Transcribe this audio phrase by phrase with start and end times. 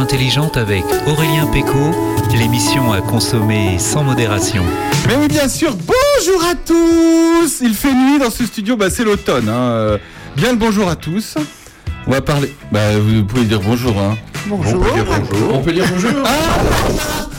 [0.00, 1.92] intelligente avec Aurélien Péco,
[2.36, 4.64] l'émission à consommer sans modération.
[5.06, 9.04] Mais oui, bien sûr, bonjour à tous Il fait nuit dans ce studio, bah, c'est
[9.04, 9.48] l'automne.
[9.48, 9.98] hein, euh,
[10.36, 11.34] Bien le bonjour à tous.
[12.06, 12.54] On va parler.
[12.72, 13.98] Bah, vous pouvez dire bonjour.
[14.00, 14.16] Hein.
[14.46, 14.82] Bonjour.
[14.82, 15.54] On peut dire bonjour.
[15.54, 16.10] On peut dire bonjour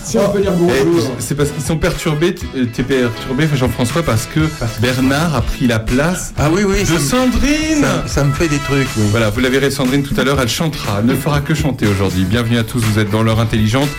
[0.04, 1.12] Si on peut dire Eh, bonjour.
[1.20, 4.40] C'est parce qu'ils sont perturbés, euh, t'es perturbé, Jean-François, parce que
[4.82, 8.58] Bernard a pris la place Ah oui, oui, de Sandrine ça- ça me fait des
[8.58, 8.88] trucs.
[8.98, 9.04] oui.
[9.12, 11.88] Voilà, vous la verrez Sandrine tout à l'heure, elle chantera, elle ne fera que chanter
[11.88, 12.24] aujourd'hui.
[12.24, 13.90] Bienvenue à tous, vous êtes dans l'heure intelligente.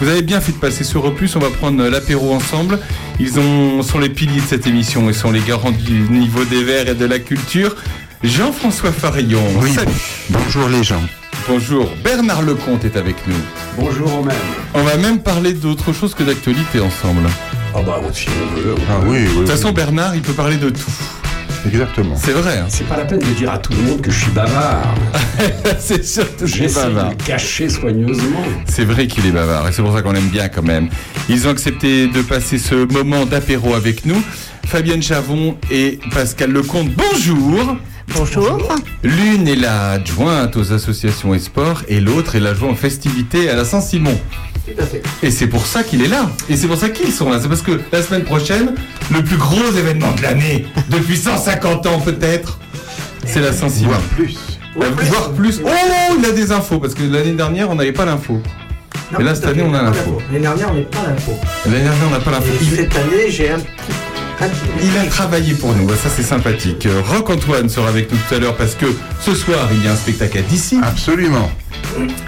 [0.00, 2.78] Vous avez bien fait de passer sur Opus, on va prendre l'apéro ensemble.
[3.20, 6.64] Ils ont, sont les piliers de cette émission et sont les garants du niveau des
[6.64, 7.76] verts et de la culture.
[8.24, 9.72] Jean-François Farillon, Oui.
[9.72, 9.90] salut.
[10.30, 11.02] Bonjour les gens.
[11.48, 13.34] Bonjour, Bernard Lecomte est avec nous.
[13.76, 14.36] Bonjour même.
[14.74, 17.22] On va même parler d'autre chose que d'actualité ensemble.
[17.74, 18.74] Ah bah si on veut.
[18.88, 19.28] Ah oui, oui.
[19.28, 20.90] De toute façon, Bernard, il peut parler de tout.
[21.66, 22.14] Exactement.
[22.16, 22.66] C'est vrai, hein.
[22.68, 24.94] C'est pas la peine de dire à tout le monde que je suis bavard.
[25.78, 27.10] c'est surtout c'est J'essaie de bavard.
[27.10, 28.42] le cacher soigneusement.
[28.68, 30.88] C'est vrai qu'il est bavard et c'est pour ça qu'on l'aime bien quand même.
[31.28, 34.20] Ils ont accepté de passer ce moment d'apéro avec nous.
[34.66, 37.76] Fabienne Chavon et Pascal Lecomte, bonjour
[38.08, 38.58] Bonjour.
[39.02, 43.56] L'une est la adjointe aux associations et sports et l'autre est l'adjoint aux festivités à
[43.56, 44.18] la Saint-Simon.
[44.66, 45.02] Tout à fait.
[45.22, 46.30] Et c'est pour ça qu'il est là.
[46.48, 47.38] Et c'est pour ça qu'ils sont là.
[47.40, 48.74] C'est parce que la semaine prochaine,
[49.10, 52.58] le plus gros événement de l'année, depuis 150 ans peut-être,
[53.24, 53.88] c'est la Saint-Simon.
[53.90, 54.36] Voire plus.
[54.80, 55.60] Euh, Voire plus.
[55.64, 55.68] Oh,
[56.18, 58.40] il a des infos parce que l'année dernière, on n'avait pas l'info.
[59.18, 60.18] Et là, cette année, on a l'info.
[60.28, 61.32] L'année dernière, on n'est pas l'info.
[61.66, 62.52] L'année dernière, on n'a pas l'info.
[62.74, 63.92] Cette année, j'ai un petit.
[64.82, 66.86] Il a travaillé pour nous, ça c'est sympathique.
[66.86, 68.86] Euh, Roc Antoine sera avec nous tout à l'heure parce que
[69.20, 70.78] ce soir il y a un spectacle à d'ici.
[70.82, 71.50] Absolument.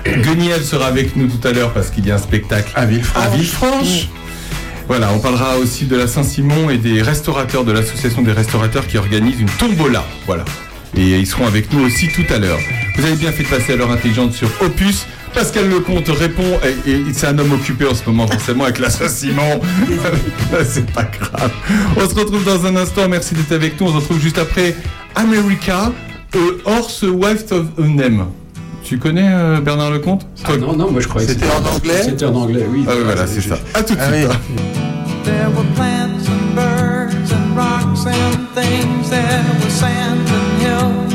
[0.05, 3.25] Gueniel sera avec nous tout à l'heure parce qu'il y a un spectacle À Villefranche.
[3.25, 4.09] à Villefranche.
[4.87, 8.99] Voilà, on parlera aussi de la Saint-Simon et des restaurateurs de l'association des restaurateurs qui
[8.99, 10.05] organise une tombola.
[10.27, 10.45] Voilà.
[10.97, 12.59] Et ils seront avec nous aussi tout à l'heure.
[12.97, 15.07] Vous avez bien fait de passer à l'heure intelligente sur Opus.
[15.35, 18.89] Pascal Lecomte répond, et, et c'est un homme occupé en ce moment forcément avec la
[18.91, 19.61] Saint-Simon.
[20.65, 21.51] c'est pas grave.
[21.97, 23.09] On se retrouve dans un instant.
[23.09, 23.89] Merci d'être avec nous.
[23.89, 24.77] On se retrouve juste après
[25.17, 25.93] America,
[26.37, 28.27] euh, Horse Wife of a Name.
[28.85, 30.27] Tu connais euh, Bernard Lecomte?
[30.45, 32.03] Ah non, non, moi je croyais que C'était en anglais?
[32.05, 32.85] C'était en anglais, oui.
[32.87, 33.59] Ah oui, voilà, c'est ça.
[33.73, 34.29] À tout de Ah suite.
[35.25, 39.09] There were plants and birds and rocks and things.
[39.09, 41.14] There was sand and hills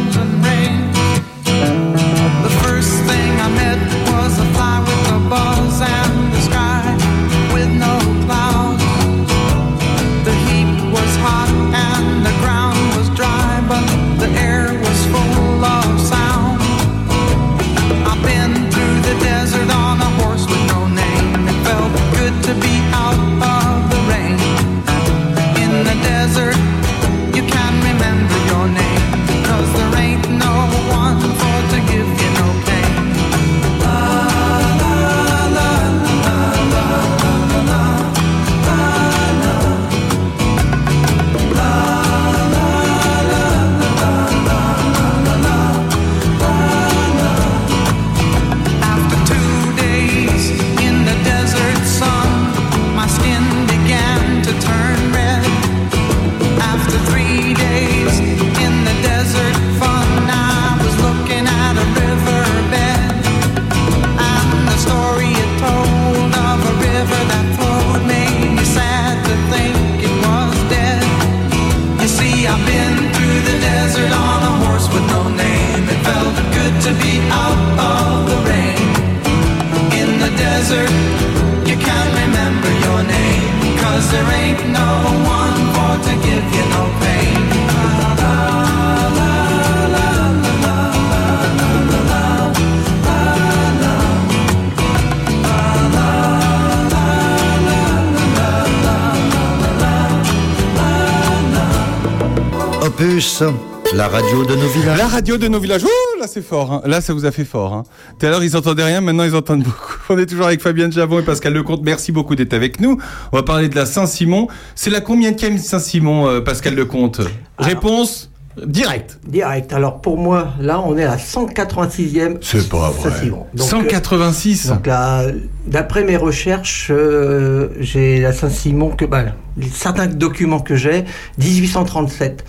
[103.95, 104.97] La radio de nos villages.
[104.97, 105.81] La radio de nos villages.
[105.83, 106.71] Oh, là c'est fort.
[106.71, 106.81] hein.
[106.85, 107.73] Là ça vous a fait fort.
[107.73, 107.83] Hein.
[108.17, 109.97] Tout à l'heure ils entendaient rien, maintenant ils entendent beaucoup.
[110.09, 111.81] On est toujours avec Fabienne Javon et Pascal Lecomte.
[111.83, 112.97] Merci beaucoup d'être avec nous.
[113.33, 114.47] On va parler de la Saint-Simon.
[114.73, 117.19] C'est la combien de Saint-Simon, euh, Pascal Lecomte?
[117.57, 118.31] Réponse
[118.65, 119.19] directe.
[119.27, 119.73] Direct.
[119.73, 122.37] Alors pour moi, là, on est à la 186e.
[122.41, 123.09] C'est pas vrai.
[123.09, 123.45] Saint-Simon.
[123.53, 124.67] Donc, euh, 186.
[124.69, 125.25] Donc là,
[125.67, 129.25] d'après mes recherches, euh, j'ai la Saint-Simon que bah,
[129.73, 131.03] certains documents que j'ai,
[131.37, 132.45] 1837.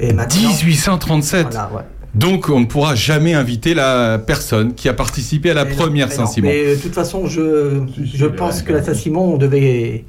[0.00, 1.46] Et maintenant, 1837.
[1.50, 1.82] Voilà, ouais.
[2.14, 6.10] Donc on ne pourra jamais inviter la personne qui a participé à la Mais première.
[6.10, 6.48] Saint-Simon.
[6.48, 10.04] Mais euh, de toute façon, je, je pense que la Saint-Simon devait,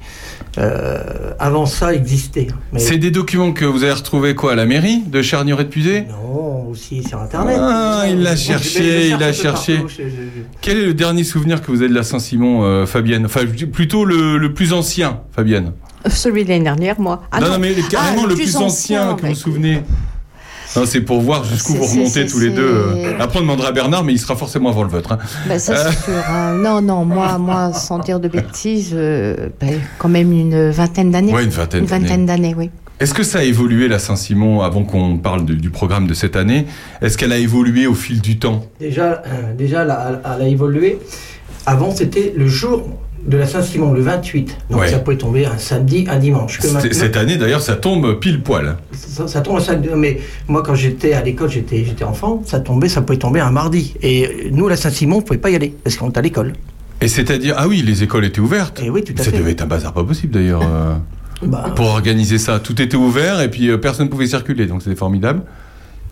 [0.58, 2.48] euh, avant ça, exister.
[2.72, 5.68] Mais C'est des documents que vous avez retrouvés quoi à la mairie de Charnieret de
[5.68, 7.58] Pusey non, aussi sur Internet.
[7.60, 9.74] Ah, il l'a cherché, il a cherché.
[9.76, 12.64] partout, je- je- je- Quel est le dernier souvenir que vous avez de la Saint-Simon,
[12.64, 13.26] euh, Fabienne?
[13.26, 15.72] Enfin, plutôt le, le plus ancien, Fabienne.
[16.08, 17.22] Celui de l'année dernière, moi.
[17.30, 19.82] Ah non, non, mais carrément Ah, le plus ancien, que vous vous souvenez.
[20.86, 22.62] C'est pour voir jusqu'où vous remontez tous les deux.
[22.62, 23.12] euh.
[23.18, 25.12] Après, on demandera à Bernard, mais il sera forcément avant le vôtre.
[25.12, 25.18] hein.
[25.48, 26.22] Bah, ça, c'est sûr.
[26.28, 26.54] hein.
[26.54, 29.66] Non, non, moi, moi, sans dire de bêtises, euh, bah,
[29.98, 31.32] quand même une vingtaine d'années.
[31.34, 32.50] Ouais, une vingtaine Une vingtaine d'années.
[32.50, 32.70] d'années, oui.
[33.00, 36.36] Est-ce que ça a évolué, la Saint-Simon, avant qu'on parle de- du programme de cette
[36.36, 36.66] année?
[37.02, 38.64] Est-ce qu'elle a évolué au fil du temps?
[38.78, 40.98] Déjà, euh, déjà elle, a, elle a évolué.
[41.66, 42.88] Avant, c'était le jour
[43.26, 44.56] de la Saint-Simon, le 28.
[44.70, 44.88] Donc Ouais.
[44.88, 46.58] ça pouvait tomber un samedi, un dimanche.
[46.58, 48.76] Que Cette année, d'ailleurs, ça tombe pile poil.
[48.92, 49.88] Ça, ça tombe un samedi.
[49.94, 53.50] Mais moi, quand j'étais à l'école, j'étais, j'étais enfant, ça tombait, ça pouvait tomber un
[53.50, 53.94] mardi.
[54.02, 56.54] Et nous, la Saint-Simon, on pouvait pas y aller parce qu'on était à l'école.
[57.02, 58.80] Et c'est-à-dire, ah oui, les écoles étaient ouvertes.
[58.82, 59.38] Et oui, tout à ça fait.
[59.38, 60.94] devait être un bazar pas possible, d'ailleurs, euh,
[61.42, 62.58] Bah, pour organiser ça.
[62.58, 65.42] Tout était ouvert et puis euh, personne ne pouvait circuler, donc c'était formidable.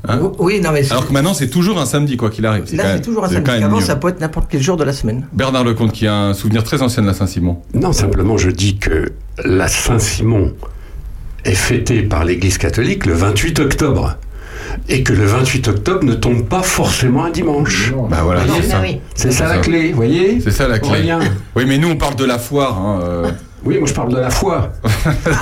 [0.07, 2.65] Hein oui, non, mais Alors que maintenant, c'est toujours un samedi, quoi qu'il arrive.
[2.77, 3.51] là, c'est toujours un samedi.
[3.65, 5.27] Avant, ça peut être n'importe quel jour de la semaine.
[5.33, 7.59] Bernard Lecomte, qui a un souvenir très ancien de la Saint-Simon.
[7.75, 9.13] Non, simplement, je dis que
[9.45, 10.55] la Saint-Simon
[11.45, 14.17] est fêtée par l'Église catholique le 28 octobre.
[14.89, 17.93] Et que le 28 octobre ne tombe pas forcément un dimanche.
[18.11, 18.83] Bah voilà, Non, c'est ça.
[19.15, 20.41] C'est ça la clé, vous voyez?
[20.41, 21.13] C'est ça la clé.
[21.57, 22.79] Oui, mais nous, on parle de la foire.
[22.79, 23.31] hein, euh.
[23.65, 24.73] Oui, moi je parle de la foi.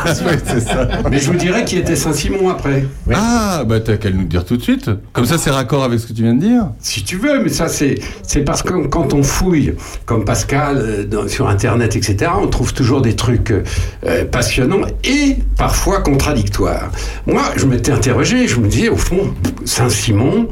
[0.06, 0.88] Oui, c'est ça.
[1.10, 2.84] Mais je vous dirais qui était Saint-Simon après.
[3.12, 4.90] Ah, bah t'as qu'à nous le dire tout de suite.
[5.12, 6.68] Comme ça, c'est raccord avec ce que tu viens de dire.
[6.80, 9.74] Si tu veux, mais ça c'est c'est parce que quand on fouille,
[10.06, 15.36] comme Pascal euh, dans- sur Internet, etc., on trouve toujours des trucs euh, passionnants et
[15.56, 16.90] parfois contradictoires.
[17.26, 19.34] Moi, je m'étais interrogé, je me disais au fond,
[19.64, 20.48] Saint-Simon,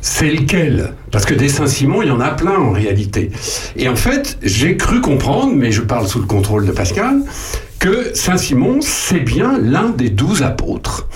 [0.00, 0.94] c'est lequel?
[1.12, 3.30] Parce que des Saint-Simon, il y en a plein en réalité.
[3.76, 7.20] Et en fait, j'ai cru comprendre, mais je parle sous le contrôle de Pascal,
[7.82, 11.08] que Saint-Simon, c'est bien l'un des douze apôtres,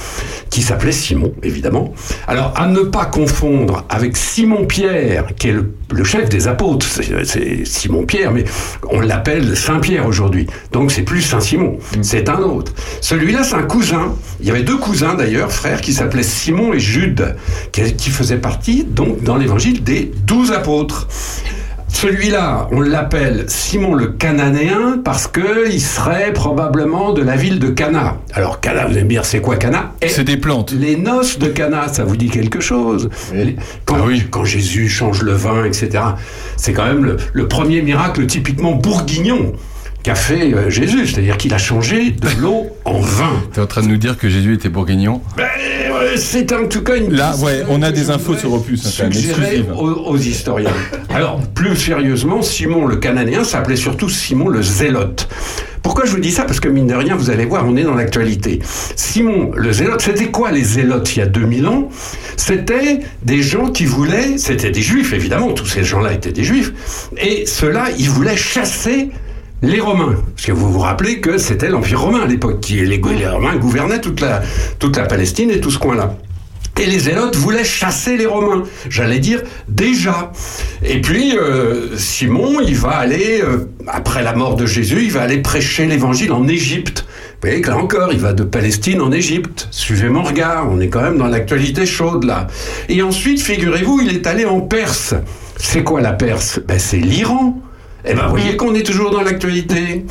[0.51, 1.95] qui s'appelait Simon, évidemment.
[2.27, 7.25] Alors, à ne pas confondre avec Simon-Pierre, qui est le, le chef des apôtres, c'est
[7.25, 8.43] c'est Simon-Pierre, mais
[8.91, 10.49] on l'appelle Saint-Pierre aujourd'hui.
[10.73, 12.73] Donc, c'est plus Saint-Simon, c'est un autre.
[13.01, 14.17] Celui-là, c'est un cousin.
[14.41, 17.37] Il y avait deux cousins, d'ailleurs, frères, qui s'appelaient Simon et Jude,
[17.71, 21.07] qui, qui faisaient partie, donc, dans l'évangile, des douze apôtres.
[21.89, 27.69] Celui-là, on l'appelle Simon le Cananéen parce que il serait probablement de la ville de
[27.69, 28.19] Cana.
[28.35, 29.93] Alors Cana, vous allez me dire, c'est quoi Cana?
[30.03, 30.73] Eh, C'est des plantes.
[30.73, 33.09] Les noces de Cana, ça vous dit quelque chose?
[33.87, 34.25] Quand, Ah oui.
[34.31, 35.89] quand Jésus change le vin, etc.
[36.57, 39.53] C'est quand même le, le premier miracle typiquement bourguignon
[40.07, 43.43] qu'a fait euh, Jésus, c'est-à-dire qu'il a changé de l'eau en vin.
[43.53, 45.21] T'es en train de nous dire que Jésus était bourguignon?
[45.37, 45.49] Ben,
[46.15, 49.65] c'est en tout cas une Là, ouais, on a des infos sur Opus, hein, suggérer
[49.77, 50.71] aux, aux historiens.
[51.13, 55.29] Alors, plus sérieusement, Simon le Cananéen s'appelait surtout Simon le Zélote.
[55.83, 56.45] Pourquoi je vous dis ça?
[56.45, 58.61] Parce que mine de rien, vous allez voir, on est dans l'actualité.
[58.95, 61.89] Simon le Zélote, c'était quoi les Zélotes il y a 2000 ans?
[62.37, 66.73] C'était des gens qui voulaient, c'était des juifs évidemment, tous ces gens-là étaient des juifs,
[67.21, 69.11] et ceux-là, ils voulaient chasser
[69.67, 72.99] les Romains, parce que vous vous rappelez que c'était l'Empire romain à l'époque, qui les,
[72.99, 74.43] les Romains gouvernaient toute la,
[74.79, 76.15] toute la Palestine et tout ce coin-là.
[76.79, 80.31] Et les Zélotes voulaient chasser les Romains, j'allais dire déjà.
[80.85, 85.23] Et puis euh, Simon, il va aller, euh, après la mort de Jésus, il va
[85.23, 87.07] aller prêcher l'évangile en Égypte.
[87.09, 89.69] Vous voyez que là encore, il va de Palestine en Égypte.
[89.71, 92.47] Suivez mon regard, on est quand même dans l'actualité chaude là.
[92.91, 95.15] Et ensuite, figurez-vous, il est allé en Perse.
[95.57, 96.61] C'est quoi la Perse?
[96.69, 97.59] Ben, C'est l'Iran.
[98.07, 100.05] Eh ben, vous voyez qu'on est toujours dans l'actualité.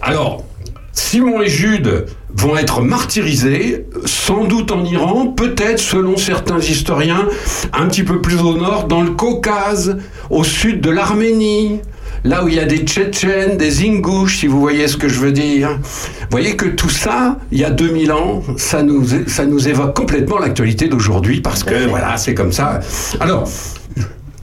[0.00, 0.44] Alors,
[0.92, 7.28] Simon et Jude vont être martyrisés, sans doute en Iran, peut-être, selon certains historiens,
[7.72, 9.98] un petit peu plus au nord, dans le Caucase,
[10.30, 11.80] au sud de l'Arménie.
[12.24, 15.18] Là où il y a des Tchétchènes, des Ingouches, si vous voyez ce que je
[15.18, 15.78] veux dire.
[15.80, 19.96] Vous voyez que tout ça, il y a 2000 ans, ça nous, ça nous évoque
[19.96, 22.78] complètement l'actualité d'aujourd'hui, parce que voilà, c'est comme ça.
[23.18, 23.48] Alors,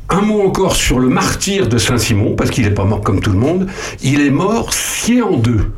[0.09, 3.31] un mot encore sur le martyr de Saint-Simon, parce qu'il n'est pas mort comme tout
[3.31, 3.67] le monde.
[4.01, 5.71] Il est mort scié en deux.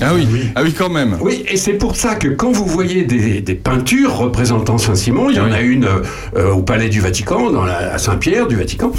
[0.00, 1.16] Ah oui, ah oui, quand même.
[1.20, 5.36] Oui, et c'est pour ça que quand vous voyez des, des peintures représentant Saint-Simon, il
[5.36, 5.52] y en Oui.
[5.54, 5.84] a une
[6.36, 8.90] euh, au Palais du Vatican, dans la, à Saint-Pierre du Vatican,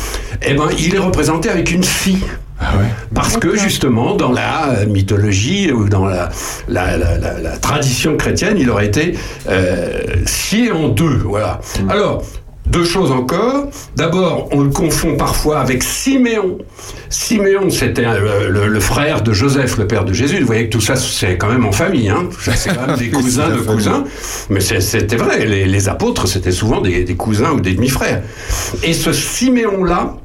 [0.45, 2.19] eh ben, il est représenté avec une scie.
[2.59, 2.85] Ah ouais.
[3.13, 6.29] Parce que justement, dans la mythologie ou dans la,
[6.69, 9.15] la, la- la- la tradition chrétienne, il aurait été
[9.49, 11.17] euh, scié en deux.
[11.25, 11.59] Voilà.
[11.89, 12.23] Alors,
[12.65, 13.67] Deux choses encore.
[13.97, 16.59] D'abord, on le confond parfois avec Siméon.
[17.09, 20.39] Siméon, c'était euh, le, le frère de Joseph, le père de Jésus.
[20.39, 22.09] Vous voyez que tout ça, c'est quand même en famille.
[22.09, 22.29] Hein.
[22.55, 23.65] C'est quand même des cousins de famille.
[23.75, 24.03] cousins.
[24.49, 25.45] Mais c'était vrai.
[25.45, 28.23] Les, les apôtres, c'était souvent des, des cousins ou des demi-frères.
[28.81, 30.15] Et ce Siméon-là,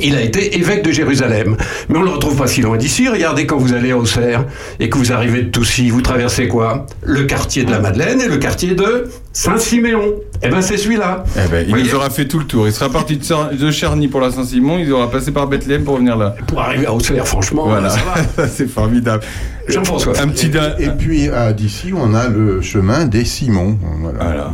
[0.00, 1.56] il a été évêque de Jérusalem.
[1.88, 3.08] Mais on ne le retrouve pas si loin d'ici.
[3.08, 4.44] Regardez quand vous allez à Auxerre
[4.78, 6.86] et que vous arrivez de Toussy, vous traversez quoi?
[7.02, 10.14] Le quartier de la Madeleine et le quartier de Saint-Siméon.
[10.42, 11.24] Eh ben c'est celui-là.
[11.36, 12.66] Eh ben, il nous aura fait tout le tour.
[12.66, 16.16] Il sera parti de, Charny pour la Saint-Simon, il aura passé par Bethléem pour venir
[16.16, 16.34] là.
[16.46, 18.00] Pour arriver à Auxerre, franchement, Voilà, ça
[18.36, 18.48] va.
[18.48, 19.22] c'est formidable.
[19.68, 20.18] Jean-François.
[20.20, 23.78] Un petit da- Et puis à d'ici, on a le chemin des Simons.
[24.00, 24.18] Voilà.
[24.24, 24.52] Voilà.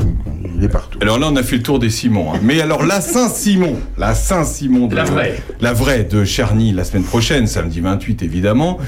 [0.59, 0.99] Il est partout.
[1.03, 2.33] Alors là, on a fait le tour des Simons.
[2.35, 2.39] hein.
[2.43, 5.37] Mais alors, la Saint-Simon, la Saint-Simon, de- La vraie.
[5.61, 8.79] la vraie de Charny, la semaine prochaine, samedi 28 évidemment.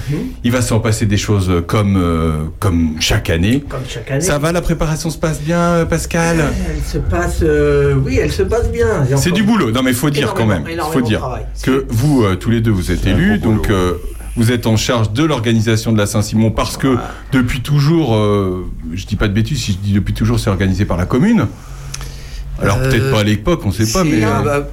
[0.45, 3.63] Il va s'en passer des choses comme, euh, comme chaque année.
[3.69, 4.21] Comme chaque année.
[4.21, 6.39] Ça va, la préparation se passe bien, euh, Pascal?
[6.89, 9.05] Se passe, euh, oui, elle se passe bien.
[9.17, 9.71] C'est du boulot.
[9.71, 10.65] Non, mais faut dire quand même.
[10.93, 11.29] Faut dire
[11.63, 13.95] que vous, euh, tous les deux, vous êtes élus, donc euh,
[14.37, 16.97] vous êtes en charge de l'organisation de la Saint-Simon parce que
[17.33, 18.15] depuis toujours,
[18.93, 21.47] je dis pas de bêtises, si je dis depuis toujours, c'est organisé par la commune.
[22.63, 24.69] Alors peut-être pas à l'époque, on sait pas, mais euh, bah,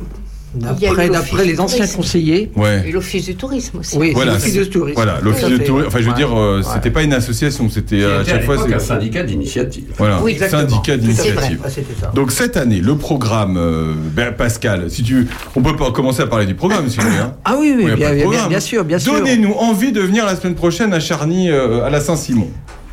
[0.56, 1.96] D'après les du anciens tourisme.
[1.98, 2.84] conseillers, ouais.
[2.88, 3.98] Et l'office du tourisme aussi.
[3.98, 4.96] oui, Voilà, l'office de tourisme.
[4.96, 5.64] Voilà, l'office fait.
[5.64, 5.88] tourisme.
[5.88, 6.64] Enfin, je veux dire, euh, Ouais.
[6.74, 8.58] c'était pas une association, c'était euh, à chaque fois.
[8.66, 9.86] c'est- un syndicat d'initiative.
[9.98, 10.62] Voilà, Oui, exactement.
[10.70, 11.60] syndicat d'initiative.
[11.64, 11.94] Ah, c'était.
[12.14, 16.28] Donc cette année, le programme, euh, ben, Pascal, si tu, on peut pas commencer à
[16.28, 17.18] parler du programme, si vous voulez.
[17.20, 17.34] hein.
[17.44, 18.14] Ah oui, oui, bien,
[18.48, 19.14] bien, sûr, bien sûr.
[19.14, 22.48] Donnez-nous envie de venir la semaine prochaine à Charny, euh, à la Saint-Simon.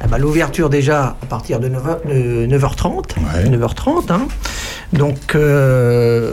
[0.04, 3.14] Ah bah, L'ouverture déjà à partir de 9h, de 9h30.
[3.19, 3.49] Ouais.
[3.49, 4.11] 9h30.
[4.11, 4.26] hein.
[4.92, 5.35] Donc.
[5.37, 6.33] euh,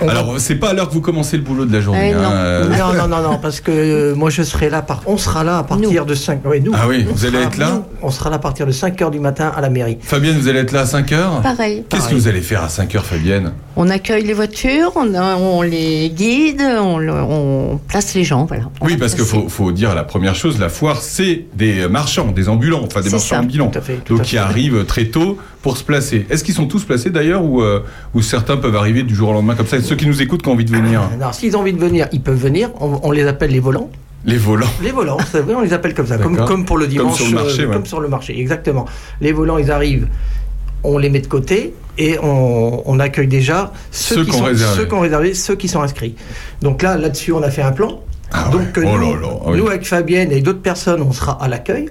[0.00, 2.10] Alors, c'est pas à l'heure que vous commencez le boulot de la journée.
[2.10, 2.20] Eh, non.
[2.20, 2.76] hein, euh.
[2.76, 5.02] Non, non, non, non, parce que euh, moi je serai là, par...
[5.06, 6.72] on sera là à partir de 5 oui, nous.
[6.74, 8.98] Ah oui, vous allez sera- être là nous, On sera là à partir de 5
[8.98, 9.98] h du matin à la mairie.
[10.00, 11.84] Fabienne, vous allez être là à 5h Pareil.
[11.88, 16.62] Qu'est-ce que vous allez faire à 5h, Fabienne On accueille les voitures, on, les guide,
[16.62, 18.64] on, place les gens, voilà.
[18.80, 22.32] On Oui, parce qu'il faut, faut dire la première chose, la foire, c'est des marchands,
[22.32, 23.40] des ambulants, enfin des marchands ça.
[23.40, 23.68] ambulants.
[23.68, 26.26] Tout à fait, tout Donc qui arrivent très tôt pour se placer.
[26.30, 27.80] Est-ce qu'ils sont tous placés d'ailleurs ou, euh,
[28.14, 30.48] ou certains peuvent arriver du jour au lendemain comme ça Ceux qui nous écoutent qui
[30.48, 32.70] ont envie de venir, Alors, s'ils ont envie de venir, ils peuvent venir.
[32.80, 33.90] On, on les appelle les volants.
[34.24, 34.66] les volants.
[34.82, 37.26] Les volants, c'est vrai, on les appelle comme ça, comme, pour le Comme dimanche, sur
[37.26, 37.72] le marché, euh, ouais.
[37.74, 38.86] comme sur le marché, exactement.
[39.20, 40.08] Les volants, ils arrivent,
[40.82, 44.76] on les met de côté et on, on accueille déjà ceux, Ceux qui sont, réservé.
[44.76, 46.14] ceux qui ont réservé, ceux qui sont inscrits.
[46.62, 48.00] Donc là, là-dessus, on a fait un plan.
[48.32, 48.84] Ah Donc ouais.
[48.84, 49.58] euh, Oh nous, là là, ah oui.
[49.58, 51.88] nous, avec Fabienne et d'autres personnes, on sera à l'accueil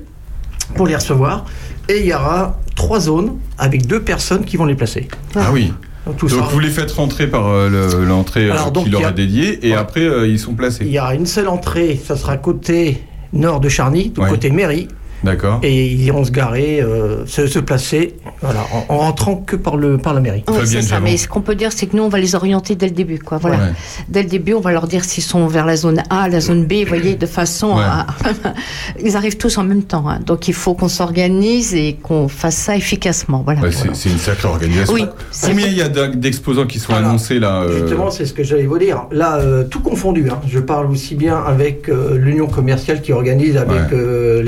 [0.75, 1.45] pour les recevoir.
[1.87, 5.07] Et il y aura trois zones avec deux personnes qui vont les placer.
[5.35, 5.71] Ah oui.
[6.05, 9.01] Donc, tout Donc sera- vous les faites rentrer par euh, le- l'entrée euh, qui leur
[9.01, 9.77] il a- est dédiée et Ouais.
[9.77, 10.85] après euh, ils sont Il placés.
[10.85, 14.29] y aura une seule entrée, ça sera côté nord de Charny, Ouais.
[14.29, 14.87] côté mairie.
[15.23, 15.59] D'accord.
[15.63, 19.75] et ils iront se garer, euh, se, se placer, voilà, en, en rentrant que par,
[19.77, 20.43] le, par la mairie.
[20.45, 22.75] Fabienne c'est ça, mais ce qu'on peut dire, c'est que nous, on va les orienter
[22.75, 23.19] dès le début.
[23.19, 23.37] Quoi.
[23.39, 23.57] Voilà.
[23.57, 23.71] Ouais.
[24.07, 26.65] Dès le début, on va leur dire s'ils sont vers la zone A, la zone
[26.65, 27.83] B, vous voyez, de façon Ouais.
[27.83, 28.05] à...
[29.03, 30.07] Ils arrivent tous en même temps.
[30.07, 30.19] hein.
[30.25, 33.41] Donc, il faut qu'on s'organise et qu'on fasse ça efficacement.
[33.43, 33.61] Voilà.
[33.61, 34.93] Ouais, c'est c'est une sacrée organisation.
[34.93, 37.07] Oui, c'est Combien il y a d'ex- d'exposants qui sont Voilà.
[37.09, 39.05] annoncés là euh, Justement, c'est ce que j'allais vous dire.
[39.11, 40.27] Là, euh, tout confondu.
[40.29, 40.39] hein.
[40.47, 43.87] Je parle aussi bien avec euh, l'Union commerciale qui organise avec Ouais.
[43.93, 44.41] euh,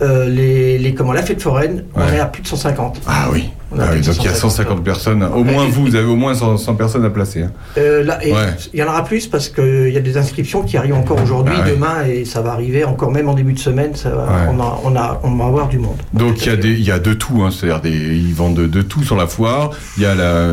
[0.00, 1.84] euh, les, les, comment, la fête foraine.
[1.94, 3.00] On est à plus de 150.
[3.06, 3.50] Ah oui.
[3.78, 4.36] Ah oui, donc il y a 150
[4.80, 5.22] 150 personnes.
[5.24, 7.42] Au moins vous, vous avez au moins 100, 100 personnes à placer.
[7.42, 7.50] hein.
[7.76, 8.46] Euh, là, et Ouais.
[8.72, 11.54] Il y en aura plus parce qu'il y a des inscriptions qui arrivent encore aujourd'hui,
[11.58, 11.70] Ah ouais.
[11.72, 13.94] demain, et ça va arriver encore même en début de semaine.
[13.94, 14.48] Ça va, Ouais.
[14.56, 15.98] on, a, on, a, on va avoir du monde.
[16.14, 18.54] Donc il y a des, il y a de tout, hein, c'est-à-dire des, ils vendent
[18.56, 19.70] de, de tout sur la foire.
[19.98, 20.52] Il y a la,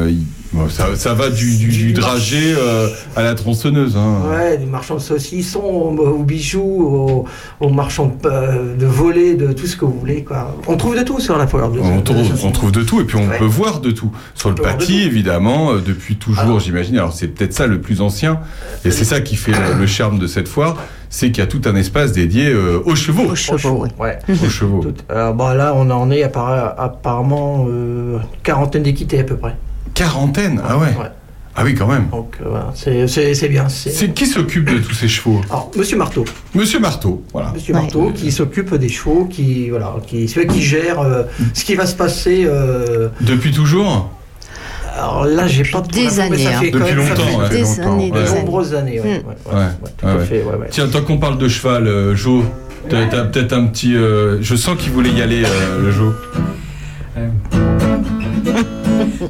[0.55, 3.95] bon, ça, ça va du, du, du dragé euh, à la tronçonneuse.
[3.97, 4.21] Hein.
[4.31, 7.25] Ouais, du marchand de saucissons, aux, aux bijoux, aux,
[7.59, 10.23] aux marchands de, euh, de volets, de tout ce que vous voulez.
[10.23, 10.55] Quoi.
[10.67, 11.69] On trouve de tout sur la foire.
[11.69, 13.37] de- On de- trouve, de- on trouve de tout et puis on Ouais.
[13.37, 14.11] peut voir de tout.
[14.33, 14.91] Sur le de tout.
[14.91, 16.97] évidemment, euh, depuis toujours, j'imagine.
[16.97, 18.39] Alors c'est peut-être ça le plus ancien
[18.85, 20.77] et c'est ça qui fait le, le charme de cette foire,
[21.09, 23.25] c'est qu'il y a tout un espace dédié euh, aux chevaux.
[23.31, 23.89] Aux chevaux, oui.
[23.99, 24.17] Ouais.
[24.29, 24.81] Aux chevaux.
[24.83, 29.55] Tout- alors, bah, là, on en est apparemment euh, quarantaine d'équités à peu près.
[29.95, 30.87] Quarantaine, ah ouais.
[30.89, 31.09] Ouais.
[31.57, 32.07] Ah oui, quand même.
[32.11, 33.69] Donc euh, voilà, c'est- c'est c'est bien.
[33.69, 35.39] c'est- C'est qui s'occupe de tous ces chevaux?
[35.49, 37.51] Alors, Monsieur Marteau, Monsieur Marteau, voilà.
[37.55, 37.79] Monsieur Ouais.
[37.81, 41.23] Marteau, qui s'occupe des chevaux, qui voilà, qui celui qui gère euh,
[41.53, 42.43] ce qui va se passer.
[42.45, 44.11] euh, Depuis toujours?
[44.97, 46.59] alors là, j'ai pas trop des ça années, fait hein.
[46.59, 47.49] quand Depuis même- ça longtemps, fait ouais.
[47.49, 48.19] Des longtemps, années, ouais.
[48.19, 48.39] des de années.
[48.41, 49.01] nombreuses années.
[50.71, 52.43] Tiens, tant qu'on parle de cheval, euh, Jo,
[52.89, 53.95] t'as t'as peut-être un petit.
[53.95, 56.13] euh, je sens qu'il voulait y aller, euh, le Jo.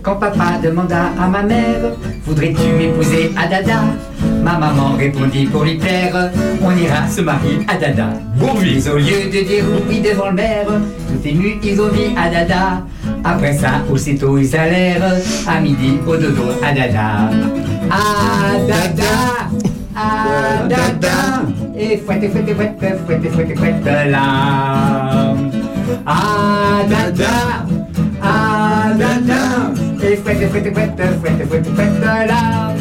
[0.02, 1.94] Quand papa demanda à ma mère
[2.26, 3.82] Voudrais-tu m'épouser à Dada
[4.44, 8.82] Ma maman répondit pour lui plaire On ira se marier à Dada Bourville.
[8.84, 12.30] Mais au lieu de dire oui devant le maire Tout ému ils ont mis à
[12.30, 12.84] Dada
[13.24, 15.16] Après ça, aussitôt ils allèrent
[15.48, 17.30] à midi au dodo à dada.
[17.90, 19.04] À dada,
[19.96, 21.42] à dada.
[21.78, 25.34] Et fouette, fouette, fouette, fouette, fouette, fouette là.
[26.06, 27.66] À dada,
[30.18, 30.92] fouette, fouette, fouette,
[31.22, 32.74] fouette, fouette, fouette là.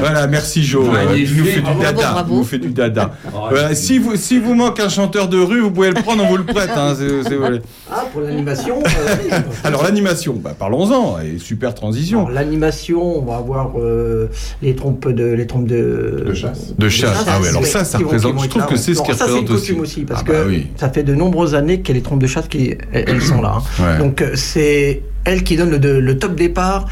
[0.00, 0.84] Voilà, merci Jo.
[0.84, 1.50] Ouais, Euh, il nous fait.
[1.52, 2.24] fais du dada.
[2.26, 3.10] nous du.
[3.26, 5.94] Oh, Voilà, c'est- si, vous, si vous manque un chanteur de rue, vous pouvez le
[6.02, 6.70] prendre, on vous le prête.
[6.74, 7.58] hein, c'est- c'est- voilà.
[7.92, 8.78] Ah, pour l'animation.
[8.82, 11.18] euh, Alors l'animation, bah, parlons-en.
[11.20, 12.20] Et super transition.
[12.20, 14.28] alors, L'animation, on va avoir euh,
[14.62, 16.74] les trompes de les trompes de, De chasse.
[16.78, 17.24] De chasse.
[17.28, 18.42] Ah oui, alors ça, ça représente.
[18.42, 19.66] Je trouve que c'est ce qui représente aussi.
[19.68, 20.66] coutume aussi parce Ah bah que oui.
[20.76, 23.58] ça fait de nombreuses années que les trompes de chasse qui elles, elles sont là.
[23.58, 23.82] hein.
[23.82, 23.98] Ouais.
[23.98, 26.86] Donc euh, c'est elles qui donnent le, top départ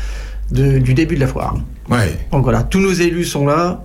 [0.51, 1.57] de- du début de la foire.
[1.91, 2.19] Ouais.
[2.33, 3.85] Donc voilà, tous nos élus sont là.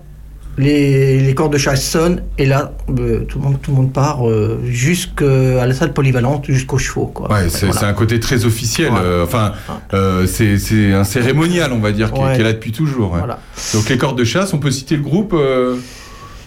[0.56, 3.92] Les, les corps de chasse sonnent et là euh, tout, le monde, tout le monde
[3.92, 7.32] part euh, jusqu'à la salle polyvalente jusqu'aux chevaux quoi.
[7.34, 7.88] Ouais, c'est Voilà.
[7.88, 8.92] un côté très officiel.
[8.94, 9.00] Ouais.
[9.02, 9.54] euh, enfin,
[10.28, 13.16] c'est un cérémonial, on va dire, qui, est là depuis toujours.
[13.18, 13.40] Voilà.
[13.74, 15.36] Donc les corps de chasse, on peut citer le groupe.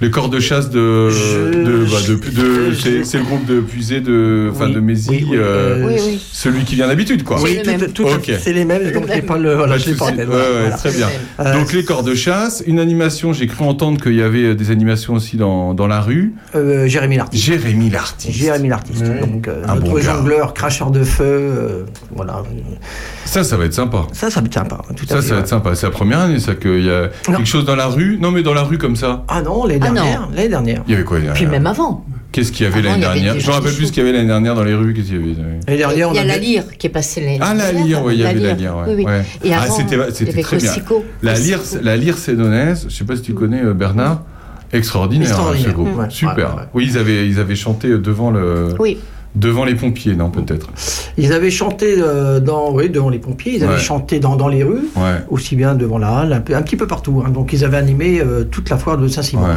[0.01, 3.47] Les corps de chasse de, Je- de, bah, de, de- je- c'est c'est le groupe
[3.47, 6.21] de Puisé de, enfin Oui, de oui, oui, euh, Oui, oui.
[6.33, 7.41] celui qui vient d'habitude, quoi.
[7.43, 8.25] Oui, tout, tout à Ok.
[8.27, 9.27] fait, c'est les mêmes, donc Le j'ai même.
[9.27, 11.09] pas le, voilà, je Ouais, très bien.
[11.41, 14.71] Euh, Donc les corps de chasse, une animation, j'ai cru entendre qu'il y avait des
[14.71, 16.35] animations aussi dans, dans la rue.
[16.55, 17.45] Euh, Jérémy l'artiste.
[17.45, 18.37] Jérémy l'artiste.
[18.37, 19.03] Jérémy l'artiste.
[19.05, 20.01] Donc, euh, Un notre bon gars.
[20.03, 21.25] jongleur, cracheur de feu.
[21.25, 21.83] euh,
[22.15, 22.43] voilà.
[23.25, 24.07] Ça, ça va être sympa.
[24.13, 24.83] Ça, ça pas.
[24.97, 25.75] Tout à Ça, fait, ça va être sympa.
[25.75, 28.19] C'est la première année, ça, qu'il y a quelque chose dans la rue.
[28.21, 29.25] Non, mais dans la rue comme ça.
[29.29, 30.29] Ah non, l'année Ah dernière.
[30.35, 30.83] L'année dernière.
[30.87, 32.05] Il y avait quoi l'année Puis dernière même avant.
[32.33, 33.39] Qu'est-ce qu'il y avait l'année dernière?
[33.41, 34.93] Je me rappelle plus ce qu'il y avait l'année dernière dans les rues.
[34.93, 35.33] Qu'est-ce qu'il y avait?
[35.33, 37.55] L'année Il y dernière, on il y a la lyre qui est passée l'année Ah,
[37.55, 37.87] la dernière.
[37.87, 38.77] lyre, oui, il y avait la lyre.
[38.77, 38.83] ouais.
[38.89, 39.05] Oui, oui.
[39.07, 39.25] ouais.
[39.45, 40.73] Et ah, avant, c'était, très bien.
[41.23, 44.23] La lyre, la lyre sédonaise, je sais pas si tu connais euh, Bernard,
[44.73, 45.71] extraordinaire, Extraordinaire.
[45.71, 46.11] ce groupe.
[46.11, 46.37] Super.
[46.37, 46.69] ouais, ouais.
[46.75, 48.99] Oui, ils avaient, ils avaient chanté devant le, Oui.
[49.37, 50.71] Devant les pompiers, non, peut-être.
[51.19, 53.79] Ils avaient chanté euh, dans, oui, devant les pompiers, ils avaient Ouais.
[53.81, 55.23] chanté dans, dans les rues, Ouais.
[55.31, 57.23] aussi bien devant la halle, un, peu- un petit peu partout.
[57.25, 57.31] hein.
[57.31, 59.45] Donc ils avaient animé euh, toute la foire de Saint-Simon.
[59.47, 59.55] Ouais.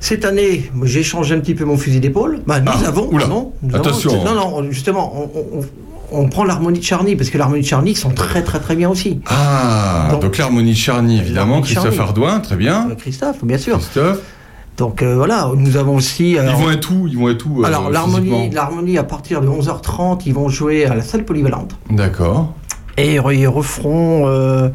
[0.00, 2.40] Cette année, j'ai changé un petit peu mon fusil d'épaule.
[2.46, 3.20] Bah, nous Ah, avons, oula.
[3.26, 4.24] pardon, nous avons- Attention.
[4.24, 5.64] non, non, justement, on, on-
[6.12, 8.88] on prend l'harmonie de Charny, parce que l'harmonie de Charny sont très très très bien
[8.90, 9.20] aussi.
[9.26, 11.60] Ah, donc, Donc- l'harmonie de Charny, évidemment.
[11.60, 11.98] Christophe Charny.
[12.00, 12.88] Ardouin, très bien.
[12.90, 13.76] Euh, Christophe, bien sûr.
[13.78, 14.18] Christophe.
[14.80, 16.38] Donc euh, voilà, nous avons aussi.
[16.38, 17.06] alors- ils vont être où?
[17.06, 20.94] Ils vont être où euh, Alors l'harmonie, à partir de 11h30, ils vont jouer à
[20.94, 22.54] la salle polyvalente D'accord.
[22.96, 24.26] et ils referont.
[24.26, 24.70] euh,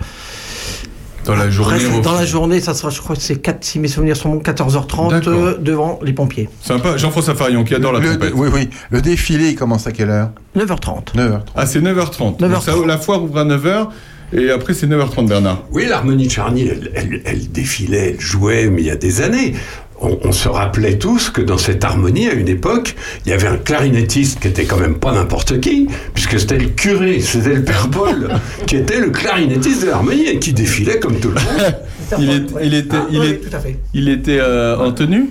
[1.26, 1.80] Dans la journée.
[2.04, 4.42] dans la journée, ça sera, je crois que c'est 4, si mes souvenirs sont bons,
[4.44, 5.34] 14h30 D'accord.
[5.34, 6.50] euh, devant les pompiers.
[6.62, 6.98] Sympa.
[6.98, 8.34] Jean-François Farillon qui adore la le, trompette.
[8.36, 8.70] Oui, oui.
[8.92, 10.30] Le défilé, il commence à quelle heure?
[10.56, 11.16] 9h30.
[11.16, 11.40] 9h30.
[11.56, 12.38] Ah, c'est 9h30.
[12.38, 12.50] 9h30.
[12.52, 13.88] Donc ça, la foire ouvre à 9h
[14.34, 15.64] et après c'est 9h30 Bernard.
[15.72, 19.22] Oui, l'harmonie de Charny, elle, elle- elle défilait, elle jouait, mais il y a des
[19.22, 19.54] années.
[20.02, 23.48] On, on se rappelait tous que dans cette harmonie, à une époque, il y avait
[23.48, 27.64] un clarinettiste qui était quand même pas n'importe qui, puisque c'était le curé, c'était le
[27.64, 28.28] père Paul,
[28.68, 31.76] qui était le clarinettiste de l'harmonie et qui défilait comme tout le monde.
[32.20, 33.78] Il, est- il était, Ah, il, oui, est- tout à fait.
[33.96, 35.30] il était euh, en tenue?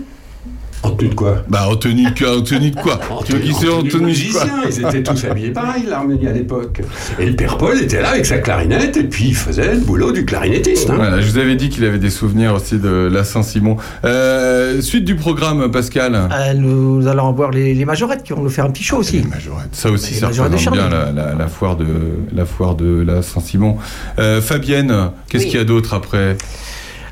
[0.85, 3.91] En tenue de quoi Bah en tenue, de- en tenue de quoi en tenue de
[3.91, 6.81] quoi musicien, ils étaient tous habillés pareil, l'harmonie à l'époque.
[7.19, 10.13] Et le père Paul était là avec sa clarinette et puis il faisait le boulot
[10.13, 10.91] du clarinettiste.
[10.91, 10.95] hein.
[10.97, 13.77] Voilà, je vous avais dit qu'il avait des souvenirs aussi de la Saint-Simon.
[14.05, 16.15] Euh, suite du programme, Pascal.
[16.15, 19.19] Euh, nous allons avoir les, les majorettes qui vont nous faire un petit show aussi.
[19.21, 19.69] Les majorettes.
[19.73, 21.87] Ça aussi, Les ça représente bien la, la- la foire de
[22.35, 23.77] la foire de la Saint-Simon.
[24.19, 25.51] Euh, Fabienne, qu'est-ce Oui.
[25.51, 26.37] qu'il y a d'autre après?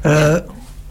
[0.06, 0.40] Euh,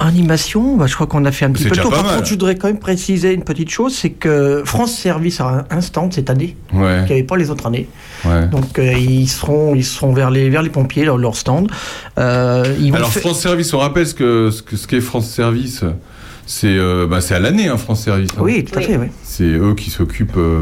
[0.06, 1.92] animation, bah, je crois qu'on a fait un petit peu le tour.
[1.92, 5.66] Par contre, je voudrais quand même préciser une petite chose, c'est que France Service a
[5.70, 7.88] un, stand cette année, Ouais, qu'il n'y avait pas les autres années.
[8.26, 8.48] ouais.
[8.48, 11.70] Donc euh, ils seront, ils seront vers les, vers les pompiers, leur, leur stand.
[12.18, 15.02] Euh, ils vont Alors faire- France Service, on rappelle ce que ce que- ce qu'est
[15.02, 15.84] France Service.
[16.48, 18.30] C'est euh, bah, c'est à l'année, hein, France Service.
[18.36, 18.42] hein.
[18.42, 19.06] Oui, tout à fait, oui.
[19.24, 20.62] C'est eux qui s'occupent euh,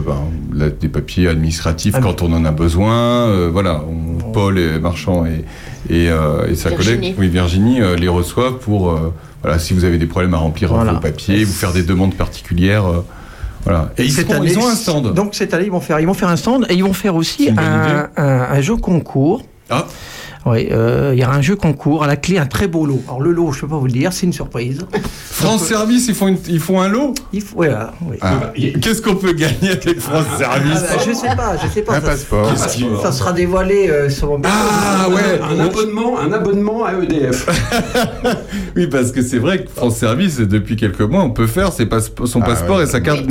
[0.54, 3.28] là, des papiers administratifs Ah, quand on en a besoin.
[3.30, 5.45] euh, voilà, on- Paul et Marchand et,
[5.91, 6.95] et, euh, et sa Virginie.
[6.97, 10.38] collègue, oui, Virginie, euh, les reçoivent pour, euh, voilà, si vous avez des problèmes à
[10.38, 10.93] remplir Voilà.
[10.93, 12.86] vos papiers, vous faire des demandes particulières.
[12.88, 13.06] euh,
[13.63, 13.91] voilà.
[13.97, 15.13] Et ils, Cette année, ils ont un stand.
[15.13, 17.15] Donc cette année, ils vont faire, ils vont faire un stand et ils vont faire
[17.15, 19.43] aussi un, un- un jeu concours.
[19.69, 19.86] Ah,
[20.45, 23.02] Oui, euh, il y aura un jeu concours à la clé, un très beau lot.
[23.08, 24.86] Alors le lot, je peux pas vous le dire, c'est une surprise.
[25.30, 27.13] France Service, ils font, une- ils font un lot.
[27.34, 28.17] Il faut, voilà, oui.
[28.21, 31.82] Ah, Qu'est-ce qu'on peut gagner avec France Ah, Service bah, je sais pas, je sais
[31.82, 31.97] pas.
[31.97, 32.58] Un ça, passeport.
[33.02, 37.45] Ça sera dévoilé euh, sur mon Ah ouais, Un abonnement, un abonnement à EDF.
[38.75, 41.88] Oui, parce que c'est vrai que France Service, depuis quelques mois, on peut faire ses
[42.25, 42.84] son Ah passeport ouais.
[42.84, 43.25] et sa carte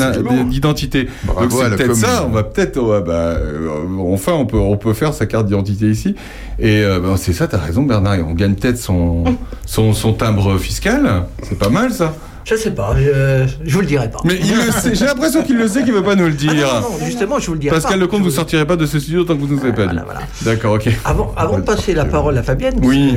[0.48, 1.08] d'identité.
[1.24, 1.94] Bravo Donc c'est peut-être commune.
[1.94, 2.24] ça.
[2.26, 5.86] On va peut-être, ouais, bah, euh, enfin, on peut, on peut faire sa carte d'identité
[5.88, 6.14] ici.
[6.60, 8.18] Et euh, bah, c'est ça, t'as raison, Bernard.
[8.26, 9.24] On gagne peut-être son,
[9.66, 11.24] son, son timbre fiscal.
[11.42, 12.14] C'est pas mal ça.
[12.44, 14.20] Je sais pas, je, je vous le dirai pas.
[14.24, 14.94] Mais il le sait.
[14.94, 16.54] J'ai l'impression qu'il le sait, qu'il veut pas nous le Ah dire.
[16.54, 17.98] non, non, non, justement, je vous le dirai Pascal pas.
[17.98, 19.82] Lecomte, vous vous- sortirez pas de ce studio tant que vous ne nous avez pas
[19.82, 19.88] dit.
[19.92, 20.20] Voilà, voilà.
[20.42, 20.88] D'accord, ok.
[21.04, 23.14] Avant, avant de passer la parole à Fabienne, Oui.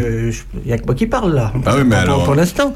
[0.54, 2.74] il n'y a que moi qui parle là, Ah oui, mais pour, alors- pour l'instant,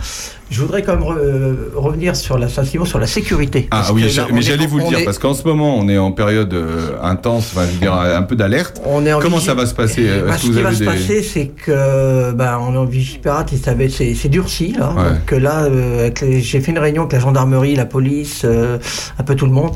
[0.52, 2.38] je voudrais quand même re- euh, revenir sur
[2.86, 3.68] sur la sécurité.
[3.72, 5.98] Ah oui, là, mais j'allais vous le dire est- parce qu'en ce moment on est
[5.98, 8.80] en période euh, intense, enfin, je veux dire un peu d'alerte.
[9.22, 12.34] Comment vigi- ça va se passer euh, Bah, ce qui va se passer, c'est que
[12.36, 14.94] on est en vigipirate et ça va être- c'est durci là.
[14.94, 15.04] Ouais.
[15.32, 18.78] Donc là, euh, les- j'ai fait une réunion avec la gendarmerie, la police, euh,
[19.20, 19.72] un peu tout le monde.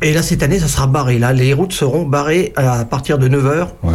[0.00, 1.18] Et là, cette année, ça sera barré.
[1.18, 3.68] Là, les routes seront barrées à partir de 9h.
[3.82, 3.92] Ouais.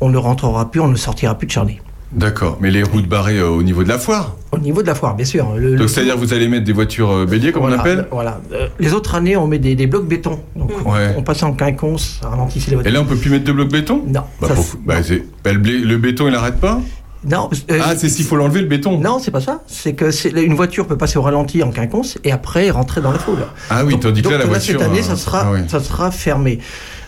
[0.00, 1.78] On ne rentrera plus, on ne sortira plus de Charlie.
[2.14, 4.36] D'accord, mais les routes barrées euh, au niveau de la foire.
[4.52, 5.54] Au niveau de la foire, bien sûr.
[5.56, 8.06] Le- Donc c'est-à-dire que vous allez mettre des voitures euh, béliers comme voilà, on appelle
[8.12, 8.40] Voilà.
[8.52, 10.38] Euh, les autres années, on met des, des blocs béton.
[10.54, 11.14] Donc, Ouais.
[11.18, 12.92] on passe en quinconce, ça ralentissait les Et voitures.
[12.92, 14.22] là on peut plus mettre de blocs béton Non.
[14.40, 14.94] Bah, ça, pour- c'est- bah,
[15.42, 16.80] bah, le, béton il n'arrête pas
[17.26, 19.62] non, euh, Ah c'est s'il faut l'enlever le béton Non, c'est pas ça.
[19.66, 20.10] C'est que
[20.44, 23.38] une voiture peut passer au ralenti en quinconce et après rentrer dans la foule.
[23.70, 24.78] Ah oui, donc, tandis que là la voiture...
[24.78, 25.60] cette année, ça sera, ah oui.
[25.66, 26.58] ça sera fermé.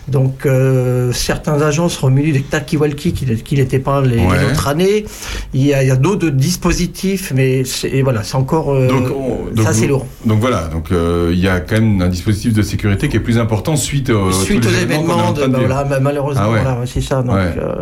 [0.07, 4.45] Donc, euh, certains agents seront munis des talkie-walkie qui n'étaient pas les, les Ouais.
[4.51, 5.05] autres années.
[5.53, 8.73] Il y a, d'autres dispositifs, mais et voilà, c'est encore.
[8.73, 10.05] euh, Donc, on- donc ça, c'est lourd.
[10.25, 13.21] Donc voilà, donc euh, il y a quand même un dispositif de sécurité qui est
[13.21, 16.61] plus important suite, au- Suite aux événements de, voilà, ma- malheureusement, Ah ouais.
[16.61, 17.21] voilà, c'est ça.
[17.21, 17.53] Donc, Ouais.
[17.57, 17.73] euh,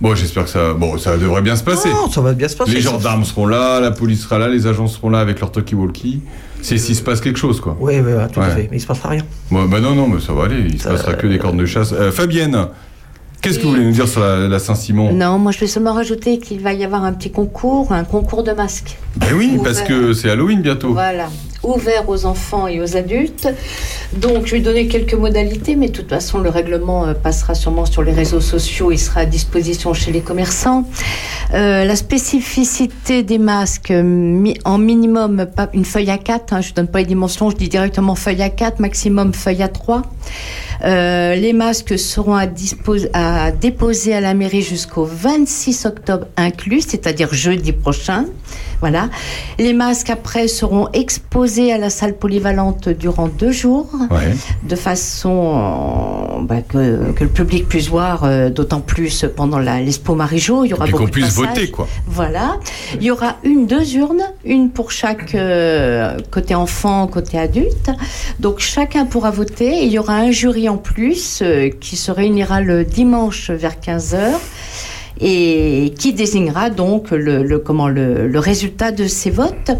[0.00, 1.88] Bon, j'espère que ça, bon, ça devrait bien se passer.
[1.88, 2.72] non, ça va bien se passer.
[2.72, 6.20] les gendarmes seront là, la police sera là, les agents seront là avec leur talkie-walkie.
[6.64, 7.76] C'est s'il se passe quelque chose, quoi.
[7.78, 8.68] Oui, oui, tout à fait.
[8.70, 9.20] Mais il se passera rien.
[9.50, 10.64] Bon, bah non, non, mais ça va aller.
[10.66, 11.92] Il se Euh, passera que des cordes de chasse.
[11.92, 12.68] Euh, Fabienne,
[13.42, 15.12] qu'est-ce que vous voulez nous dire sur la, la Saint-Simon?
[15.12, 18.42] Non, moi je vais seulement rajouter qu'il va y avoir un petit concours, un concours
[18.44, 18.96] de masques.
[19.16, 20.94] Ben oui, parce que c'est Halloween bientôt.
[20.94, 21.28] Voilà,
[21.64, 23.48] ouvert aux enfants et aux adultes.
[24.14, 27.86] Donc, je vais donner quelques modalités, mais de toute façon, le règlement euh, passera sûrement
[27.86, 28.92] sur les réseaux sociaux.
[28.92, 30.84] Il sera à disposition chez les commerçants.
[31.52, 36.88] Euh, la spécificité des masques, euh, en minimum, une feuille à 4, je ne donne
[36.88, 40.02] pas les dimensions, je dis directement feuille à 4, maximum feuille à 3.
[40.84, 42.46] Euh, les masques seront à,
[43.14, 48.26] à déposer à la mairie jusqu'au 26 octobre inclus, c'est-à-dire jeudi prochain.
[48.84, 49.08] Voilà.
[49.58, 54.34] Les masques après seront exposés à la salle polyvalente durant deux jours, Ouais.
[54.62, 60.14] de façon euh, bah, que, que le public puisse voir, euh, d'autant plus pendant l'Expo
[60.14, 60.64] Marijo.
[60.66, 61.54] Il y aura Et qu'on beaucoup de puisse passages.
[61.54, 61.88] voter, quoi.
[62.06, 62.58] Voilà.
[62.96, 67.90] Il y aura une, deux urnes, une pour chaque euh, côté enfant, côté adulte.
[68.38, 69.78] Donc chacun pourra voter.
[69.78, 73.76] Et il y aura un jury en plus euh, qui se réunira le dimanche vers
[73.82, 74.18] 15h
[75.20, 79.70] et qui désignera donc le, le- comment, le, résultat de ces votes?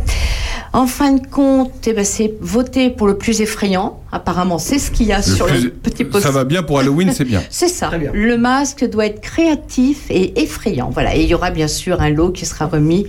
[0.72, 4.00] En fin de compte, eh ben, c'est voter pour le plus effrayant.
[4.14, 6.62] Apparemment, c'est ce qu'il y a Le sur plus- le petit post Ça va bien
[6.62, 7.42] pour Halloween, c'est bien.
[7.50, 7.88] c'est ça.
[7.88, 8.10] Très bien.
[8.14, 10.88] Le masque doit être créatif et effrayant.
[10.92, 11.16] Voilà.
[11.16, 13.06] Et il y aura bien sûr un lot qui sera remis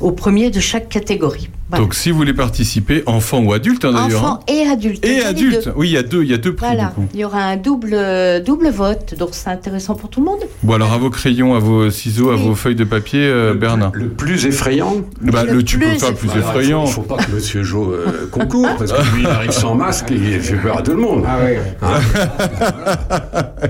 [0.00, 1.48] au premier de chaque catégorie.
[1.70, 1.84] Voilà.
[1.84, 4.22] Donc si vous voulez participer, enfant ou adulte hein, d'ailleurs.
[4.22, 5.02] Enfants et adultes.
[5.06, 5.08] hein.
[5.08, 5.70] Et y a les adulte.
[5.74, 6.66] Oui, il y a deux, il y a deux prix.
[6.66, 6.88] Voilà.
[6.88, 7.08] du coup.
[7.14, 7.96] Il y aura un double,
[8.44, 9.14] double vote.
[9.18, 10.40] Donc c'est intéressant pour tout le monde.
[10.62, 13.92] Bon alors à vos crayons, à vos ciseaux, à vos feuilles de papier, euh, Bernard.
[13.94, 14.96] Le plus effrayant.
[15.22, 16.84] Bah, Le le, tu peux plus le plus effrayant.
[16.84, 19.74] Il faut, faut pas que Monsieur Jo euh, concourt, parce que lui, il arrive sans
[19.74, 21.24] masque et il fait peur à tout le monde.
[21.26, 21.56] Ah oui.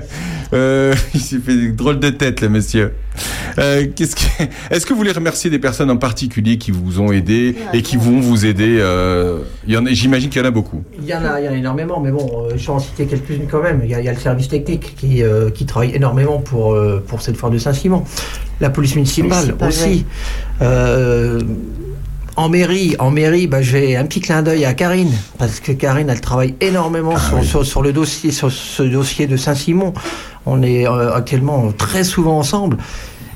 [0.53, 2.93] Euh, il s'est fait des drôles de tête, là, monsieur.
[3.57, 4.21] Euh, qu'est-ce que...
[4.69, 7.97] Est-ce que vous voulez remercier des personnes en particulier qui vous ont aidé et qui
[7.97, 10.83] vont vous aider euh, il y en a, J'imagine qu'il y en a beaucoup.
[10.99, 13.07] Il y en a, il y en a énormément, mais bon, je vais en citer
[13.07, 13.81] quelques-unes quand même.
[13.83, 16.73] Il y, a, il y a le service technique qui, euh, qui travaille énormément pour,
[16.73, 18.03] euh, pour cette foire de Saint-Simon.
[18.61, 20.05] La police municipale Municipale, aussi.
[22.35, 26.09] En mairie, en mairie, bah, j'ai un petit clin d'œil à Karine, parce que Karine,
[26.09, 29.93] elle travaille énormément sur, sur, sur le dossier, sur ce dossier de Saint-Simon.
[30.45, 32.77] On est euh, actuellement très souvent ensemble.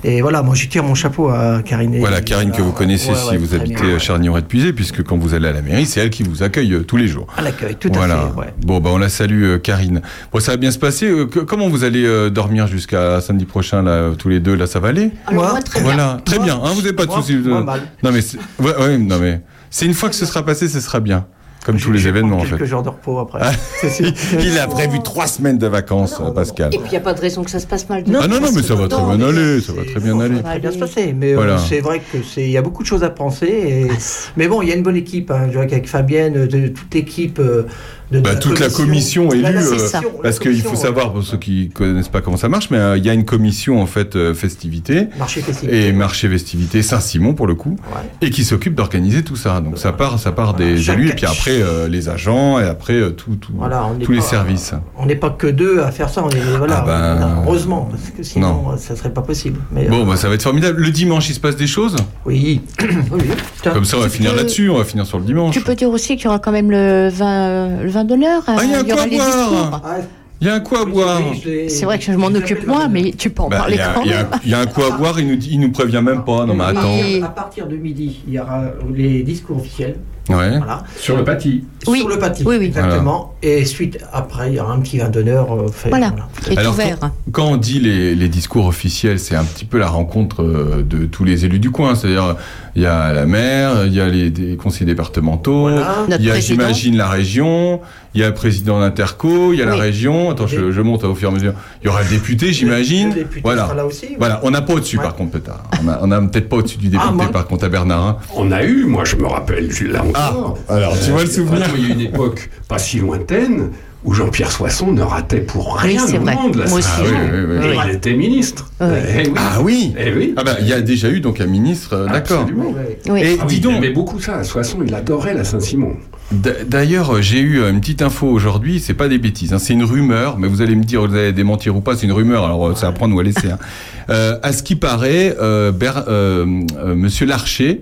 [0.09, 1.99] Et voilà, moi je tire mon chapeau à Karine.
[1.99, 3.99] Voilà, Karine que vous connaissez Ouais, si ouais, vous habitez bien, à ouais.
[3.99, 6.95] Charnier-et-Puisé, puisque quand vous allez à la mairie, c'est elle qui vous accueille euh, tous
[6.95, 7.27] les jours.
[7.35, 8.15] À l'accueil, tout voilà.
[8.15, 8.39] à fait.
[8.39, 8.53] Ouais.
[8.65, 10.01] Bon, bah on la salue, euh, Karine.
[10.31, 11.07] Bon, ça va bien se passer.
[11.07, 14.65] Euh, comment vous allez euh, dormir jusqu'à samedi prochain, là, euh, tous les deux Là,
[14.65, 15.93] ça va aller Alors Moi, moi, très bien.
[15.93, 16.55] Voilà, très Moi, bien.
[16.63, 17.35] Hein, vous n'avez pas de soucis.
[17.35, 17.81] moi, euh, mal.
[18.01, 20.79] Non, mais c'est- ouais, ouais, non, mais c'est une fois que ce sera passé, ce
[20.79, 21.25] sera bien.
[21.67, 22.51] Comme tous les événements, en fait.
[22.51, 23.39] Quelques jours de repos après.
[23.41, 23.51] Ah,
[23.89, 24.07] sûr.
[24.39, 26.73] Il a prévu trois semaines de vacances, Non, non, Pascal.
[26.73, 28.05] Et puis il n'y a pas de raison que ça se passe mal.
[28.07, 30.21] Non, Ah non, non, mais ça va très bien aller, ça va très bien Bon,
[30.21, 30.37] aller.
[30.37, 31.57] Ça va bien se passer, mais euh, Voilà.
[31.57, 33.47] c'est vrai que c'est, il y a beaucoup de choses à penser.
[33.47, 33.87] Et...
[33.91, 33.95] Ah,
[34.37, 35.29] Mais bon, il y a une bonne équipe.
[35.29, 35.49] Hein.
[35.51, 37.63] Je vois qu'avec Fabienne, de, toute l'équipe, euh,
[38.11, 41.23] de- de Bah, toute la commission élue, Voilà, c'est euh, parce qu'il faut savoir pour
[41.23, 43.85] ceux qui connaissent pas comment ça marche, mais euh, il y a une commission en
[43.85, 45.87] fait euh, festivité Marché festivité.
[45.87, 48.27] et marché festivité Saint-Simon pour le coup, Ouais.
[48.27, 49.59] et qui s'occupe d'organiser tout ça.
[49.61, 52.63] Donc ça part, ça part des Chaque- élus et puis après euh, les agents et
[52.63, 54.73] après euh, tout, Voilà, tous les pas- services.
[54.97, 57.87] On n'est pas que deux à faire ça, on est voilà, Ah ben, non, heureusement,
[57.91, 58.77] parce que sinon non.
[58.77, 59.59] ça serait pas possible.
[59.71, 60.81] Mais, Bon, euh, bah, ça va être formidable.
[60.81, 61.95] Le dimanche, il se passe des choses?
[62.25, 62.61] oui,
[63.11, 63.21] oui,
[63.63, 64.69] Comme ça, on va finir là-dessus.
[64.69, 65.53] On va finir sur le dimanche.
[65.53, 68.43] Tu peux dire aussi qu'il y aura quand même le vin, le vin d'honneur.
[68.47, 69.81] Ah, il y a un aura quoi boire.
[69.83, 69.95] Ah,
[70.39, 71.21] Il y a un coup à boire.
[71.67, 73.81] C'est vrai que je m'en occupe moi, mais tu peux en Bah, parler Il y,
[73.81, 74.27] a- quand il y a- même.
[74.45, 75.19] il y a un coup à boire.
[75.19, 76.45] Il nous, il nous prévient même pas.
[76.45, 77.25] Non, mais attends.
[77.25, 78.61] À partir de midi, il y aura
[78.93, 79.95] les discours officiels.
[80.29, 80.57] Ouais.
[80.57, 80.83] Voilà.
[80.97, 81.63] Sur le pâtis.
[81.87, 81.99] Oui.
[81.99, 82.43] Sur le pâtis.
[82.45, 82.65] Oui, oui.
[82.65, 83.35] Exactement.
[83.41, 85.89] Et suite, après, il y aura un petit vin d'honneur euh, fait.
[85.89, 86.13] Voilà,
[86.43, 86.97] qui est Alors, ouvert.
[87.31, 91.05] Quand on dit les, les discours officiels, c'est un petit peu la rencontre euh, de
[91.05, 91.95] tous les élus du coin.
[91.95, 92.35] C'est-à-dire,
[92.75, 96.39] il y a la maire, il y a les, des conseillers départementaux, il y a,
[96.39, 97.79] j'imagine, la région,
[98.13, 100.29] il y a le président d'Interco, il y a la région.
[100.31, 101.53] Attends, je, je monte au fur et à mesure.
[101.81, 103.09] Il y aura le député, j'imagine.
[103.09, 103.63] Le député Voilà.
[103.65, 104.07] sera là aussi.
[104.19, 105.03] Voilà, on n'a pas au-dessus Ouais.
[105.03, 105.63] par contre peut-être.
[105.83, 108.03] On a, on a peut-être pas au-dessus du député Ah, moi- par contre à Bernard.
[108.05, 108.17] hein.
[108.35, 110.16] On a eu, moi je me rappelle, là encore.
[110.19, 110.33] Ah,
[110.69, 113.69] alors, tu vois le souvenir Il y a une époque pas si lointaine
[114.05, 116.35] où Jean-Pierre Soisson ne ratait pour rien c'est au vrai.
[116.35, 116.87] monde la Moi aussi.
[116.87, 117.17] Saint-Simon.
[117.19, 117.77] Ah oui, oui, oui, Et oui.
[117.89, 118.71] il était ministre.
[118.79, 118.87] Oui.
[119.15, 119.33] Eh oui.
[119.35, 119.93] Ah oui.
[119.99, 120.33] Eh oui.
[120.37, 122.41] Ah bah il y a déjà eu donc un ministre, euh, d'accord.
[122.41, 122.73] Absolument.
[123.09, 123.21] Oui.
[123.21, 124.43] Et Ah oui, dis il donc, aimait beaucoup ça.
[124.43, 125.93] Soisson, il adorait la Saint-Simon.
[126.31, 129.83] D'ailleurs, j'ai eu euh, une petite info aujourd'hui, c'est pas des bêtises, hein, c'est une
[129.83, 132.67] rumeur, mais vous allez me dire, vous allez démentir ou pas, c'est une rumeur, alors
[132.67, 133.49] euh, c'est à prendre ou à laisser.
[133.51, 133.57] hein.
[134.09, 136.45] Euh, à ce qui paraît, euh, Ber- euh,
[136.77, 137.81] euh, Monsieur Larcher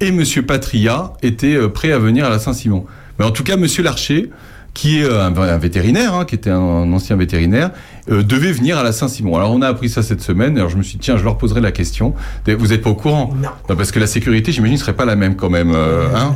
[0.00, 2.84] et Monsieur Patria étaient euh, prêts à venir à la Saint-Simon.
[3.18, 4.30] Mais en tout cas, Monsieur Larcher,
[4.72, 6.58] qui est euh, un, un vétérinaire, hein, qui était un,
[6.92, 7.70] ancien vétérinaire,
[8.10, 9.36] euh, devait venir à la Saint-Simon.
[9.36, 11.38] Alors on a appris ça cette semaine, alors je me suis dit, tiens, je leur
[11.38, 12.14] poserai la question.
[12.46, 13.34] Vous n'êtes pas au courant?
[13.36, 13.48] Non.
[13.68, 15.72] Non, parce que la sécurité, j'imagine, serait pas la même quand même.
[15.74, 16.34] euh, hein?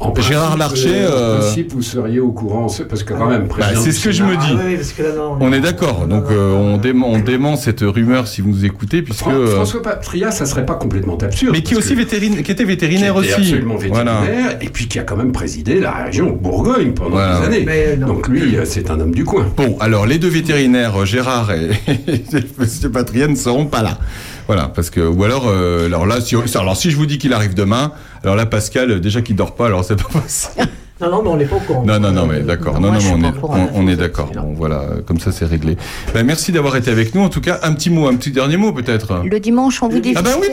[0.00, 3.28] En Gérard Larcher, euh, euh, En principe, vous seriez au courant, c'est- parce que quand
[3.28, 4.52] même, Bah, président c'est ce que je me ah dis.
[4.52, 7.24] oui, oui, parce que là, non, On est d'accord, donc euh, on, dément, on non.
[7.24, 9.20] dément cette rumeur si vous nous écoutez, puisque...
[9.20, 11.52] Fran- euh, François Patria, ça serait pas complètement absurde.
[11.54, 13.40] mais qui, est aussi que- vétérinaire, qui était qui vétérinaire était aussi.
[13.40, 14.62] absolument vétérinaire, Voilà.
[14.62, 17.40] et puis qui a quand même présidé la région Bourgogne pendant Voilà.
[17.40, 17.62] des années.
[17.66, 17.96] Mais.
[17.96, 19.46] Donc lui, euh, c'est un homme du coin.
[19.56, 22.90] Bon, alors les deux vétérinaires, euh, Gérard et M.
[22.92, 23.98] Patria, ne seront pas là.
[24.46, 27.32] Voilà, parce que ou alors, euh, alors là, si, alors si je vous dis qu'il
[27.32, 30.68] arrive demain, alors là, Pascal, euh, déjà qu'il dort pas, alors c'est pas possible.
[31.00, 31.84] Non, non, mais on n'est pas au courant.
[31.84, 32.80] Non, non, non, mais d'accord.
[32.80, 34.30] Non, non, on est, on, on est d'accord.
[34.34, 35.76] Bon, voilà, comme ça, c'est réglé.
[36.14, 37.20] Ben, merci d'avoir été avec nous.
[37.22, 39.22] En tout cas, un petit mot, un petit dernier mot, peut-être.
[39.24, 40.14] Le dimanche, on vous dit.
[40.16, 40.46] Ah ben oui.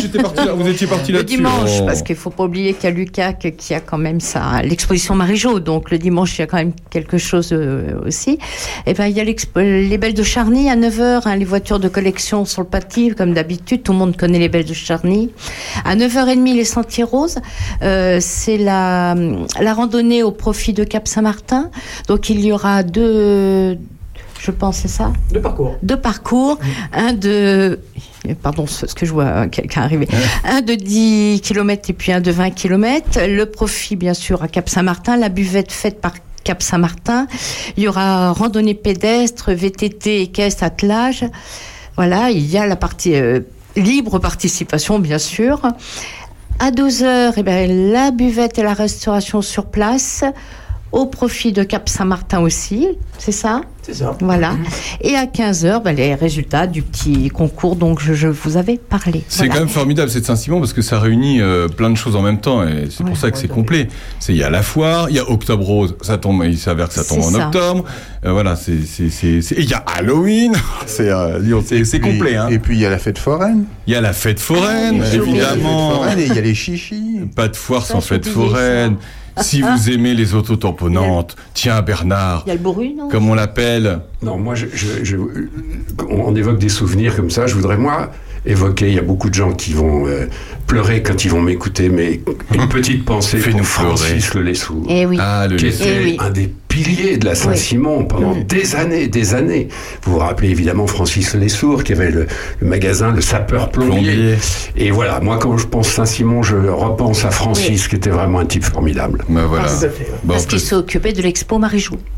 [0.00, 0.52] J'étais parti là.
[0.52, 1.36] Vous étiez parti Le là-dessus.
[1.36, 1.86] dimanche, Oh.
[1.86, 5.14] parce qu'il faut pas oublier qu'il y a Lucac qui a quand même ça, l'exposition
[5.14, 8.38] Marie-Jo, donc le dimanche il y a quand même quelque chose euh, aussi.
[8.86, 11.88] Et ben il y a les Belles de Charny à 9h, hein, les voitures de
[11.88, 15.30] collection sur le pâtis, comme d'habitude, tout le monde connaît les Belles de Charny.
[15.84, 17.38] À 9h30 les Sentiers Roses,
[17.82, 19.14] euh, c'est la,
[19.60, 21.70] la randonnée au profit de Cap Saint-Martin.
[22.08, 23.78] Donc il y aura deux,
[24.38, 25.76] je pense c'est ça, De parcours.
[25.82, 26.58] deux parcours,
[26.92, 27.80] un de
[28.42, 30.06] pardon ce que je vois euh, quelqu'un arriver,
[30.44, 34.48] un de 10 km et puis un de 20 km, le profit bien sûr à
[34.48, 36.12] Cap Saint-Martin, la buvette faite par
[36.44, 37.26] Cap Saint-Martin,
[37.78, 41.24] il y aura randonnée pédestre, VTT, équestre, attelage.
[41.96, 43.40] Voilà, il y a la partie euh,
[43.74, 45.62] libre participation bien sûr.
[46.60, 50.24] À 12 heures, eh ben, la buvette et la restauration sur place,
[50.92, 52.86] au profit de Cap Saint-Martin aussi,
[53.18, 54.16] c'est ça C'est ça.
[54.20, 54.52] voilà.
[55.02, 59.22] Et à 15h, ben, les résultats du petit concours dont je, je vous avais parlé.
[59.28, 59.52] C'est Voilà.
[59.54, 62.40] quand même formidable cette Saint-Simon parce que ça réunit euh, plein de choses en même
[62.40, 63.88] temps et c'est pour ça que c'est complet.
[64.18, 66.88] C'est il y a la foire, il y a Octobre Rose, ça tombe, il s'avère
[66.88, 67.46] que ça tombe en ça.
[67.48, 67.84] octobre.
[68.24, 70.54] Euh, voilà, c'est il y a Halloween,
[70.86, 71.38] c'est euh,
[72.02, 72.36] complet.
[72.36, 72.48] Hein.
[72.50, 73.64] Et puis il y a la fête foraine.
[73.86, 75.36] Il y a la fête foraine, j'ai oublié.
[75.36, 75.90] Il y a la fête évidemment.
[75.96, 77.20] foraine et il y a les chichis.
[77.36, 78.96] Pas de foire Ça, sans fête foraine.
[79.42, 83.08] Si vous aimez les autotamponnantes, tiens Bernard, Il y a le bourru, non?
[83.08, 84.00] Comme on l'appelle.
[84.22, 85.16] Non, moi, je, je- je-
[86.08, 87.46] on on évoque des souvenirs comme ça.
[87.46, 88.10] Je voudrais, moi,
[88.48, 90.26] évoquer, il y a beaucoup de gens qui vont euh,
[90.66, 92.20] pleurer quand ils vont m'écouter, mais
[92.54, 94.44] une petite pensée pour Francis pleurer.
[94.44, 95.16] Le Lessour, Eh oui.
[95.20, 96.16] Ah, le qui était Eh oui.
[96.20, 98.44] un des piliers de la Saint-Simon pendant Mm.
[98.44, 99.68] des années, des années.
[100.02, 102.26] Vous vous rappelez évidemment Francis Le Lessour, qui avait le,
[102.60, 104.12] le magasin Le Sapeur Plombier.
[104.12, 104.34] Plombier.
[104.76, 108.46] Et voilà, moi, quand je pense Saint-Simon, je repense à Francis, qui était vraiment un
[108.46, 109.24] type formidable.
[109.28, 109.66] Ben voilà.
[110.24, 111.58] Bon, Parce qu'il s'est occupé de l'expo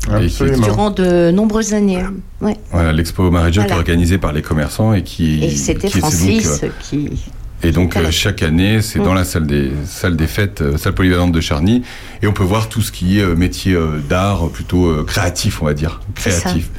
[0.09, 0.65] Absolument.
[0.65, 2.03] durant de nombreuses années.
[2.41, 2.57] Ouais.
[2.71, 3.79] Voilà, l'expo Marie-Jo qui est Voilà.
[3.79, 5.49] organisée par les commerçants et qui Et
[6.27, 7.31] donc, Francis euh, qui.
[7.63, 10.93] Et donc euh, chaque année, c'est dans la salle des salle des fêtes, euh, salle
[10.93, 11.83] polyvalente de Charny,
[12.23, 15.61] et on peut voir tout ce qui est euh, métier euh, d'art, plutôt euh, créatif,
[15.61, 16.69] on va dire, créatif.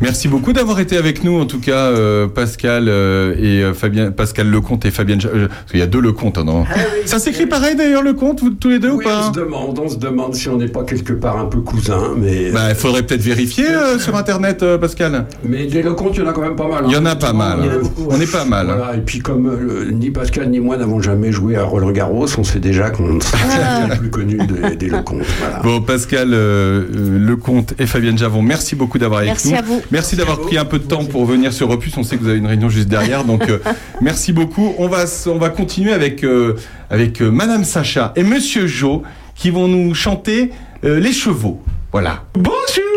[0.00, 4.10] Merci beaucoup d'avoir été avec nous, en tout cas, euh, Pascal euh, et euh, Fabien,
[4.10, 5.20] Pascal Lecomte et Fabienne.
[5.26, 6.64] Euh, parce qu'il y a deux Lecomte, hein, non
[7.04, 9.78] Ça s'écrit pareil d'ailleurs Lecomte, vous tous les deux Oui, ou on pas se demande,
[9.78, 12.50] on se demande si on n'est pas quelque part un peu cousin, mais.
[12.50, 15.26] Bah, il faudrait peut-être vérifier euh, sur Internet, euh, Pascal.
[15.44, 16.84] Mais des Lecomte, il y en a quand même pas mal.
[16.84, 16.88] hein.
[16.88, 17.60] Il y en a pas mal.
[17.60, 17.64] A
[18.08, 18.70] On est pas mal.
[18.70, 18.74] hein.
[18.78, 22.26] Voilà, et puis comme euh, ni Pascal ni moi n'avons jamais joué à Roland Garros,
[22.38, 23.86] on sait déjà qu'on Ah.
[23.86, 25.22] est le plus connu des, des Lecomte.
[25.40, 25.58] Voilà.
[25.64, 29.58] Bon, Pascal euh, euh, Lecomte et Fabienne Javon, merci beaucoup d'avoir avec Merci nous.
[29.58, 29.82] à vous.
[29.90, 31.96] Merci d'avoir pris un peu de temps pour venir sur Opus.
[31.96, 33.58] On sait que vous avez une réunion juste derrière, donc euh,
[34.00, 34.74] merci beaucoup.
[34.78, 36.54] On va, on va continuer avec, euh,
[36.88, 39.02] avec euh, Madame Sacha et Monsieur Jo
[39.34, 40.52] qui vont nous chanter
[40.84, 41.60] euh, Les Chevaux.
[41.90, 42.22] Voilà.
[42.34, 42.91] Bonjour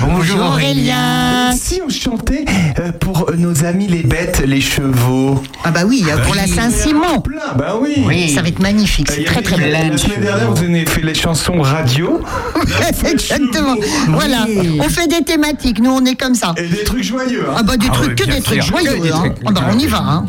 [0.00, 1.50] Bonjour Aurélien.
[1.56, 2.44] Si on chantait
[2.78, 5.42] euh, pour nos amis les bêtes, les chevaux.
[5.64, 7.20] Ah bah oui, pour la Saint-Simon.
[7.20, 7.94] Plein, bah oui.
[8.06, 8.28] Oui.
[8.30, 9.90] Ça va être magnifique, c'est très très La, bien.
[9.90, 12.20] la semaine dernière, vous avez fait les chansons radio
[13.10, 13.74] Exactement.
[14.08, 14.46] Voilà,
[14.80, 16.54] on fait des thématiques, nous on est comme ça.
[16.56, 17.44] et des trucs joyeux.
[17.48, 17.54] hein.
[17.58, 18.76] Ah bah des Ah trucs, que des trucs sûr.
[18.78, 18.98] joyeux.
[18.98, 19.18] Que des hein.
[19.34, 19.98] trucs Ah bah on y va.
[19.98, 20.26] Hein.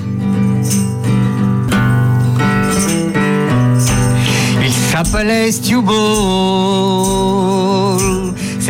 [4.64, 5.96] Il s'appelait Stu Ball.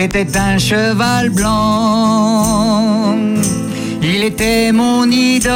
[0.01, 3.17] C'était un cheval blanc.
[4.01, 5.51] Il était mon idole.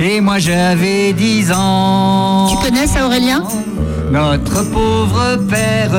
[0.00, 2.48] Et moi j'avais 10 ans.
[2.50, 3.44] Tu connais ça Aurélien?
[4.10, 5.92] Notre pauvre père,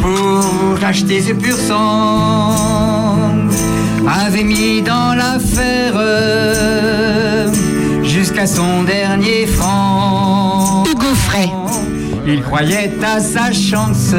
[0.00, 2.56] pour acheter ce pur sang,
[4.08, 5.94] avait mis dans l'affaire
[8.02, 10.82] jusqu'à son dernier franc.
[10.84, 11.48] Hugo Frey.
[12.30, 14.12] Il croyait à sa chance.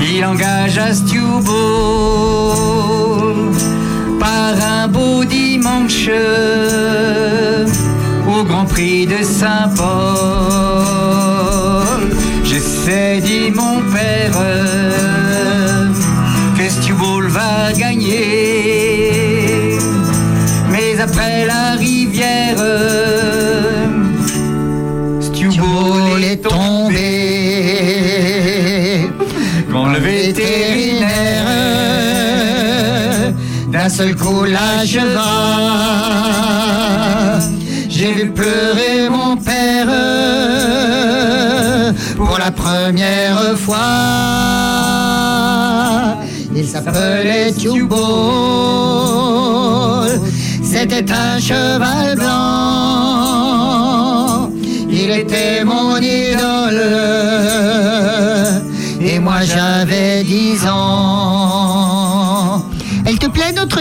[0.00, 2.54] Il engagea Stu Ball
[4.18, 6.08] par un beau dimanche
[8.26, 9.84] au Grand Prix de Saint-Paul.
[12.44, 14.38] Je sais, dit mon père,
[16.56, 19.10] que Stu Ball va gagner.
[20.70, 22.56] Mais après la rivière,
[33.94, 35.22] seul coup l'acheva,
[37.88, 39.86] j'ai vu pleurer mon père
[42.16, 43.78] pour la première fois.
[46.56, 48.00] Il s'appelait Tubal,
[50.64, 52.50] c'était un cheval blanc.
[54.90, 56.82] Il était mon idole,
[59.00, 59.63] et moi j'avais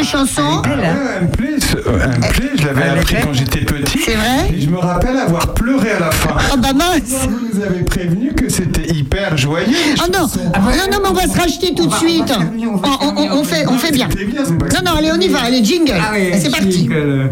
[0.04, 4.00] chanson Elle me plaît, ce- euh, elle me plaît, je l'avais appris quand j'étais petit.
[4.06, 6.36] C'est vrai Et je me rappelle avoir pleuré à la fin.
[6.54, 9.68] Oh bah mince Vous nous avez prévenu que c'était hyper joyeux.
[9.68, 10.40] les Oh non, chansons.
[10.56, 10.62] non,
[10.92, 12.32] non, mais on va se racheter tout de suite.
[12.32, 14.08] On, on- on- on fait, on fait bien.
[14.10, 15.94] C'était bien, c'est pas que Non, non, allez, on y va, allez, jingle.
[16.00, 16.72] Ah oui, c'est parti.
[16.72, 17.32] jingle.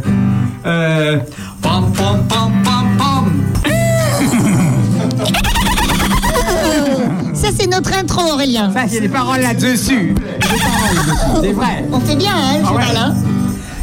[0.65, 1.17] Euh,
[1.61, 2.80] pom, pom, pom, pom,
[7.57, 8.71] c'est notre intro, Aurélien.
[8.73, 10.13] Ça, il y a des paroles là-dessus.
[11.41, 11.85] C'est vrai.
[11.91, 12.81] On fait bien, hein, le Ah ouais.
[12.83, 13.15] cheval, hein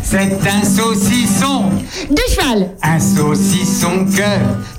[0.03, 1.65] C'est un saucisson,
[2.11, 2.71] De cheval.
[2.83, 4.17] un saucisson que,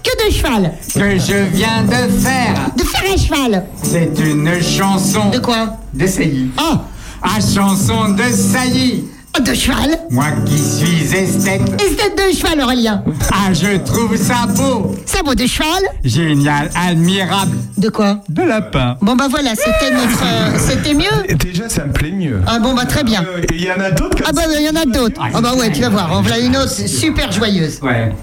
[0.04, 0.74] Que de cheval.
[0.94, 2.70] que je viens de faire.
[2.76, 3.66] De faire un cheval.
[3.84, 5.78] C'est une chanson De quoi?
[5.94, 6.50] De saillie.
[6.58, 6.82] Ah,
[7.22, 9.06] Ah, chanson de saillie.
[9.40, 9.98] De cheval.
[10.10, 13.04] Moi qui suis esthète, c'est de cheval, Aurélien.
[13.32, 15.68] ah, je trouve ça beau, Ça vaut de cheval.
[16.04, 17.58] génial, admirable.
[17.78, 18.98] De quoi De lapin.
[19.02, 20.24] Bon, bah voilà, c'était notre.
[20.24, 21.36] euh, c'était mieux.
[21.36, 22.42] Déjà, ça me plaît mieux.
[22.48, 23.24] Ah bon, bah très bien.
[23.24, 25.22] Euh, Et il y en a d'autres Ah bah il y en a d'autres.
[25.34, 26.10] Ah bah ouais, tu vas voir.
[26.14, 27.80] On voilà une autre super joyeuse.
[27.82, 28.14] Ouais.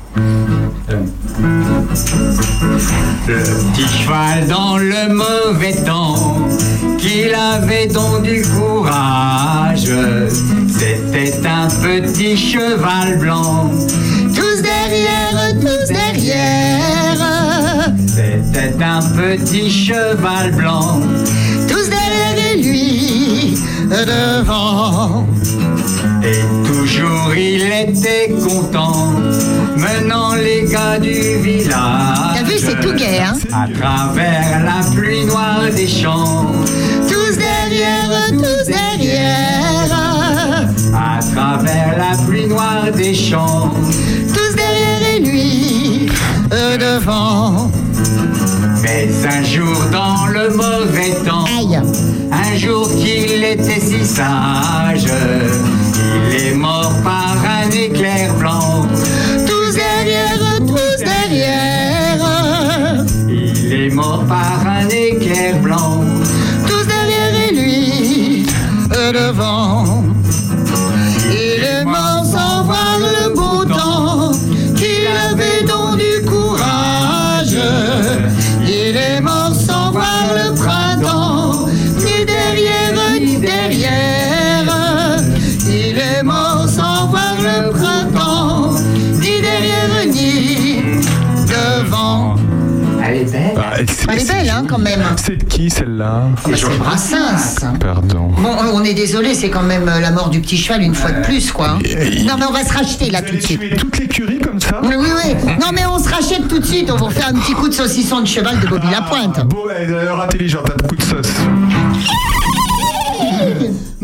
[3.28, 6.38] Le petit cheval dans le mauvais temps,
[6.98, 9.90] qu'il avait donc du courage.
[10.78, 13.70] C'était un petit cheval blanc.
[14.34, 17.16] Tous derrière, tous derrière.
[18.06, 21.00] C'était un petit cheval blanc.
[21.66, 23.58] Tous derrière et lui
[23.88, 25.26] devant.
[26.22, 29.12] Et toujours il était content,
[29.76, 32.34] menant les gars du village.
[32.34, 36.50] T'as vu, c'est tout gai, hein À travers la pluie noire des champs,
[41.36, 43.70] travers la pluie noire des champs.
[44.34, 46.08] Tous derrière et lui,
[46.50, 47.70] eux devant.
[48.82, 51.44] Mais un jour dans le mauvais temps,
[52.32, 55.08] un jour qu'il était si sage,
[56.30, 58.86] il est mort par un éclair blanc.
[59.46, 62.18] Tous derrière, tous derrière,
[63.28, 66.02] il est mort par un éclair blanc.
[66.66, 68.46] Tous derrière et lui,
[69.12, 69.55] devant.
[95.56, 97.66] Qui celle-là Ah c'est Brassens.
[97.80, 98.28] Pardon.
[98.36, 101.12] Bon, on est désolé, c'est quand même euh, la mort du petit cheval une fois
[101.12, 101.78] de plus, quoi.
[102.26, 103.76] Non, mais on va se racheter là tout de suite.
[103.78, 105.52] Toute l'écurie comme ça Oui, oui, oui.
[105.58, 106.90] Non, mais on se rachète tout de suite.
[106.90, 109.46] On va faire un petit coup de saucisson de cheval de Bobby Lapointe.
[109.46, 111.32] Bon, elle a l'air intelligente, un coup de sauce.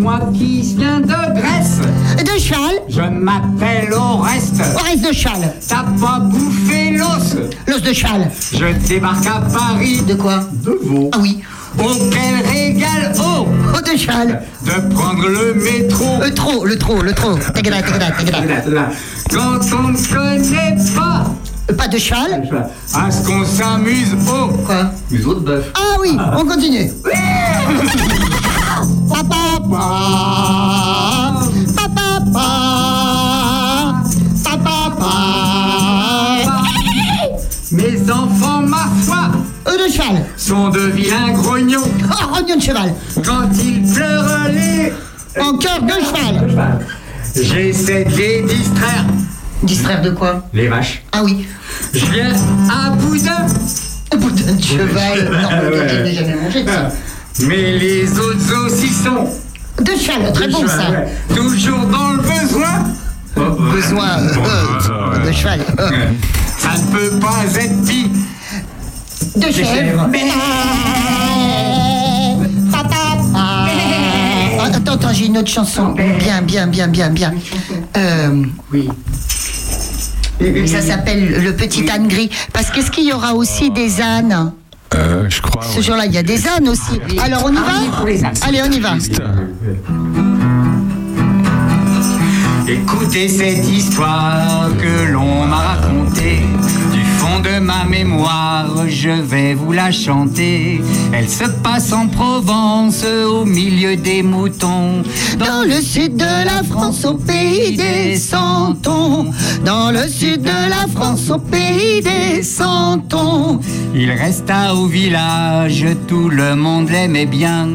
[0.02, 1.78] Moi qui viens de Grèce,
[2.18, 4.60] De cheval je m'appelle Oreste.
[4.74, 5.54] On reste de cheval.
[5.68, 7.36] T'as pas bouffé l'os
[7.68, 8.28] L'os de cheval.
[8.52, 10.02] Je débarque à Paris.
[10.06, 11.08] De quoi De veau.
[11.14, 11.40] Ah oui.
[11.78, 14.42] Oh, quel régal Oh Oh, de cheval.
[14.64, 16.18] De prendre le métro.
[16.20, 17.34] Le trop, le trop, le trop.
[17.54, 18.90] Tagada, tagada, tagada.
[19.30, 21.24] Quand on ne connaît pas,
[21.70, 22.42] Euh, Pas de cheval
[22.92, 25.70] à ce qu'on s'amuse au Quoi museau de bœuf.
[25.74, 26.90] Ah oui, on continue.
[37.70, 39.30] Mes enfants, ma foi,
[39.66, 40.24] Euh, de cheval.
[40.36, 41.80] sont de vilains grognons.
[42.04, 42.92] Oh, rognon de cheval.
[43.24, 44.92] Quand ils pleurent les...
[45.40, 46.76] En cœur de cheval.
[47.34, 49.04] J'essaie de les distraire.
[49.62, 50.44] Distraire de quoi?
[50.52, 51.02] Les vaches.
[51.12, 51.46] Ah oui.
[51.94, 52.32] Je viens
[52.70, 53.46] à boudin.
[54.18, 55.30] Boudin de cheval.
[55.42, 56.88] Non, mais je n'ai jamais mangé de ça.
[57.40, 59.28] Mais les autres aussi sont.
[59.82, 60.90] De cheval, très bon ça.
[60.90, 61.08] Ouais.
[61.34, 62.84] Toujours dans le besoin.
[63.74, 64.34] Besoin euh,
[64.90, 65.60] euh, de cheval.
[66.58, 68.10] Ça ne peut pas être pis.
[69.36, 70.08] De chèvre.
[73.34, 73.66] Ah,
[74.64, 75.94] Attends, attends, j'ai une autre chanson.
[76.18, 77.32] Bien, bien, bien, bien, bien.
[77.96, 78.88] Euh, Oui.
[80.66, 82.30] ça s'appelle Le Petit âne gris.
[82.52, 84.52] Parce qu'est-ce qu'il y aura aussi des ânes?
[84.94, 85.62] Euh, je crois.
[85.62, 87.00] Ce jour-là, il y a des ânes aussi.
[87.22, 88.94] Alors, on y va Allez, on y va.
[92.68, 96.40] Écoutez cette histoire que l'on m'a racontée.
[97.40, 100.80] De ma mémoire, je vais vous la chanter.
[101.12, 105.02] Elle se passe en Provence, au milieu des moutons.
[105.38, 109.32] Dans le sud de la France, au pays des santons.
[109.64, 113.60] Dans le sud de la France, au pays des santons.
[113.94, 117.68] Il resta au village, tout le monde l'aimait bien.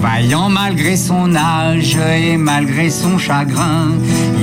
[0.00, 3.92] Vaillant malgré son âge et malgré son chagrin.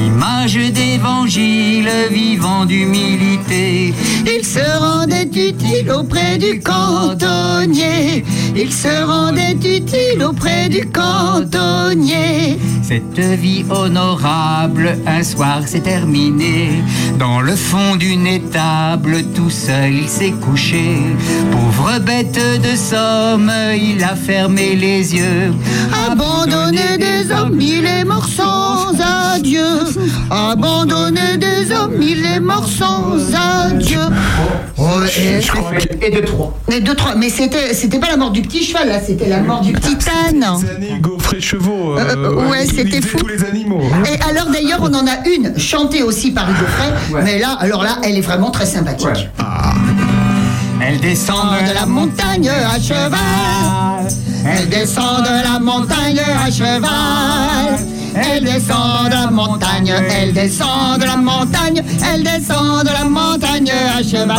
[0.08, 3.94] Image d'évangile, vivant d'humilité.
[4.26, 8.24] Il se rendait utile auprès du cantonnier.
[8.56, 12.60] Il se rendait utile auprès du cantonnier.
[12.84, 16.84] Cette vie honorable, un soir s'est terminée.
[17.18, 21.00] Dans le fond d'une étable, tout seul il s'est couché.
[21.52, 25.52] Pauvre bête de somme, il a fermé les yeux.
[26.12, 28.94] Abandonné des hommes, il est mort sans
[29.34, 29.66] adieu.
[30.30, 34.10] Abandonné des hommes, il est mort sans adieu.
[36.02, 36.54] Et, de trois.
[36.72, 37.16] et trois.
[37.16, 39.98] Mais c'était, c'était pas la mort du petit cheval, là, c'était la mort du petit
[40.30, 40.46] âne.
[41.02, 41.98] Gaufres et chevaux.
[41.98, 43.18] Euh, euh, ouais, c'était fou.
[43.18, 43.82] tous les animaux.
[44.06, 47.84] Et alors d'ailleurs, on en a une chantée aussi par Hugo Frey, mais là, alors
[47.84, 49.30] là, elle est vraiment très sympathique.
[50.86, 54.12] Elle descend de la montagne à cheval.
[54.46, 57.80] Elle descend de la montagne à cheval.
[58.16, 61.82] Elle descend de la montagne, elle descend de la montagne,
[62.14, 64.38] elle descend de la montagne à cheval.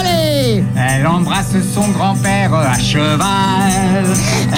[0.00, 4.04] Allez Elle embrasse son grand-père à cheval.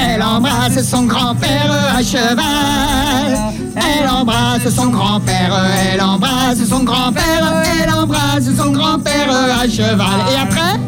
[0.02, 3.38] Elle embrasse son grand-père à cheval.
[3.76, 10.20] Elle embrasse son grand-père, elle embrasse son grand-père, elle embrasse son grand-père à cheval.
[10.32, 10.78] Et après?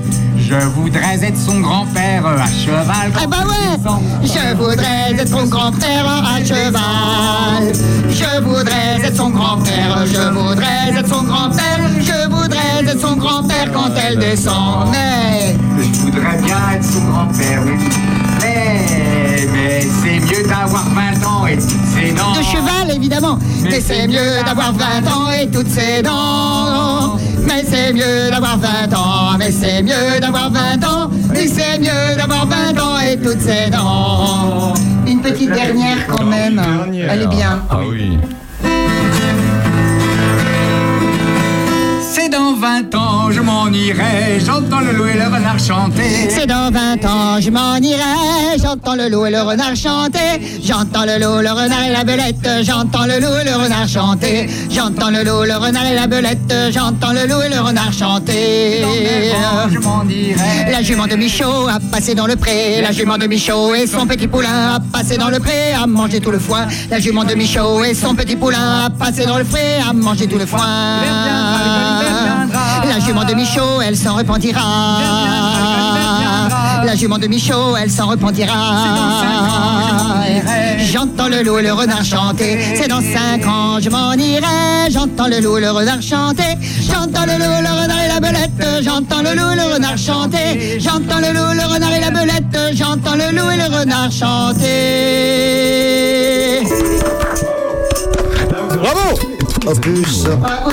[0.48, 3.12] Je voudrais être son grand-père à cheval.
[3.20, 3.76] Ah bah ouais
[4.22, 7.72] Je voudrais être son grand-père à cheval
[8.08, 13.72] Je voudrais être son grand-père Je voudrais être son grand-père Je voudrais être son grand-père
[13.72, 17.72] quand elle descend Mais Je voudrais bien être son grand-père, oui.
[18.40, 19.35] Mais,
[19.86, 22.32] mais c'est mieux d'avoir 20 ans et toutes ses dents.
[22.32, 23.38] de cheval évidemment.
[23.62, 27.16] Mais c'est mieux d'avoir 20 ans et toutes ses dents.
[27.46, 29.38] Mais c'est mieux d'avoir 20 ans.
[29.38, 31.10] Mais c'est mieux d'avoir 20 ans.
[31.30, 34.74] Mais c'est mieux d'avoir 20 ans et toutes ses dents.
[35.06, 36.60] Une petite dernière quand même.
[37.08, 37.62] Elle est bien.
[37.70, 38.18] Ah oui.
[42.18, 44.40] C'est dans 20 ans, je m'en irai.
[44.40, 46.30] J'entends le loup et le renard chanter.
[46.30, 48.58] C'est dans 20 ans, je m'en irai.
[48.58, 50.40] J'entends le loup et le renard chanter.
[50.64, 52.48] J'entends le loup, le renard et la belette.
[52.62, 54.48] J'entends le loup et le renard chanter.
[54.70, 56.54] J'entends le loup, le renard et la belette.
[56.72, 58.82] J'entends le loup et le renard chanter.
[59.70, 60.72] Je m'en irai.
[60.72, 62.80] La jument de Michaud a passé dans le pré.
[62.80, 66.20] La jument de Michaud et son petit poulain a passé dans le pré à manger
[66.20, 66.66] tout le foin.
[66.90, 70.26] La jument de Michaud et son petit poulain a passé dans le pré à manger
[70.26, 70.64] tout le foin.
[72.88, 75.00] La jument de Michaud, elle s'en repentira.
[76.84, 78.54] La jument de Michaud, elle s'en repentira.
[80.92, 82.58] J'entends le loup et le renard chanter.
[82.74, 84.90] C'est dans cinq ans, je m'en irai.
[84.90, 86.56] J'entends le loup le renard chanter.
[86.80, 88.82] J'entends le loup, le renard et la belette.
[88.82, 90.78] J'entends le loup le renard chanter.
[90.78, 92.58] J'entends le loup, le renard et la belette.
[92.74, 94.66] J'entends le loup et le renard chanter.
[98.78, 99.35] Bravo
[99.66, 100.26] Opus,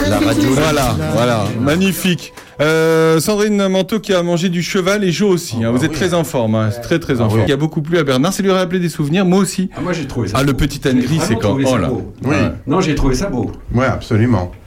[0.09, 0.49] la radio.
[0.53, 2.33] Voilà, voilà, magnifique.
[2.61, 5.63] Euh, Sandrine Manteau qui a mangé du cheval et Jo aussi.
[5.63, 5.71] hein.
[5.71, 6.69] Vous êtes très en forme, hein.
[6.83, 7.41] Très très en forme.
[7.41, 8.31] Il y a beaucoup plu à Bernard.
[8.33, 9.25] Ça lui a rappelé des souvenirs.
[9.25, 9.69] Moi aussi.
[9.75, 10.37] Ah, moi j'ai trouvé ça.
[10.39, 11.89] Ah, le petit âne gris, c'est quand Oh là.
[12.23, 12.35] Oui.
[12.67, 13.51] Non, j'ai trouvé ça beau.
[13.73, 14.51] Oui, absolument.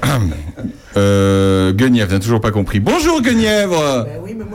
[1.00, 2.80] Euh, Guenièvre n'a toujours pas compris.
[2.80, 4.06] Bonjour Guenièvre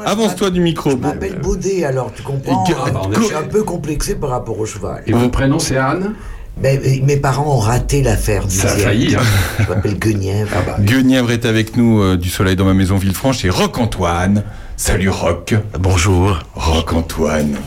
[0.06, 0.92] Avance-toi du micro.
[0.92, 4.60] Je m'appelle Baudet, alors tu comprends Et hein, Je suis un peu complexé par rapport
[4.60, 5.02] au cheval.
[5.08, 6.14] Et votre prénom c'est Anne?
[6.62, 8.44] Mes parents ont raté l'affaire.
[8.48, 9.20] Ça a failli, hein.
[9.60, 10.52] Je m'appelle Guenièvre.
[10.56, 14.44] Ah bah, Guenièvre est avec nous euh, du soleil dans ma maison Villefranche et Roc-Antoine.
[14.78, 15.56] Salut Roc.
[15.80, 16.40] Bonjour.
[16.54, 17.58] Roc-Antoine.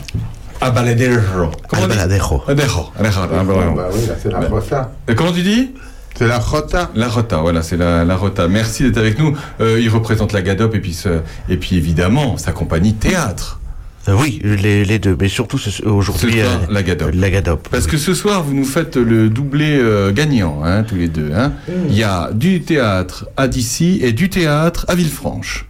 [0.61, 1.19] Abaladejo.
[1.67, 2.43] Comment on dit Albaladejo.
[2.47, 2.89] Adejo.
[2.99, 3.19] Adejo.
[3.21, 3.75] Ah, bah, ouais.
[3.75, 4.91] Bah oui, là, c'est la rota.
[5.09, 5.71] Euh, Comment tu dis?
[6.19, 6.91] C'est la rota.
[6.95, 8.49] La Rota, voilà, c'est la, la Rota.
[8.49, 9.37] Merci d'être avec nous.
[9.61, 13.61] Euh, il représente la Gadop et puis, ce- et puis évidemment sa compagnie théâtre.
[14.09, 17.11] Euh, oui, les, les deux, mais surtout aujourd'hui euh, la Gadop.
[17.13, 17.69] La Gadop.
[17.71, 21.31] Parce que ce soir, vous nous faites le doublé euh, gagnant, hein, tous les deux.
[21.33, 21.53] hein.
[21.87, 25.67] Il y a du théâtre à Dissy et du théâtre à Villefranche.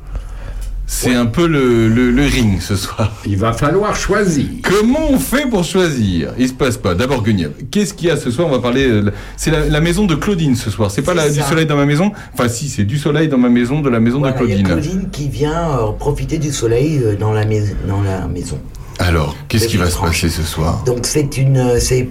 [0.92, 3.14] C'est un peu le, le- le ring ce soir.
[3.26, 4.46] Il va falloir choisir.
[4.64, 6.34] Comment on fait pour choisir?
[6.40, 6.96] Il se passe pas.
[6.96, 7.54] D'abord Guenièvre.
[7.70, 8.48] Qu'est-ce qu'il y a ce soir?
[8.48, 8.88] On va parler.
[8.88, 10.90] euh, C'est la, la maison de Claudine ce soir.
[10.90, 12.12] C'est pas la, du soleil dans ma maison?
[12.34, 14.54] Enfin si, c'est du soleil dans ma maison, de la maison voilà, de il y
[14.54, 14.82] a Claudine.
[14.94, 18.58] Claudine qui vient euh, profiter du soleil euh, dans la, mais- dans la maison.
[19.00, 22.08] Alors, qu'est-ce qui va se passer ce soir Donc c'est une, c'est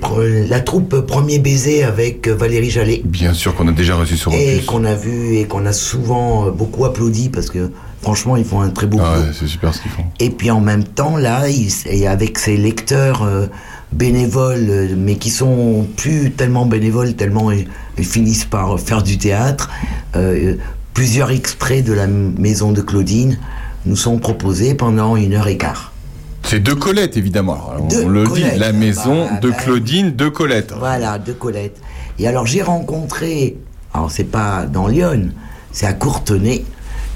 [0.49, 3.03] la troupe Premier Baiser avec euh, Valérie Jallet.
[3.05, 4.67] Bien sûr qu'on a déjà reçu sur Et Opus.
[4.67, 7.71] qu'on a vu et qu'on a souvent euh, beaucoup applaudi parce que
[8.01, 10.05] franchement ils font un très beau Ah ouais, c'est super ce qu'ils font.
[10.19, 13.47] Et puis en même temps, là, et avec ses lecteurs euh,
[13.93, 17.69] bénévoles, euh, mais qui sont plus tellement bénévoles, tellement ils,
[17.99, 19.71] ils finissent par faire du théâtre,
[20.17, 20.55] euh,
[20.95, 23.39] plusieurs extraits de la maison de Claudine
[23.87, 25.93] nous sont proposés pendant une heure et quart.
[26.49, 27.55] C'est de Colette évidemment.
[27.71, 28.55] Alors, on, De on le Colette.
[28.55, 30.73] dit, la maison Bah, de bah, Claudine de Colette.
[30.79, 31.77] Voilà, de Colette.
[32.19, 33.57] Et alors j'ai rencontré,
[33.95, 35.31] alors c'est pas dans Lyon,
[35.73, 36.65] c'est à Courtenay,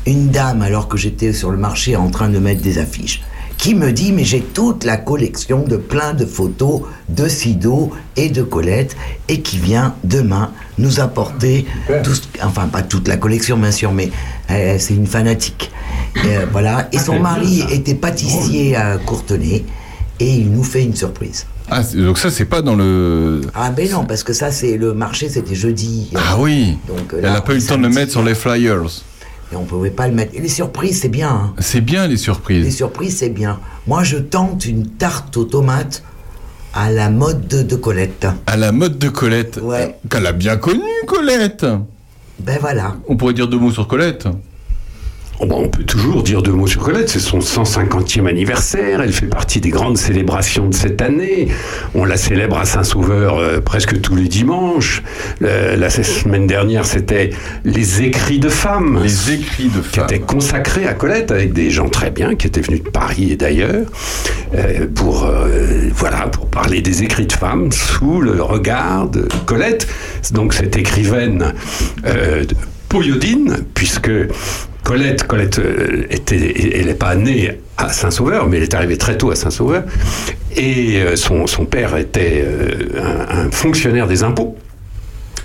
[0.07, 3.22] une dame alors que j'étais sur le marché en train de mettre des affiches,
[3.57, 8.28] qui me dit mais j'ai toute la collection de plein de photos de Sido et
[8.28, 8.97] de Colette
[9.28, 11.66] et qui vient demain nous apporter
[12.05, 14.11] tout, ce- enfin pas toute la collection bien sûr, mais
[14.51, 15.70] euh, c'est une fanatique.
[16.25, 16.89] Euh, voilà.
[16.93, 19.65] Et son mari était pâtissier à Courtenay
[20.21, 21.47] et il nous fait une surprise.
[21.71, 23.41] Ah, donc ça c'est pas dans le.
[23.55, 26.11] Ah ben non, parce que ça c'est le marché, c'était jeudi.
[26.15, 26.77] Ah oui.
[26.87, 28.83] Donc, Elle là, a pas eu le temps de le mettre sur les flyers.
[29.53, 30.35] Et on pouvait pas le mettre.
[30.35, 31.29] Et les surprises, c'est bien.
[31.31, 31.55] hein.
[31.59, 32.75] C'est bien les Les surprises.
[32.77, 33.59] surprises, c'est bien.
[33.87, 36.03] Moi, je tente une tarte aux tomates
[36.75, 38.27] à la mode de, de Colette.
[38.47, 39.61] À la mode de Colette.
[39.63, 39.97] Ouais.
[40.11, 41.67] Qu'elle a bien connue Colette.
[42.41, 42.97] Ben voilà.
[43.09, 44.27] On pourrait dire deux mots sur Colette.
[45.45, 49.12] Oh, bah, on peut toujours dire deux mots sur Colette, c'est son 150e anniversaire, elle
[49.12, 51.49] fait partie des grandes célébrations de cette année.
[51.97, 55.03] On la célèbre à Saint-Sauveur euh, presque tous les dimanches.
[55.40, 57.30] Le- la semaine dernière, c'était
[57.64, 59.01] les écrits de femmes.
[59.03, 60.05] Les écrits de qui femmes.
[60.05, 63.36] étaient consacrés à Colette avec des gens très bien qui étaient venus de Paris et
[63.36, 63.86] d'ailleurs
[64.55, 69.88] euh, pour euh, voilà pour parler des écrits de femmes sous le regard de Colette
[70.32, 71.53] donc cette écrivaine
[72.07, 72.55] euh, de
[72.88, 74.11] Poyodine puisque
[74.83, 79.16] Colette Colette euh, était elle n'est pas née à Saint-Sauveur mais elle est arrivée très
[79.16, 79.85] tôt à Saint-Sauveur.
[80.57, 84.57] Et euh, son, père était euh, un fonctionnaire des impôts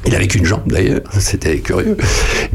[0.05, 1.97] il avait qu'une jambe d'ailleurs, c'était curieux.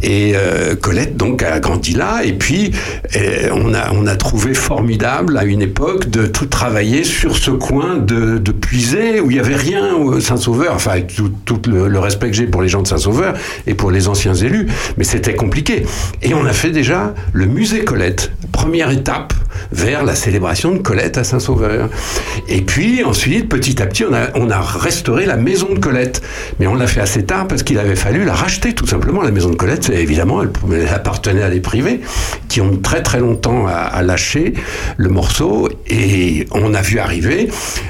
[0.02, 2.22] Et euh, Colette donc a grandi là.
[2.24, 2.72] Et puis
[3.16, 7.50] euh, on a on a trouvé formidable à une époque de tout travailler sur ce
[7.50, 10.74] coin de, de Puisay où il y avait rien au Saint-Sauveur.
[10.74, 13.34] Enfin avec tout, tout le, le respect que j'ai pour les gens de Saint-Sauveur
[13.66, 15.84] et pour les anciens élus, mais c'était compliqué.
[16.22, 19.34] Et on a fait déjà le musée Colette, première étape
[19.72, 21.88] vers la célébration de Colette à Saint-Sauveur.
[22.48, 26.22] Et puis ensuite, petit à petit, on a, on a restauré la maison de Colette.
[26.60, 29.22] Mais on l'a fait assez tard parce qu'il avait fallu la racheter tout simplement.
[29.22, 32.00] La maison de Colette, évidemment, elle, elle appartenait à des privés
[32.48, 34.54] qui ont très très longtemps à, à lâcher
[34.96, 35.68] le morceau.
[35.88, 37.48] Et on a vu arriver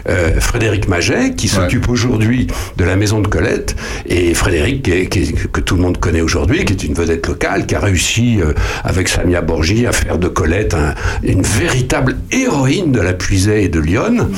[0.09, 2.47] euh, Frédéric Maget qui s'occupe aujourd'hui
[2.77, 3.77] de la maison de Colette.
[4.07, 7.67] Et Frédéric, qui qui que tout le monde connaît aujourd'hui, qui est une vedette locale,
[7.67, 8.53] qui a réussi euh,
[8.85, 13.69] avec Samia Borgi à faire de Colette un- une véritable héroïne de la Puisée et
[13.69, 14.29] de Lyon.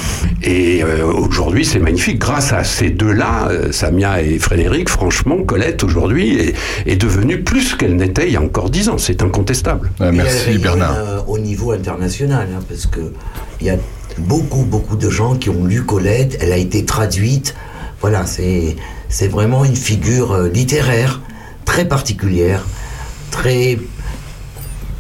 [0.43, 2.19] Et euh, aujourd'hui, c'est magnifique.
[2.19, 6.55] Grâce à ces deux-là, euh, Samia et Frédéric, franchement, Colette aujourd'hui est,
[6.87, 8.99] est devenue plus qu'elle n'était il y a encore dix ans.
[8.99, 9.91] C'est incontestable.
[10.01, 13.13] Ah, Et elle rayonne, euh, au niveau international, hein, parce que
[13.61, 13.77] il y a
[14.19, 16.39] beaucoup, beaucoup de gens qui ont lu Colette.
[16.41, 17.55] Elle a été traduite.
[18.01, 18.77] Voilà, c'est
[19.09, 21.21] c'est vraiment une figure littéraire
[21.65, 22.65] très particulière,
[23.31, 23.79] très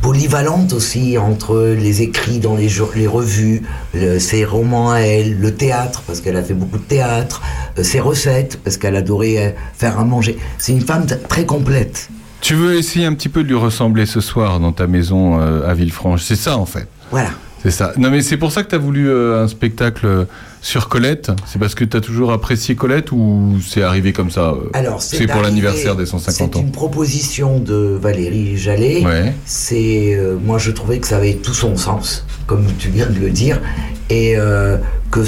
[0.08, 2.68] polyvalente aussi entre les écrits dans les,
[3.06, 3.62] revues,
[3.94, 7.40] le- ses romans à elle, le théâtre parce qu'elle a fait beaucoup de théâtre,
[7.78, 10.36] euh, ses recettes parce qu'elle adorait euh, faire à manger.
[10.58, 12.10] C'est une femme très complète.
[12.42, 15.66] Tu veux essayer un petit peu de lui ressembler ce soir dans ta maison euh,
[15.66, 16.22] à Villefranche?
[16.22, 16.86] C'est ça en fait.
[17.10, 17.30] Voilà.
[17.62, 17.94] C'est ça.
[17.96, 20.26] Non mais c'est pour ça que tu as voulu euh, un spectacle
[20.64, 21.30] sur Colette.
[21.46, 25.02] C'est parce que tu as toujours apprécié Colette ou c'est arrivé comme ça euh, Alors,
[25.02, 26.60] C'est pour l'anniversaire des 150 C'est ans.
[26.62, 29.04] une proposition de Valérie Jallet.
[29.04, 29.34] Ouais.
[29.44, 33.18] C'est, euh, moi, je trouvais que ça avait tout son sens, comme tu viens de
[33.18, 33.60] le dire,
[34.08, 34.78] et euh,
[35.10, 35.20] que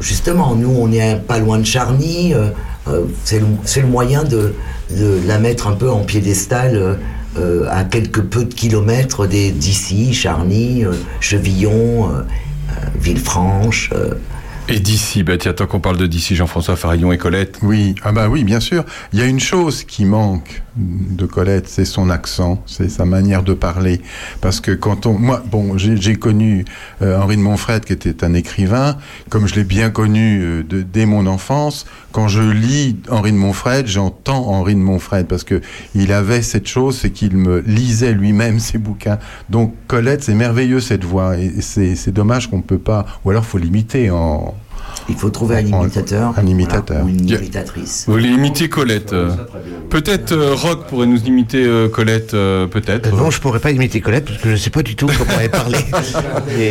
[0.00, 2.32] justement, nous, on n'est pas loin de Charny.
[2.32, 2.48] euh,
[3.24, 4.54] c'est le, c'est le moyen de,
[4.90, 6.98] de la mettre un peu en piédestal.
[7.38, 12.22] euh, à quelques peu de kilomètres d'ici, Charny, euh, Chevillon, euh,
[13.00, 13.90] Villefranche.
[14.68, 17.58] Et d'ici, bah tiens, tant qu'on parle de d'ici, Jean-François Farillon et Colette.
[17.62, 18.84] Oui, ah bah oui, bien sûr.
[19.12, 23.42] Il y a une chose qui manque de Colette, c'est son accent, c'est sa manière
[23.42, 24.00] de parler.
[24.40, 26.64] Parce que quand on, moi, bon, j'ai connu
[27.02, 28.96] euh, Henri de Montfred, qui était un écrivain,
[29.28, 31.84] comme je l'ai bien connu euh, dès mon enfance.
[32.12, 35.60] Quand je lis Henri de Montfred, j'entends Henri de Montfred parce que
[35.94, 39.18] il avait cette chose, c'est qu'il me lisait lui-même ses bouquins.
[39.50, 43.58] Donc Colette, c'est merveilleux cette voix, et c'est dommage qu'on peut pas, ou alors faut
[43.58, 44.54] l'imiter en.
[45.08, 46.32] Il faut trouver un imitateur.
[46.36, 47.04] Un imitateur.
[47.04, 48.04] ou une imitatrice.
[48.06, 49.30] Vous voulez imiter Colette euh,
[49.90, 53.14] Peut-être euh, Rock pourrait nous imiter euh, Colette, euh, peut-être.
[53.14, 55.50] non, je pourrais pas imiter Colette parce que je sais pas du tout comment elle
[55.50, 55.84] parlait.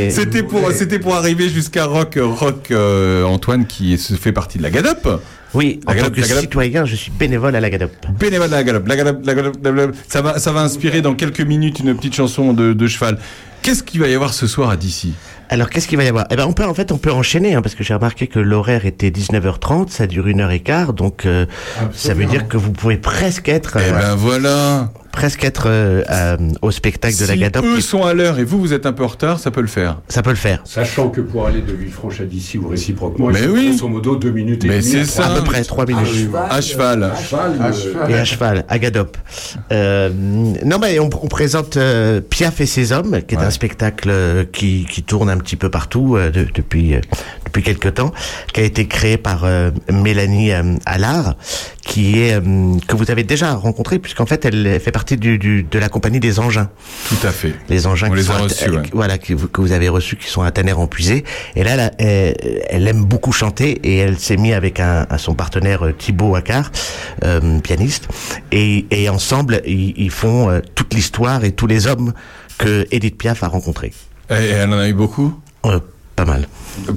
[0.09, 4.63] C'était pour, c'était pour arriver jusqu'à Rock, Rock euh, Antoine qui se fait partie de
[4.63, 5.21] la GADOP.
[5.53, 7.91] Oui, en tant Galop- que citoyen, je suis bénévole à la GADOP.
[8.17, 8.87] Bénévole la GADOP.
[8.87, 9.95] La GADOP, la GADOP, la GADOP.
[10.07, 13.17] Ça va, ça va inspirer dans quelques minutes une petite chanson de, de cheval.
[13.61, 15.13] Qu'est-ce qu'il va y avoir ce soir à D'ici
[15.51, 16.27] Alors, qu'est-ce qu'il va y avoir?
[16.31, 18.39] Eh ben, on peut, en fait, on peut enchaîner, hein, parce que j'ai remarqué que
[18.39, 21.45] l'horaire était 19h30, ça dure une heure et quart, donc euh,
[21.91, 24.91] ça veut dire que vous pouvez presque être, Eh euh, ben voilà.
[25.11, 27.65] Presque être euh, euh, au spectacle de la Si GADOP.
[27.65, 29.67] eux sont à l'heure et vous, vous êtes un peu en retard, ça peut le
[29.67, 29.99] faire.
[30.07, 30.61] Ça peut le faire.
[30.65, 33.69] Sachant que pour aller de Villefranche à d'ici ou réciproquement, Mais il faut oui.
[33.69, 34.89] grosso modo deux minutes et Mais demie.
[34.91, 35.25] c'est à ça.
[35.31, 35.67] À peu près minutes.
[35.67, 36.29] trois minutes.
[36.49, 37.03] À cheval.
[37.03, 39.17] À cheval, euh, Et à cheval, à Gadop.
[39.71, 44.47] Euh, non, mais on, on présente euh, Piaf et ses hommes, qui est un spectacle
[44.51, 47.01] qui, qui tourne un petit peu partout euh, de- depuis euh,
[47.45, 48.13] depuis quelque temps,
[48.53, 51.35] qui a été créé par euh, Mélanie euh, Allard,
[51.81, 55.63] qui est euh, que vous avez déjà rencontré puisqu'en fait elle fait partie du, du-
[55.63, 56.69] de la compagnie des engins.
[57.09, 57.53] Tout à fait.
[57.69, 58.81] Les engins On qui les sont a à- reçus, ouais.
[58.93, 61.23] voilà que vous, que vous avez reçus qui sont à Tanner en Puisée
[61.55, 62.35] et là, là, elle,
[62.69, 66.71] elle aime beaucoup chanter et elle s'est mise avec un, son partenaire euh, Thibaut Accard
[67.23, 68.07] euh, pianiste
[68.51, 72.13] et, et ensemble ils, ils font euh, toute l'histoire et tous les hommes
[72.57, 73.91] que Edith Piaf a rencontrés
[74.29, 75.33] Et elle en a eu beaucoup?
[75.65, 75.79] Euh,
[76.25, 76.47] pas mal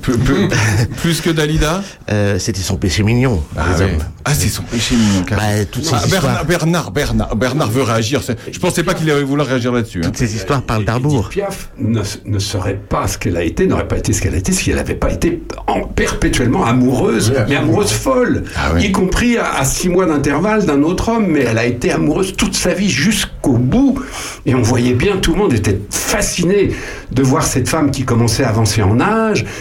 [0.02, 0.48] Plus- plus-
[1.02, 3.90] Plus que Dalida Euh, c'était son péché mignon Ah, les ouais.
[3.92, 5.24] hommes Ah, c'est son péché mignon.
[5.30, 8.22] Bah, toutes ces Ah, histoires- Bernard, Bernard, Bernard, Bernard veut réagir.
[8.50, 9.98] Je pensais pas qu'il allait vouloir réagir là-dessus.
[9.98, 10.02] hein.
[10.06, 13.66] toutes ces histoires parlent d'amour Edith Piaf ne, ne serait pas ce qu'elle a été,
[13.66, 17.34] n'aurait pas été ce qu'elle a été si elle n'avait pas été en, perpétuellement amoureuse,
[17.48, 18.84] mais amoureuse folle, Ah oui.
[18.86, 22.34] y compris à, à six mois d'intervalle d'un autre homme, mais elle a été amoureuse
[22.36, 23.98] toute sa vie jusqu'au bout,
[24.46, 26.70] et on voyait bien, tout le monde était fasciné
[27.10, 29.13] de voir cette femme qui commençait à avancer en âge,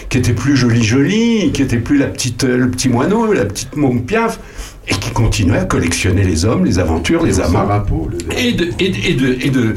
[0.09, 3.45] qui était plus jolie jolie, qui était plus la petite, euh, le petit moineau, la
[3.45, 4.39] petite môme Piaf,
[4.85, 7.59] et qui continuait à collectionner les hommes, les aventures, les amants
[8.37, 9.73] et de, et, de- et de, et de-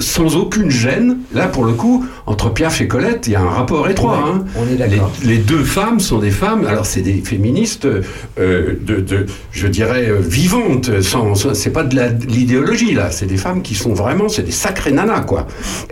[0.00, 3.48] sans aucune gêne, là pour le coup, entre Piaf et Colette, il y a un
[3.48, 4.16] rapport étroit.
[4.18, 4.44] Ouais, hein.
[4.56, 5.12] on est les, d'accord.
[5.24, 10.18] les deux femmes sont des femmes, alors c'est des féministes, euh, de, je dirais, euh,
[10.20, 11.96] vivantes, sans, sans- c'est pas de
[12.26, 15.46] l'idéologie là, c'est des femmes qui sont vraiment, c'est des sacrées nanas quoi.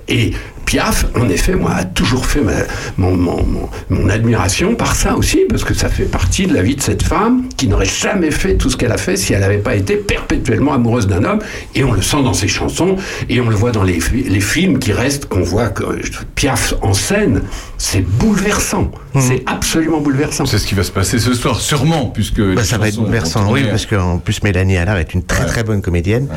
[0.08, 0.32] Et
[0.66, 2.52] Piaf, en effet, moi, a toujours fait ma-
[2.96, 6.62] mon, mon- mon- mon admiration par ça aussi, parce que ça fait partie de la
[6.62, 9.40] vie de cette femme qui n'aurait jamais fait tout ce qu'elle a fait si elle
[9.40, 11.40] n'avait pas été perpétuellement amoureuse d'un homme.
[11.74, 12.96] Et on le sent dans ses chansons,
[13.28, 16.00] et on le voit dans les, les films qui restent, qu'on voit que euh,
[16.36, 17.42] Piaf en scène.
[17.76, 18.90] C'est bouleversant.
[19.18, 20.46] C'est absolument bouleversant.
[20.46, 22.40] C'est ce qui va se passer ce soir, sûrement, puisque.
[22.40, 25.46] Bah, ça va être bouleversant, oui, parce qu'en plus Mélanie Allard est une très Ouais.
[25.48, 26.28] très bonne comédienne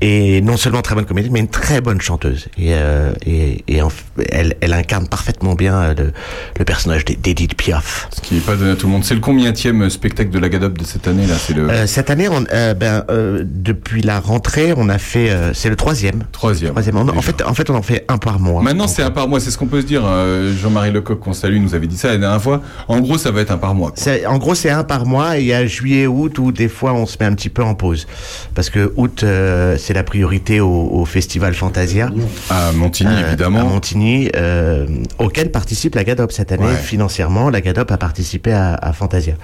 [0.00, 2.46] et non seulement très bonne comédienne, mais une très bonne chanteuse.
[2.58, 3.88] Et, euh, et, et en
[4.30, 6.12] elle, elle incarne parfaitement bien euh, le,
[6.58, 8.08] le personnage d'E- d'Edith Piaf.
[8.14, 9.04] Ce qui n'est pas donné à tout le monde.
[9.04, 12.10] C'est le combienième spectacle de la Gadop de cette année là C'est le Euh, cette
[12.10, 16.24] année, on, euh, ben, euh, depuis la rentrée, on a fait, euh, c'est le troisième.
[16.32, 16.72] troisième.
[16.72, 16.96] Troisième.
[16.96, 18.62] On- en fait, en fait, on en fait un par mois.
[18.62, 19.40] Maintenant, c'est un par mois.
[19.40, 20.02] C'est ce qu'on peut se dire.
[20.04, 22.60] Euh, Jean-Marie Lecoq, qu'on salue, nous avait dit ça la dernière fois.
[22.88, 23.92] En gros, ça va être un par mois.
[24.28, 26.92] En gros, c'est un par mois et il y a juillet, août où des fois
[26.92, 28.06] on se met un petit peu en pause.
[28.54, 32.10] Parce que août, euh, c'est la priorité au, au festival Fantasia.
[32.50, 33.60] À Montigny, Euh, évidemment.
[33.60, 34.86] À Montigny, euh,
[35.20, 36.64] auquel participe la GADOP cette année.
[36.64, 36.74] Ouais.
[36.74, 39.34] Financièrement, la GADOP a participé à, à Fantasia.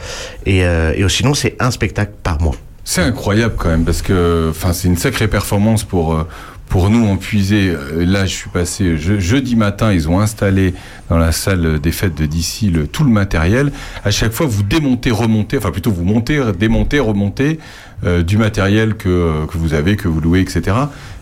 [0.44, 2.56] Et, euh, et sinon, c'est un spectacle par mois.
[2.84, 6.26] C'est incroyable quand même parce que, enfin, c'est une sacrée performance pour euh,
[6.68, 7.74] pour nous en puiser.
[7.98, 9.92] Là, je suis passé je- jeudi matin.
[9.92, 10.72] Ils ont installé
[11.10, 13.70] dans la salle des fêtes de d'ici le tout le matériel.
[14.04, 17.58] À chaque fois, vous démontez, remontez, enfin plutôt vous montez, démontez, remontez
[18.04, 20.76] euh, du matériel que que vous avez, que vous louez, etc.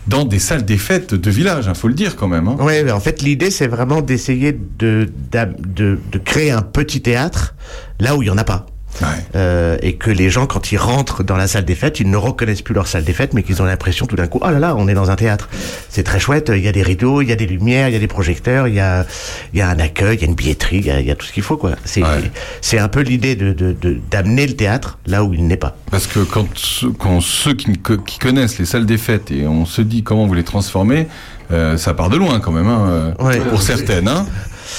[0.07, 1.65] Dans des salles des fêtes de village.
[1.67, 2.47] Il faut le dire quand même.
[2.47, 2.57] Hein.
[2.59, 7.53] Oui, en fait, l'idée, c'est vraiment d'essayer de, de, de créer un petit théâtre
[7.99, 8.65] là où il y en a pas.
[9.01, 9.07] Ouais.
[9.35, 12.17] Euh, et que les gens, quand ils rentrent dans la salle des fêtes, ils ne
[12.17, 14.59] reconnaissent plus leur salle des fêtes, mais qu'ils ont l'impression tout d'un coup, oh là
[14.59, 15.49] là, on est dans un théâtre.
[15.89, 17.95] C'est très chouette, il y a des rideaux, il y a des lumières, il y
[17.95, 19.05] a des projecteurs, il y a,
[19.53, 21.11] il y a un accueil, il y a une billetterie, il y a, il y
[21.11, 21.71] a tout ce qu'il faut, quoi.
[21.85, 22.79] C'est, Ouais.
[22.79, 25.75] un peu l'idée de, de, de- d'amener le théâtre là où il n'est pas.
[25.89, 27.71] Parce que quand, ceux- quand ceux qui,
[28.19, 31.07] connaissent les salles des fêtes et on se dit comment vous les transformez,
[31.51, 33.39] euh, ça part de loin quand même, hein, Ouais.
[33.39, 34.07] pour certaines.
[34.07, 34.25] Hein.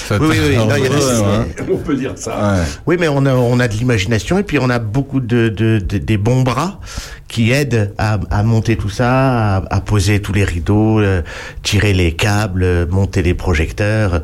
[0.09, 1.47] Ça Oui, oui, oui, part non, il y a de des- loin.
[1.72, 2.55] On peut dire ça.
[2.55, 2.62] Ouais.
[2.86, 5.78] Oui, mais on a, on a de l'imagination et puis on a beaucoup de, de,
[5.78, 6.80] de- des bons bras
[7.32, 11.22] qui aident à, à monter tout ça, à, à poser tous les rideaux, euh,
[11.62, 14.22] tirer les câbles, euh, monter les projecteurs.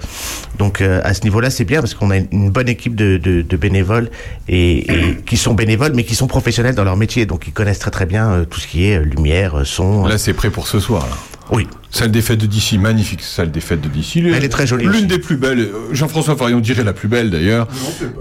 [0.58, 3.40] Donc euh, à ce niveau-là, c'est bien parce qu'on a une- bonne équipe de, de,
[3.42, 4.10] de bénévoles
[4.48, 7.78] et, et qui sont bénévoles mais qui sont professionnels dans leur métier, donc ils connaissent
[7.78, 10.04] très très bien euh, tout ce qui est euh, lumière, son.
[10.06, 11.06] Là, c'est prêt pour ce soir.
[11.08, 11.16] Là.
[11.50, 11.66] Oui.
[11.90, 14.22] Salle des fêtes de d'ici, magnifique salle des fêtes de d'ici.
[14.22, 15.70] Elle est très jolie L'une des plus belles.
[15.92, 17.66] Jean-François Farion dirait la plus belle d'ailleurs.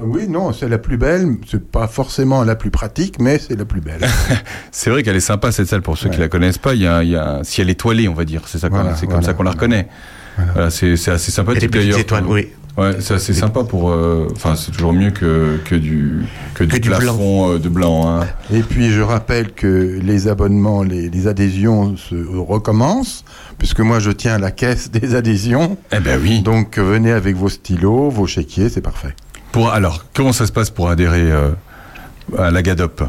[0.01, 1.35] Oui, non, c'est la plus belle.
[1.51, 4.07] C'est pas forcément la plus pratique, mais c'est la plus belle.
[4.80, 6.25] C'est vrai qu'elle est sympa cette salle pour ceux qui Ouais.
[6.25, 6.75] la connaissent pas.
[6.75, 8.41] Il y a, il y a un ciel étoilé, on va dire.
[8.45, 9.25] C'est ça, Voilà, c'est comme voilà.
[9.25, 9.88] ça qu'on la reconnaît.
[10.53, 11.97] Voilà, c'est c'est assez sympathique d'ailleurs.
[11.97, 12.49] étoiles, oui.
[12.78, 13.89] Ouais, c'est assez sympa pour.
[13.89, 18.07] euh, Enfin, c'est toujours mieux que que du que, du, du plafond euh, de blanc.
[18.07, 18.28] Hein.
[18.53, 23.25] Et puis je rappelle que les abonnements, les, les adhésions se recommencent,
[23.57, 25.75] puisque moi je tiens la caisse des adhésions.
[25.91, 26.41] Eh ben oui.
[26.43, 29.15] Donc venez avec vos stylos, vos chéquiers, c'est parfait.
[29.51, 31.49] Pour alors, comment ça se passe pour adhérer euh,
[32.38, 33.01] à la GADOP?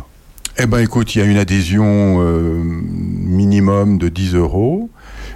[0.61, 4.91] Eh ben écoute, il y a une adhésion euh, minimum de 10 euros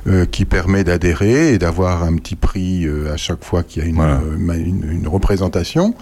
[0.08, 3.86] euh, qui permet d'adhérer et d'avoir un petit prix euh, à chaque fois qu'il y
[3.86, 4.14] a une, Voilà.
[4.14, 5.94] euh, ma- une, une représentation.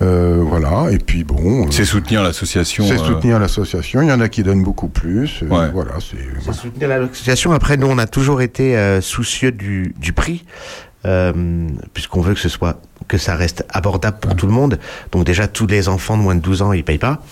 [0.00, 1.66] Euh, voilà, et puis bon...
[1.66, 2.86] euh, C'est soutenir l'association.
[2.86, 4.00] c'est euh, soutenir l'association.
[4.00, 5.42] Il y en a qui donnent beaucoup plus.
[5.42, 5.70] euh, Ouais.
[5.70, 6.16] Voilà, c'est...
[6.42, 7.52] C'est soutenir l'association.
[7.52, 10.46] Après, nous, on a toujours été euh, soucieux du, du prix,
[11.04, 14.78] euh, puisqu'on veut que ce soit que ça reste abordable pour tout le monde.
[15.12, 17.22] Donc déjà, tous les enfants de moins de 12 ans, ils payent pas.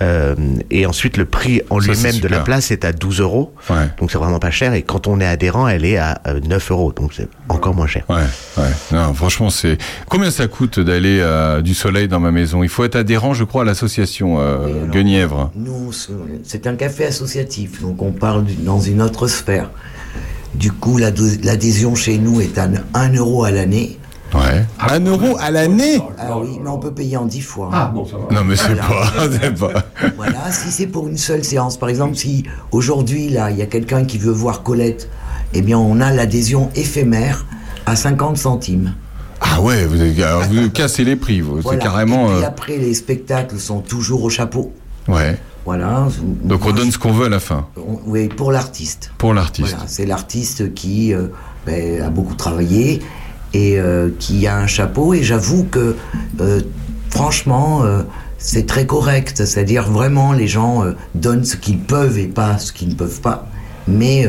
[0.00, 0.34] Euh,
[0.70, 3.52] et ensuite, le prix en lui-même de la place est à 12 euros.
[3.68, 3.76] Ouais.
[3.98, 4.72] Donc c'est vraiment pas cher.
[4.74, 6.92] Et quand on est adhérent, elle est à euh, 9 euros.
[6.92, 8.04] Donc c'est encore moins cher.
[8.08, 8.16] Ouais,
[8.58, 8.68] ouais.
[8.92, 9.76] Non, franchement, c'est
[10.08, 12.62] combien ça coûte d'aller à du soleil dans ma maison?
[12.62, 15.50] Il faut être adhérent, je crois, à l'association euh, Guenièvre.
[15.56, 16.12] Nous, ce-
[16.44, 19.70] c'est un café associatif, donc on parle dans une autre sphère.
[20.54, 23.97] Du coup, l'adhésion chez nous est à 1 euro à l'année.
[24.34, 24.64] Ouais.
[24.78, 27.70] Un euro à l'année Ah oui, mais on peut payer en 10 fois.
[27.72, 28.34] Ah, bon, ça va.
[28.34, 28.82] Non, mais c'est Voilà.
[28.82, 29.84] pas, c'est pas.
[30.16, 33.66] Voilà, si c'est pour une seule séance, par exemple, si aujourd'hui, là, il y a
[33.66, 35.08] quelqu'un qui veut voir Colette,
[35.54, 37.46] eh bien, on a l'adhésion éphémère
[37.86, 38.94] à 50 centimes.
[39.40, 41.60] Ah ouais, vous, avez- alors, vous cassez les prix, vous.
[41.60, 41.78] Voilà.
[41.78, 42.26] C'est carrément.
[42.30, 44.72] Et puis euh, après, les spectacles sont toujours au chapeau.
[45.06, 45.38] Ouais.
[45.64, 46.08] Voilà.
[46.44, 47.66] Donc on donne ce qu'on veut à la fin
[48.06, 49.10] Oui, pour l'artiste.
[49.18, 49.68] pour l'artiste.
[49.74, 51.28] Voilà, c'est l'artiste qui euh,
[51.66, 53.00] ben, a beaucoup travaillé
[53.54, 55.14] et euh, qui a un chapeau.
[55.14, 55.96] Et j'avoue que,
[56.40, 56.60] euh,
[57.10, 58.02] franchement, euh,
[58.38, 59.44] c'est très correct.
[59.44, 60.84] C'est-à-dire vraiment, les gens
[61.14, 63.48] donnent ce qu'ils peuvent et pas ce qu'ils ne peuvent pas.
[63.90, 64.26] Mais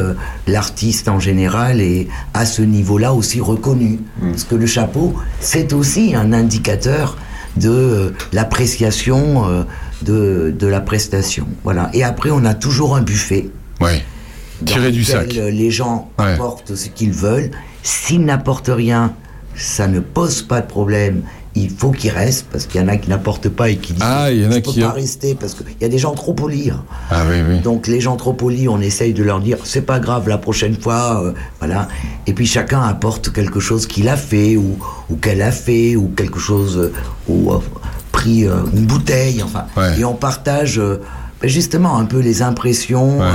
[0.48, 4.00] l'artiste en général est à ce niveau-là aussi reconnu.
[4.22, 7.18] Parce que le chapeau, c'est aussi un indicateur
[7.58, 9.66] de l'appréciation
[10.02, 11.46] de, de la prestation.
[11.66, 11.90] Voilà.
[11.94, 13.50] Et après, on a toujours un buffet
[13.82, 14.02] Ouais.
[14.66, 15.34] Tirer du sac.
[15.34, 16.34] Les gens Ouais.
[16.34, 17.52] apportent ce qu'ils veulent.
[17.84, 19.14] S'ils n'apportent rien,
[19.56, 21.22] ça ne pose pas de problème.
[21.56, 24.04] Il faut qu'ils restent parce qu'il y en a qui n'apportent pas et qui disent
[24.06, 26.34] Ah, il y en a qui- pas rester parce qu'il y a des gens trop
[26.34, 26.70] polis.
[26.72, 26.84] hein.
[27.10, 27.60] Ah oui, oui.
[27.60, 30.76] Donc les gens trop polis, on essaye de leur dire c'est pas grave la prochaine
[30.80, 31.88] fois, euh, voilà.
[32.28, 34.78] Et puis chacun apporte quelque chose qu'il a fait ou,
[35.10, 36.94] ou qu'elle a fait ou quelque chose euh,
[37.28, 37.58] ou euh,
[38.12, 39.66] pris euh, une bouteille, enfin.
[39.76, 40.00] Ouais.
[40.00, 40.80] Et on partage
[41.42, 43.26] ben, justement un peu les impressions Ouais.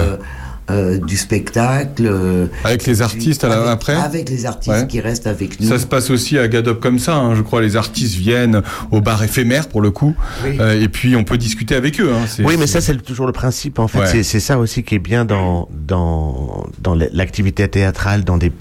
[0.71, 2.07] Euh, du spectacle.
[2.07, 4.87] euh, Avec les artistes avec- après Avec les artistes Ouais.
[4.87, 5.69] qui restent avec nous.
[5.69, 7.61] Ça se passe aussi à Gadop comme ça, hein, je crois.
[7.61, 11.75] Les artistes viennent au bar éphémère pour le coup, Euh, et puis on peut discuter
[11.75, 12.11] avec eux.
[12.15, 12.25] hein.
[12.45, 13.79] Oui, mais ça c'est toujours le principe.
[13.79, 14.07] En fait, Ouais.
[14.07, 18.53] c'est c'est ça aussi qui est bien dans dans dans l'activité théâtrale dans des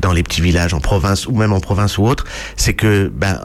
[0.00, 2.24] dans les petits villages en province ou même en province ou autre,
[2.56, 3.38] c'est que ben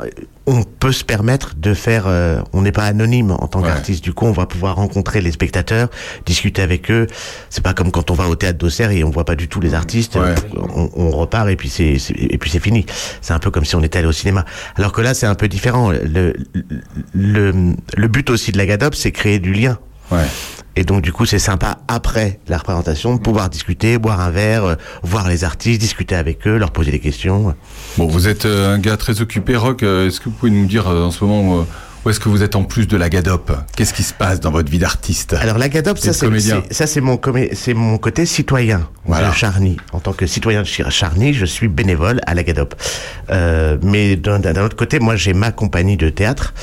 [0.45, 2.03] on peut se permettre de faire.
[2.07, 4.03] euh, on n'est pas anonyme en tant qu'artiste.
[4.03, 5.89] Du coup, on va pouvoir rencontrer les spectateurs,
[6.25, 7.07] discuter avec eux.
[7.49, 9.61] C'est pas comme quand on va au théâtre d'Auxerre et on voit pas du tout
[9.61, 10.17] les artistes.
[10.75, 12.85] On, on repart et puis c'est et puis c'est fini.
[13.21, 14.43] C'est un peu comme si on était allé au cinéma.
[14.75, 15.91] Alors que là, c'est un peu différent.
[15.91, 16.33] Le
[17.13, 19.77] le le but aussi de la GADOP, c'est créer du lien.
[20.75, 24.65] Et donc du coup c'est sympa après la représentation de pouvoir discuter, boire un verre,
[24.65, 27.53] euh, voir les artistes, discuter avec eux, leur poser des questions.
[27.97, 29.83] Bon, vous êtes euh, un gars très occupé, Rock.
[29.83, 31.65] euh, Est-ce que vous pouvez nous dire en ce moment
[32.05, 33.51] où est-ce que vous êtes en plus de la Gadop?
[33.77, 35.33] Qu'est-ce qui se passe dans votre vie d'artiste?
[35.39, 37.19] Alors la GADOP, ça c'est mon
[37.53, 39.29] c'est mon côté citoyen Voilà.
[39.29, 39.77] de Charny.
[39.93, 42.75] En tant que citoyen de Charny, je suis bénévole à la GADOP.
[43.29, 46.53] Euh, mais d'un autre côté, moi j'ai ma compagnie de théâtre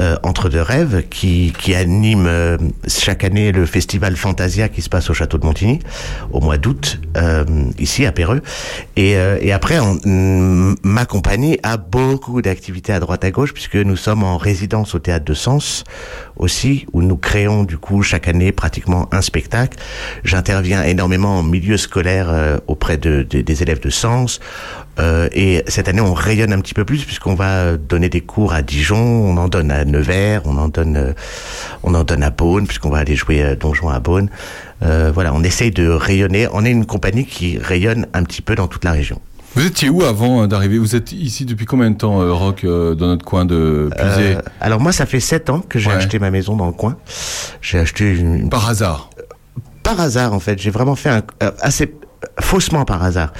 [0.00, 2.56] euh, entre deux rêves qui qui anime euh,
[2.88, 5.80] chaque année le festival Fantasia qui se passe au château de Montigny
[6.32, 7.44] au mois d'août euh,
[7.78, 8.40] ici à Péreux.
[8.96, 13.76] Et, euh, et après, on- ma compagnie a beaucoup d'activités à droite à gauche puisque
[13.76, 15.84] nous sommes en résidence au théâtre de Sens
[16.36, 19.78] aussi où nous créons du coup chaque année pratiquement un spectacle.
[20.22, 24.40] J'interviens énormément en milieu scolaire euh, auprès de, de- des élèves de Sens.
[24.98, 28.52] Euh, et cette année, on rayonne un petit peu plus puisqu'on va donner des cours
[28.54, 31.12] à Dijon, on en donne à Nevers, on en donne, euh,
[31.82, 34.28] on en donne à Beaune puisqu'on va aller jouer euh, Donjon à Beaune.
[34.80, 36.48] Voilà, on essaye de rayonner.
[36.52, 39.20] On est une compagnie qui rayonne un petit peu dans toute la région.
[39.56, 40.76] Vous étiez où avant euh, d'arriver?
[40.78, 44.36] Vous êtes ici depuis combien de temps, euh, Rock, euh, dans notre coin de Puisé?
[44.36, 45.96] Euh, alors moi, ça fait sept ans que j'ai Ouais.
[45.96, 46.96] acheté ma maison dans le coin.
[47.62, 48.50] J'ai acheté une...
[48.50, 49.08] Par hasard
[49.82, 50.58] Par hasard, en fait.
[50.60, 51.22] J'ai vraiment fait un...
[51.62, 51.94] assez
[52.40, 53.32] faussement par hasard.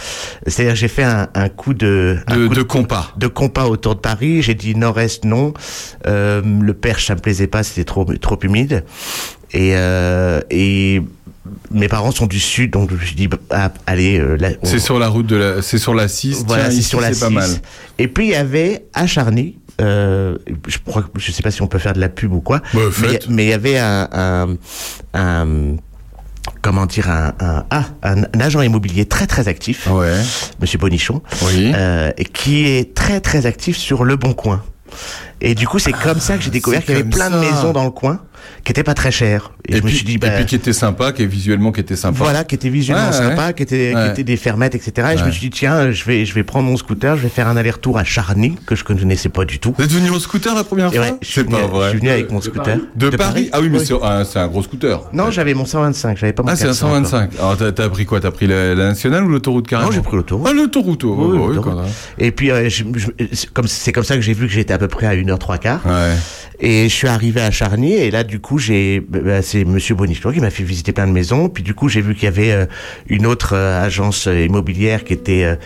[0.47, 2.19] C'est-à-dire j'ai fait un, un coup de...
[2.29, 3.13] un De- coup de compas.
[3.19, 4.41] De compas autour de Paris.
[4.41, 5.53] J'ai dit nord-est, non.
[6.07, 8.85] Euh, le Perche, ça me plaisait pas, c'était trop, trop humide.
[9.53, 11.03] Et, euh, et
[11.71, 14.19] mes parents sont du sud, donc je dit, bah, ah, allez...
[14.19, 16.45] euh, on- C'est sur la route de la, c'est sur la 6.
[16.47, 17.35] voilà, c'est sur la c'est pas 6.
[17.35, 17.51] mal.
[17.99, 20.37] Et puis il y avait à Charny, euh,
[20.67, 22.61] je crois, que- je sais pas si on peut faire de la pub ou quoi,
[22.75, 22.81] Bah,
[23.29, 24.57] mais il y avait un, un,
[25.15, 25.77] un-
[26.63, 29.89] comment dire un, un, ah, un, un agent immobilier très très actif,
[30.61, 31.23] Monsieur Bonichon,
[31.75, 34.63] euh, et qui est très très actif sur le Bon Coin.
[35.41, 37.73] Et du coup, c'est comme ça que j'ai découvert qu'il y avait plein de maisons
[37.73, 38.21] dans le coin
[38.65, 39.53] qui étaient pas très chères.
[39.69, 41.27] Et, Et, je me puis, suis dit, et bah, puis qui était sympa, qui est
[41.27, 42.19] visuellement qui était sympa.
[42.19, 43.55] voilà, qui était visuellement Ouais, sympa, ouais.
[43.55, 45.09] qui était, qui était des fermettes, etc.
[45.15, 47.29] Et je me suis dit, tiens, je vais, je vais prendre mon scooter, je vais
[47.29, 49.75] faire un aller-retour à Charny, que je connaissais pas du tout.
[49.79, 51.85] Vous êtes venu en scooter la première fois ouais, je suis C'est venu- pas vrai.
[51.87, 52.77] je suis venu avec mon scooter.
[52.97, 54.25] De, De Paris, Paris Ah oui, mais Oui.
[54.27, 55.01] c'est un gros scooter.
[55.13, 57.07] Non, j'avais mon 125, j'avais pas mon Ah, c'est un 400 encore.
[57.07, 57.31] 125.
[57.39, 58.21] Alors, t'as pris quoi?
[58.21, 59.91] T'as pris la, la nationale ou l'autoroute carrément?
[59.91, 60.47] Non, j'ai pris l'autoroute.
[60.49, 61.05] Ah, l'autoroute.
[61.05, 61.89] oh, Oui, oh, oui.
[62.19, 64.73] Et puis, euh, je- je- c'est comme c'est comme ça que j'ai vu que j'étais
[64.75, 65.81] à peu près à 1h03 quart.
[65.87, 66.15] Ouais.
[66.59, 70.33] Et je suis arrivé à Charny et là du coup j'ai bah, c'est monsieur Bonichon
[70.33, 72.53] qui m'a fait visiter plein de maisons puis du coup j'ai vu qu'il y avait
[72.53, 72.67] euh,
[73.09, 75.57] une autre euh, agence euh, immobilière qui était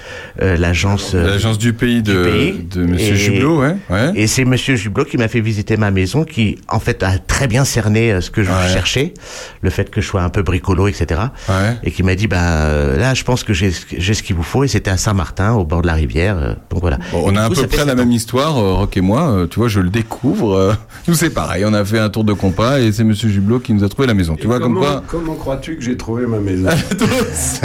[0.40, 2.52] l'agence L'agence du pays de, pays.
[2.70, 3.76] de Monsieur Et- Jublot, ouais.
[3.90, 4.12] ouais.
[4.14, 7.46] Et c'est Monsieur Jublot qui m'a fait visiter ma maison, qui en fait a très
[7.46, 8.68] bien cerné ce que je Ouais.
[8.72, 9.14] cherchais,
[9.62, 11.20] le fait que je sois un peu bricolo, etc.
[11.48, 11.76] Ouais.
[11.84, 14.42] Et qui m'a dit bah là je pense que j'ai ce- j'ai ce qu'il vous
[14.42, 16.56] faut et c'était à Saint-Martin au bord de la rivière.
[16.70, 16.98] donc voilà.
[17.12, 19.46] Bon, on du a à peu près la même histoire, Rock et moi.
[19.50, 20.76] tu vois, je le découvre.
[21.08, 21.64] nous, c'est pareil.
[21.64, 24.06] On a fait un tour de compas et c'est Monsieur Jublot qui nous a trouvé
[24.08, 24.36] la maison.
[24.40, 27.60] Tu vois, comme comment, quoi, comment crois-tu que j'ai trouvé ma maison Toi aussi.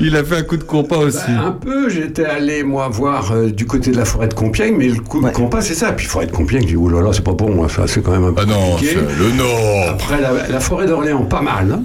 [0.00, 1.18] il a fait un coup de compas aussi.
[1.28, 4.74] Bah, un peu, j'étais allé moi voir euh, du côté de la forêt de Compiègne,
[4.76, 5.92] mais le coup de compas c'est ça.
[5.92, 8.12] Puis forêt de Compiègne, j'ai dit oh là là, c'est pas bon, enfin, c'est quand
[8.12, 8.94] même un peu Ah non, compliqué.
[8.96, 9.88] le Nord.
[9.90, 11.72] Après la, la forêt d'Orléans, pas mal.
[11.72, 11.82] hein.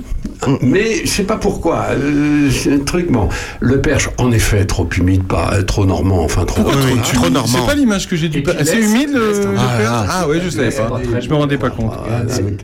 [0.61, 1.87] Mais je sais pas pourquoi.
[1.91, 3.27] euh, c'est un truc bon.
[3.59, 6.61] Le Perche, en effet, trop humide, pas euh, trop normand, enfin trop.
[6.63, 8.41] Trop, trop, humide C'est pas l'image que j'ai du.
[8.63, 9.89] C'est humide le, ah, Perche?
[9.91, 11.01] ah, Ah ouais, je savais pas.
[11.19, 11.91] Je me rendais pas compte.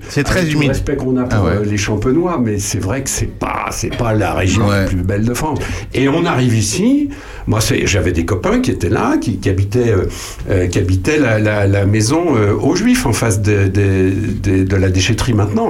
[0.10, 0.70] C'est très Avec tout le humide.
[0.72, 1.52] respect qu'on a pour Ah ouais.
[1.62, 4.82] euh, les Champenois, mais c'est vrai que c'est pas, c'est pas la région Ouais.
[4.82, 5.60] la plus belle de France.
[5.94, 7.10] Et on arrive ici.
[7.48, 10.06] Moi, j'avais des copains qui étaient là, qui, qui habitaient, euh,
[10.50, 14.64] euh, qui habitaient la, la, la maison euh, aux Juifs en face de, de, de,
[14.64, 15.70] de la déchetterie maintenant.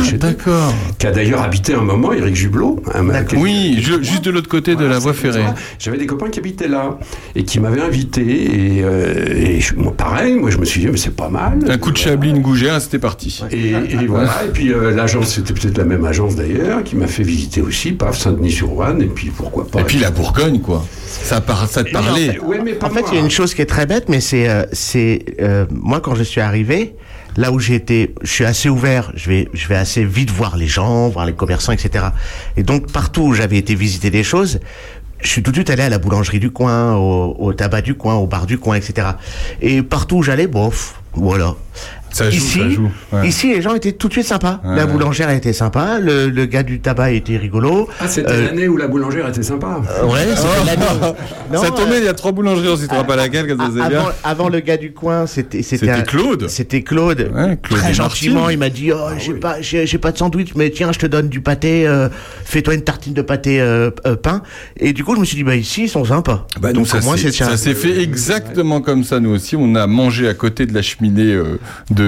[0.00, 0.32] Déchetterie.
[0.34, 0.72] D'accord.
[0.98, 2.80] Qui a d'ailleurs habité un moment Éric Jublot.
[2.94, 3.04] hein,
[3.36, 5.44] Oui, je- juste de l'autre côté de la voie ferrée.
[5.78, 6.98] j'avais des copains qui habitaient là
[7.34, 10.88] et qui m'avaient invité et, euh, et je- moi pareil, moi je me suis dit
[10.88, 11.58] mais c'est pas mal.
[11.68, 13.42] Un coup de chablis, une gougère, c'était parti.
[13.50, 17.06] Et, et voilà, et puis euh, l'agence, c'était peut-être la même agence d'ailleurs, qui m'a
[17.06, 19.80] fait visiter aussi, paf, Saint-Denis-sur-Ouane, et puis pourquoi pas.
[19.80, 20.84] Et puis la Bourgogne, quoi.
[21.06, 22.38] Ça, par, ça te parlait.
[22.40, 24.20] Ouais, mais pas En fait, il y a une chose qui est très bête, mais
[24.20, 26.94] c'est, euh, c'est euh, moi quand je suis arrivé,
[27.36, 30.66] là où été, je suis assez ouvert, je vais, je vais assez vite voir les
[30.66, 32.06] gens, voir les commerçants, etc.
[32.56, 34.60] Et donc partout où j'avais été visiter des choses,
[35.20, 37.94] je suis tout de suite allé à la boulangerie du coin, au, au tabac du
[37.94, 39.08] coin, au bar du coin, etc.
[39.60, 41.54] Et partout où j'allais, bof, voilà.
[42.16, 42.90] Ça joue, ici, ça joue.
[43.12, 43.28] Ouais.
[43.28, 44.60] ici, les gens étaient tout de suite sympas.
[44.64, 47.88] Ouais, la boulangère était sympa, le, le gars du tabac était rigolo.
[48.00, 49.80] Ah, c'était Euh, l'année où la boulangère était sympa.
[50.04, 50.86] Ouais, c'était l'année.
[51.52, 53.70] Non, ça euh, tombait, il y a trois boulangeries, on citera pas laquelle, comme ça
[53.72, 54.02] c'est bien.
[54.24, 56.48] avant, le gars du coin, c'était C'était un- Claude.
[56.48, 57.30] C'était Claude.
[57.32, 60.70] Ouais, Claude Très gentiment, il m'a dit oh, j'ai pas j'ai pas de sandwich, mais
[60.70, 61.86] tiens, je te donne du pâté.
[61.86, 62.08] euh,
[62.44, 64.42] Fais-toi une tartine de pâté euh, euh, pain.
[64.76, 66.46] Et du coup, je me suis dit bah ici, ils sont sympas.
[66.60, 69.54] Bah, Donc nous, ça s'est- c'est ça s'est fait exactement comme ça, nous aussi.
[69.56, 71.58] On a mangé à côté de la cheminée euh,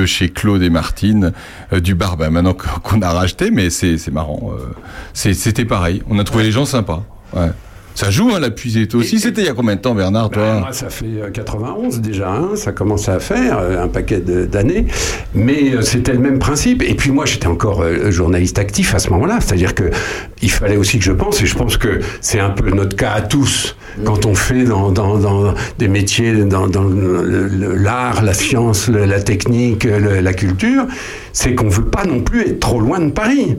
[0.00, 1.32] de chez Claude et Martine,
[1.72, 4.52] euh, du bar, bah, maintenant qu'on a racheté, mais c'est c'est marrant.
[4.58, 4.72] euh,
[5.14, 6.02] C'était pareil.
[6.08, 7.02] On a trouvé les gens sympas.
[7.34, 7.48] Ouais.
[7.94, 8.86] Ça joue, hein, la puisée.
[8.86, 11.04] Toi aussi, c'était il y a combien de temps, Bernard, toi Ben, moi, ça fait
[11.20, 14.86] euh, 91 déjà, hein, ça commence à faire euh, un paquet d'années,
[15.34, 16.84] mais euh, c'était le même principe.
[16.84, 19.90] Et puis moi, j'étais encore euh, journaliste actif à ce moment-là, c'est-à-dire que
[20.42, 23.10] il fallait aussi que je pense, et je pense que c'est un peu notre cas
[23.14, 23.74] à tous
[24.04, 26.66] quand on fait dans, dans, dans des métiers, dans,
[27.76, 30.86] l'art, la science, le- la technique, le- la culture,
[31.32, 33.56] c'est qu'on veut pas non plus être trop loin de Paris.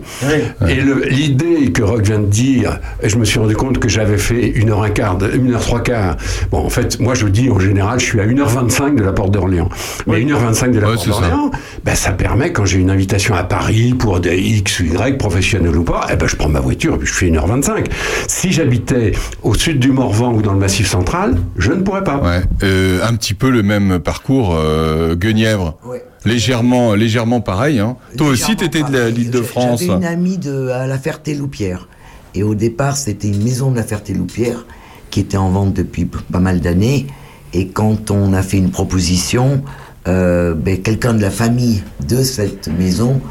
[0.68, 4.18] Et l'idée que Rock vient de dire, et je me suis rendu compte que j'avais
[4.18, 6.18] fait une heure un quart, de- une heure trois quarts.
[6.52, 9.32] Bon, en fait, moi je dis en général, je suis à 1h25 de la porte
[9.32, 9.70] d'Orléans.
[10.08, 11.20] Mais 1h25 de la Ouais, porte c'est ça.
[11.22, 11.52] d'Orléans,
[11.84, 15.76] ben, ça permet quand j'ai une invitation à Paris pour des X ou Y, professionnels
[15.78, 17.86] ou pas, eh ben, je prends ma voiture et puis je fais 1h25.
[18.28, 19.14] Si j'habitais
[19.44, 22.18] au sud du Morvan ou dans le Massif central, je ne pourrais pas.
[22.18, 25.78] Ouais, euh, un petit peu le même parcours, euh, Guenièvre.
[25.86, 26.04] Ouais.
[26.26, 27.80] Légèrement, légèrement pareil.
[27.80, 27.96] Hein.
[28.18, 29.14] Toi aussi, t'étais de pareil.
[29.14, 29.82] l'île de France.
[29.82, 31.88] J'avais une amie de, à la Ferté-Loupière.
[32.36, 34.66] Et au départ, c'était une maison de la Ferté-Loupière
[35.10, 37.08] qui était en vente depuis pas mal d'années.
[37.54, 39.64] Et quand on a fait une proposition,
[40.08, 43.22] euh, ben, quelqu'un de la famille de cette maison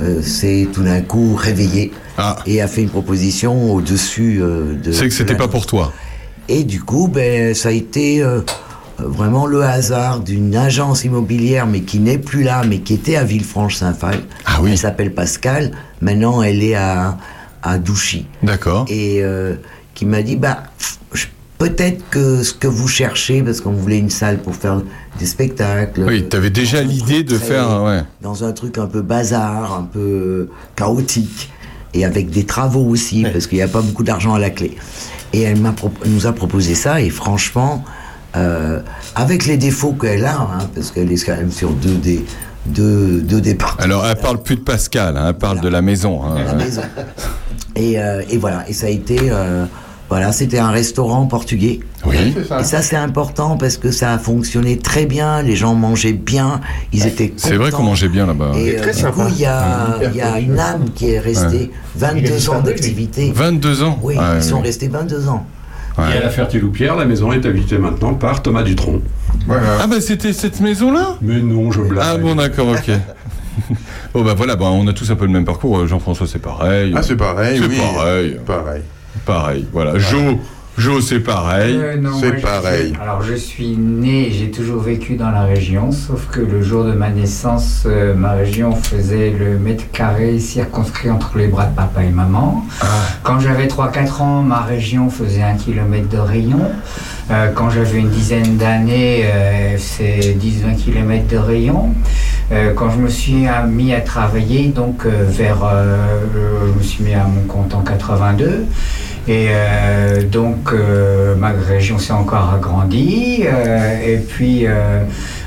[0.00, 4.92] euh, s'est tout d'un coup réveillé Ah, et a fait une proposition au-dessus euh, de.
[4.92, 5.92] c'est que de c'était pas pour toi.
[6.48, 8.40] Et du coup, ben, ça a été euh,
[8.98, 13.24] vraiment le hasard d'une agence immobilière, mais qui n'est plus là, mais qui était à
[13.24, 14.20] Villefranche-Saint-Phal.
[14.46, 14.70] Ah oui.
[14.72, 15.72] Elle s'appelle Pascal.
[16.00, 17.18] Maintenant, elle est à,
[17.62, 18.26] à Douchy.
[18.42, 18.86] D'accord.
[18.88, 19.56] Et euh,
[19.94, 20.62] qui m'a dit, bah,
[21.58, 24.80] peut-être que ce que vous cherchez, parce qu'on voulait une salle pour faire
[25.18, 26.04] des spectacles.
[26.06, 28.00] Oui, t'avais déjà dans un l'idée de très- faire, ouais.
[28.22, 31.50] Dans un truc un peu bazar, un peu chaotique,
[31.94, 34.76] et avec des travaux aussi, parce qu'il n'y a pas beaucoup d'argent à la clé.
[35.32, 35.58] Et elle
[36.06, 37.84] nous a proposé ça, et franchement,
[38.36, 38.80] euh,
[39.14, 42.24] avec les défauts qu'elle a, hein, parce qu'elle est quand même sur deux des
[42.66, 43.82] deux, deux départements.
[43.84, 46.22] Alors, elle parle plus de Pascal, hein, elle parle de la maison.
[46.24, 46.36] hein.
[46.44, 46.82] la maison.
[47.76, 49.64] Et, euh, et voilà, et ça a été, euh,
[50.08, 51.80] voilà, c'était un restaurant portugais.
[52.06, 52.34] Oui.
[52.60, 56.60] Et ça, c'est important parce que ça a fonctionné très bien, les gens mangeaient bien,
[56.92, 58.52] ils étaient C'est vrai qu'on mangeait bien là-bas.
[58.56, 61.70] Et euh, du coup, il y a, il y a une âme qui est restée
[61.96, 63.32] 22 ans d'activité.
[63.34, 64.62] 22 ans Oui, Ah, ils sont oui.
[64.62, 65.44] restés 22 ans.
[65.98, 66.04] Ouais.
[66.14, 69.00] Et à la Ferté-Loupière, la maison est habitée maintenant par Thomas Dutronc.
[69.50, 71.16] Ah bah c'était cette maison-là?
[71.20, 72.04] Mais non, je blague.
[72.06, 72.90] Ah bon d'accord, ok.
[74.14, 75.86] bon bah voilà, bah, on a tous un peu le même parcours.
[75.86, 76.92] Jean-François c'est pareil.
[76.96, 78.36] Ah, c'est pareil, C'est pareil.
[78.46, 78.82] Pareil.
[79.28, 79.98] Pareil, voilà.
[79.98, 80.40] Jo,
[80.78, 81.76] Jo c'est pareil.
[81.76, 82.88] Euh, C'est pareil.
[82.92, 86.84] suis- alors je suis né, j'ai toujours vécu dans la région, sauf que le jour
[86.84, 91.74] de ma naissance, euh, ma région faisait le mètre carré circonscrit entre les bras de
[91.76, 92.64] papa et maman.
[92.80, 92.86] Ah.
[93.22, 96.62] Quand j'avais 3-4 ans, ma région faisait un kilomètre de rayon.
[97.30, 99.26] Euh, quand j'avais une dizaine d'années,
[99.76, 101.90] c'est 10-20 km de rayon.
[102.50, 106.06] Euh, quand je me suis mis à travailler, donc euh, vers, euh,
[106.72, 108.64] je me suis mis à mon compte en 82,
[109.28, 115.02] et euh, donc euh, ma région s'est encore agrandie, euh, et puis euh,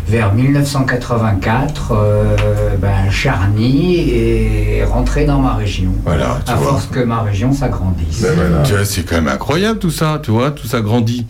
[0.08, 5.92] vers 1984, euh, ben, Charny est rentré dans ma région.
[6.06, 6.72] Voilà, tu à vois.
[6.74, 8.22] force que ma région s'agrandisse.
[8.22, 8.64] Ben voilà.
[8.64, 11.26] Tu vois, C'est quand même incroyable tout ça, tu vois, tout ça grandit.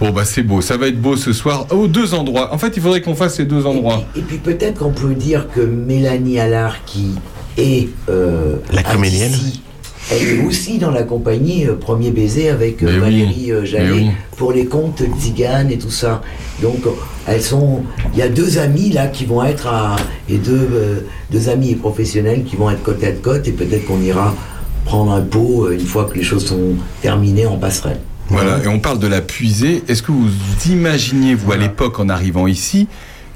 [0.00, 2.52] Bon bah c'est beau, ça va être beau ce soir aux deux endroits.
[2.52, 4.02] En fait, il faudrait qu'on fasse ces deux endroits.
[4.16, 7.14] Et puis peut-être qu'on peut dire que Mélanie Allard, qui
[7.56, 9.32] est euh, La comédienne.
[10.10, 13.90] Elle est aussi dans la compagnie euh, Premier Baiser avec euh, oui, Valérie euh, Jallet
[13.92, 14.10] oui.
[14.36, 16.22] pour les contes tziganes et tout ça.
[16.60, 16.80] Donc
[17.26, 17.82] elles sont,
[18.12, 19.96] il y a deux amis là qui vont être à,
[20.28, 24.34] et deux, deux amis professionnels qui vont être côte à côte et peut-être qu'on ira
[24.84, 28.00] prendre un pot une fois que les choses sont terminées en passerelle.
[28.28, 29.82] Voilà, et on parle de la puisée.
[29.88, 30.30] Est-ce que vous
[30.70, 32.88] imaginiez, vous, à l'époque, en arrivant ici,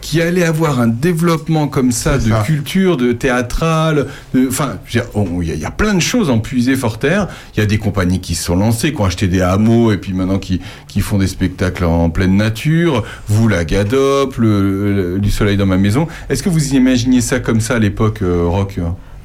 [0.06, 5.04] qui allait avoir un développement comme ça de culture, de théâtral, de- enfin, je veux
[5.04, 7.26] dire, on- il y, y a plein de choses en puisé fort terre.
[7.56, 9.96] Il y a des compagnies qui se sont lancées, qui ont acheté des hameaux et
[9.98, 13.02] puis maintenant qui, qui font des spectacles en pleine nature.
[13.26, 16.06] Vous, la Gadop, le, le- du soleil dans ma maison.
[16.30, 18.78] Est-ce que vous imaginiez ça comme ça à l'époque, euh, Rock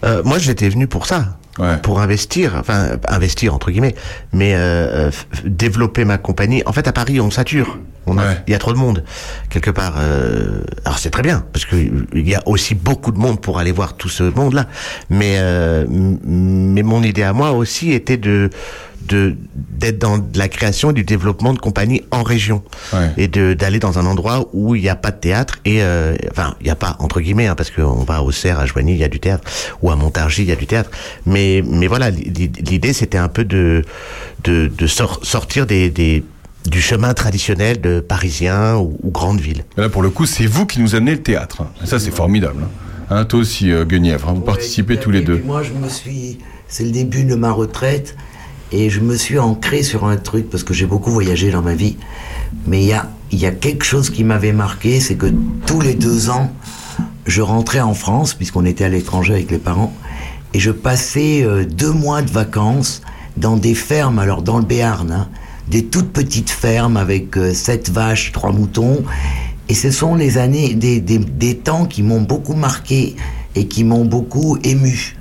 [0.03, 1.37] Euh, moi, j'étais venu pour ça.
[1.83, 3.95] Pour investir, enfin investir entre guillemets,
[4.31, 5.11] mais euh, euh,
[5.43, 6.63] développer ma compagnie.
[6.65, 7.77] En fait, à Paris, on sature.
[8.07, 9.03] On a, il y a trop de monde
[9.49, 9.95] quelque part.
[9.99, 13.59] euh, alors c'est très bien parce que il y a aussi beaucoup de monde pour
[13.59, 14.65] aller voir tout ce monde-là.
[15.11, 18.49] Mais euh, mais mon idée à moi aussi était de
[19.07, 22.63] de d'être dans de la création et du développement de compagnies en région
[23.17, 26.15] et de d'aller dans un endroit où il n'y a pas de théâtre et euh,
[26.31, 28.93] enfin il n'y a pas entre guillemets hein, parce qu'on va au Cerf à Joigny
[28.93, 29.43] il y a du théâtre
[29.81, 30.91] ou à Montargis il y a du théâtre
[31.25, 33.83] mais mais voilà l'i- l'idée c'était un peu de
[34.43, 36.23] de, de sor- sortir des, des
[36.69, 39.63] du chemin traditionnel de Parisien ou, ou grande ville.
[39.77, 41.63] Là, pour le coup, c'est vous qui nous amenez le théâtre.
[41.83, 42.61] Et ça, c'est formidable.
[42.63, 42.69] hein.
[43.09, 45.41] Hein, toi aussi, euh, Guenièvre, hein, vous participez tous les deux.
[45.43, 46.37] moi, je me suis.
[46.67, 48.15] C'est le début de ma retraite
[48.71, 51.73] et je me suis ancré sur un truc parce que j'ai beaucoup voyagé dans ma
[51.73, 51.97] vie.
[52.67, 55.27] Mais il y a, y a quelque chose qui m'avait marqué, c'est que
[55.65, 56.51] tous les deux ans,
[57.25, 59.93] je rentrais en France, puisqu'on était à l'étranger avec les parents,
[60.53, 63.01] et je passais euh, deux mois de vacances
[63.37, 65.29] dans des fermes, alors dans le Béarn, hein,
[65.69, 69.03] des toutes petites fermes avec euh, sept vaches, trois moutons.
[69.69, 73.15] Et ce sont les années, des, des, des temps qui m'ont beaucoup marqué
[73.55, 75.15] et qui m'ont beaucoup ému.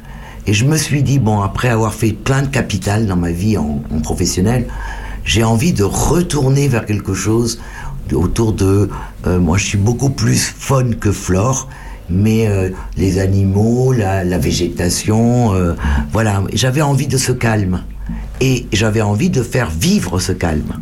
[0.47, 3.57] Et je me suis dit, bon, après avoir fait plein de capital dans ma vie
[3.57, 4.67] en, en professionnel,
[5.25, 7.61] j'ai envie de retourner vers quelque chose
[8.13, 8.89] autour de...
[9.27, 11.69] euh, moi, je suis beaucoup plus faune que flore,
[12.09, 15.75] mais euh, les animaux, la, la végétation, euh,
[16.13, 16.43] voilà.
[16.53, 17.85] J'avais envie de ce calme.
[18.41, 20.81] Et j'avais envie de faire vivre ce calme.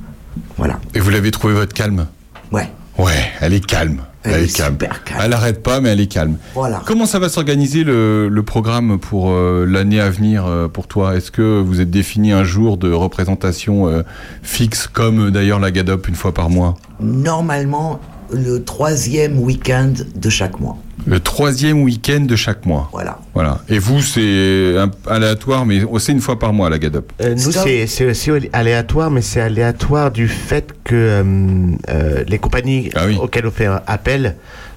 [0.56, 0.78] Voilà.
[0.94, 2.06] Et vous l'avez trouvé votre calme?
[2.52, 2.70] Ouais.
[2.96, 4.00] Ouais, elle est calme.
[4.28, 4.76] Elle, est calme.
[5.20, 6.36] Elle arrête pas, mais elle est calme.
[6.54, 6.82] Voilà.
[6.86, 11.16] Comment ça va s'organiser le, le programme pour euh, l'année à venir euh, pour toi?
[11.16, 14.02] Est-ce que vous êtes défini un jour de représentation euh,
[14.42, 16.76] fixe, comme d'ailleurs la GADOP une fois par mois?
[17.00, 18.00] Normalement,
[18.30, 20.76] le troisième week-end de chaque mois.
[21.06, 22.88] Le troisième week-end de chaque mois.
[22.92, 23.18] Voilà.
[23.34, 23.60] Voilà.
[23.68, 24.74] Et vous, c'est
[25.06, 27.12] aléatoire, mais c'est une fois par mois la GADOP.
[27.20, 27.52] Euh, nous,
[27.86, 31.22] c'est aussi aléatoire, mais c'est aléatoire du fait que euh,
[31.88, 34.36] euh, les compagnies auxquelles on fait appel,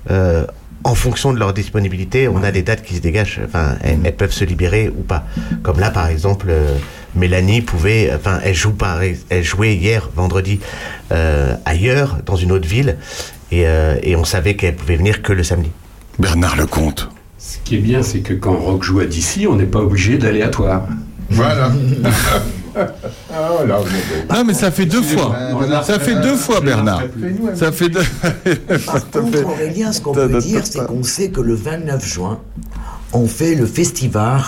[0.10, 0.46] euh,
[0.84, 3.42] en fonction de leur disponibilité, on a des dates qui se dégagent.
[3.46, 5.26] Enfin, elles, elles peuvent se libérer ou pas.
[5.64, 6.76] Comme là, par exemple, euh,
[7.16, 10.60] Mélanie pouvait, enfin, elle joue par, elle jouait hier, vendredi,
[11.12, 12.98] euh, ailleurs, dans une autre ville,
[13.52, 15.70] et, euh, et on savait qu'elle pouvait venir que le samedi.
[16.20, 17.10] Bernard Lecomte.
[17.38, 20.18] Ce qui est bien, c'est que quand Rock joue à d'ici, on n'est pas obligé
[20.18, 20.88] d'aléatoire.
[21.30, 21.72] Voilà.
[24.34, 25.36] Non, mais ça fait deux fois.
[25.84, 27.04] Ça fait deux fois, Bernard.
[27.56, 28.04] Ça fait deux.
[28.86, 32.40] Par contre, Aurélien, ce qu'on peut dire, c'est qu'on sait que le 29 juin,
[33.12, 34.42] on fait le festival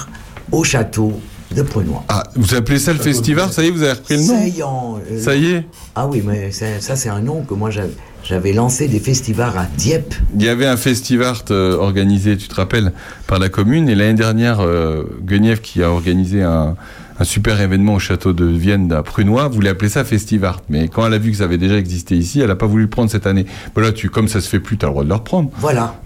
[0.54, 1.20] au château
[1.54, 2.04] de Prunois.
[2.08, 5.00] Ah, vous appelez ça le festival Ça y est, vous avez repris le nom?
[5.12, 5.66] Euh, Ça y est?
[5.94, 7.90] Ah oui, mais c'est- ça, c'est un nom que moi, j'avais-
[8.24, 10.16] j'avais lancé des festivals à Dieppe.
[10.36, 12.94] Il y avait un festival euh, organisé, tu te rappelles,
[13.28, 13.90] par la commune.
[13.90, 16.76] Et l'année dernière, euh, Guenièvre, qui a organisé un,
[17.20, 20.62] un super événement au château de Vienne à Prunois, voulait appeler ça Festivart.
[20.70, 22.84] Mais quand elle a vu que ça avait déjà existé ici, elle n'a pas voulu
[22.84, 23.46] le prendre cette année.
[23.76, 25.50] Voilà, tu, comme ça se fait plus, tu as le droit de le reprendre.
[25.60, 25.96] Voilà.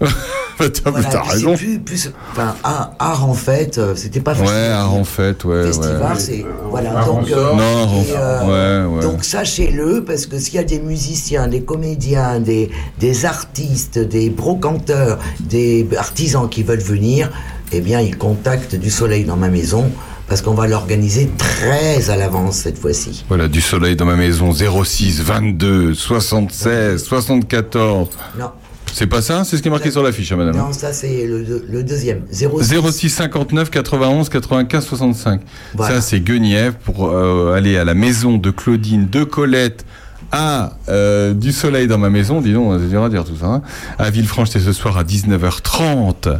[0.58, 1.54] T'as Voilà, t'as puis raison.
[1.54, 4.72] Plus, plus, enfin, art, art en fait, euh, c'était pas Ouais, facile.
[4.72, 5.62] art en fait, ouais.
[5.66, 6.18] Festival, ouais.
[6.18, 7.04] c'est voilà.
[7.04, 8.16] Donc, euh, Non, art en et, fait.
[8.18, 9.02] euh, ouais, ouais.
[9.04, 14.30] Donc sachez-le, parce que s'il y a des musiciens, des comédiens, des, des artistes, des
[14.30, 17.30] brocanteurs, des artisans qui veulent venir,
[17.70, 19.88] eh bien ils contactent du soleil dans ma maison,
[20.28, 23.24] parce qu'on va l'organiser très à l'avance cette fois-ci.
[23.28, 28.08] Voilà, du soleil dans ma maison, 06 22 76 74.
[28.38, 28.50] Non.
[28.90, 31.26] C'est pas ça C'est ce qui est marqué sur l'affiche, hein, madame Non, ça c'est
[31.26, 32.22] le, deux- le deuxième.
[32.32, 32.74] 06.
[32.90, 35.40] 06 59 91 95 65.
[35.74, 35.96] Voilà.
[35.96, 39.84] Ça, c'est Guenièvre pour euh, aller à la maison de Claudine, de Colette,
[40.32, 42.40] à euh, du soleil dans ma maison.
[42.40, 43.46] Dis donc, c'est dur à dire tout ça.
[43.46, 43.62] hein.
[43.98, 46.38] À Villefranche, c'est ce soir à 19h30.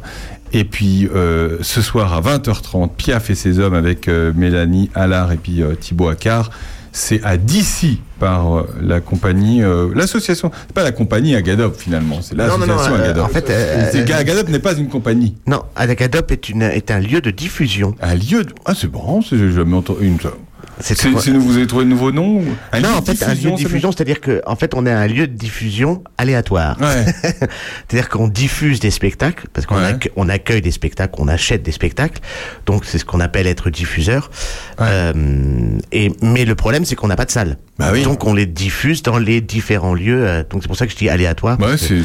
[0.53, 5.33] Et puis euh, ce soir à 20h30, Piaf et ses hommes avec euh, Mélanie Allard
[5.33, 6.51] et puis euh, Thibaut Accard.
[6.91, 9.61] C'est à d'ici par euh, la compagnie,
[9.95, 10.51] l'association.
[10.67, 13.23] C'est pas la compagnie Agadop finalement, c'est l'association Agadop.
[13.23, 13.51] en fait,
[14.13, 15.37] Agadop n'est pas une compagnie.
[15.47, 17.95] Non, Adagadop est, une, est un lieu de diffusion.
[18.01, 18.53] Un lieu de...
[18.65, 20.19] Ah, c'est bon, c'est- j'ai jamais entendu une...
[20.81, 23.29] C'est nous- vous avez trouvé de nouveaux noms ou- Un non, lieu en fait, un
[23.29, 26.03] lieu de diffusion, c'est diffusion, c'est-à-dire que, en fait, on est un lieu de diffusion
[26.19, 26.77] aléatoire.
[26.81, 27.05] Ouais.
[27.89, 29.85] c'est-à-dire qu'on diffuse des spectacles, parce qu'on Ouais.
[29.93, 32.21] accue- on accueille des spectacles, on achète des spectacles.
[32.67, 34.31] Donc, c'est ce qu'on appelle être diffuseur.
[34.81, 35.13] Euh,
[35.93, 37.57] et, mais le problème, c'est qu'on n'a pas de salle.
[37.79, 38.03] Bah oui.
[38.03, 40.27] Donc, on les diffuse dans les différents lieux.
[40.27, 41.59] euh, donc, c'est pour ça que je dis aléatoire.
[41.59, 41.99] Bah ouais, c'est.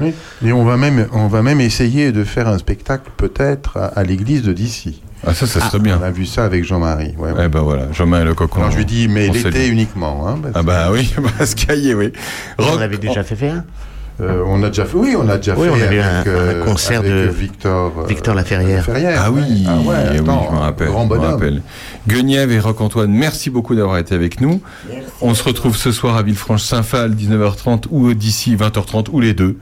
[0.00, 0.12] Oui.
[0.44, 4.02] Et on va même, on va même essayer de faire un spectacle peut-être à, à
[4.02, 5.02] l'église de d'ici.
[5.26, 5.98] Ah, ça, ça serait bien.
[6.00, 7.14] On a vu ça avec Jean-Marie.
[7.16, 7.44] Ouais, ouais.
[7.44, 8.60] Eh ben voilà, Jean-Marie Le Cocon.
[8.60, 10.26] Alors je lui dis, mais on l'été uniquement.
[10.28, 12.12] Hein, parce Ah bah oui, bah Sky, oui.
[12.58, 13.62] on Rock- avait déjà fait faire.
[14.22, 16.62] Euh, on a déjà fait, oui, on a déjà Oui, fait on avec, un- euh,
[16.62, 18.76] un concert avec, de euh, Victor, euh, Victor Laferrière.
[18.86, 19.64] Laferrière, Ah oui.
[19.66, 20.88] Ah ouais, oui, je me rappelle.
[20.88, 21.60] Grand bonhomme.
[22.08, 24.60] Guenièvre et Roc-Antoine, merci beaucoup d'avoir été avec nous.
[25.20, 29.58] On se retrouve ce soir à Villefranche-Saint-Phal, 19h30, ou d'ici 20h30, ou les deux.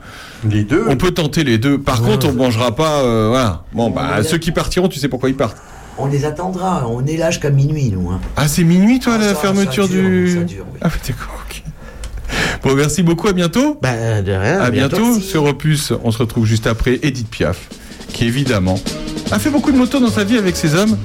[0.47, 0.85] Les deux.
[0.87, 1.77] On peut tenter les deux.
[1.79, 2.99] Par contre, on mangera pas.
[3.01, 3.63] euh, voilà.
[3.73, 5.57] Bon, bah, ceux qui partiront, tu sais pourquoi ils partent.
[5.97, 8.09] On les attendra, on est là jusqu'à minuit, nous.
[8.09, 8.19] Hein.
[8.37, 10.33] Ah, c'est minuit, toi, la Ça- fermeture ça dure, du.
[10.33, 10.79] ça dure, oui.
[10.81, 11.63] Ah, d'accord, ok.
[12.63, 13.77] Bon, merci beaucoup, à bientôt.
[13.81, 14.59] Bah, de rien.
[14.59, 15.93] À bientôt sur Opus.
[16.03, 17.69] On se retrouve juste après Edith Piaf,
[18.13, 18.79] qui évidemment
[19.31, 20.97] a fait beaucoup de motos dans sa vie avec ses hommes.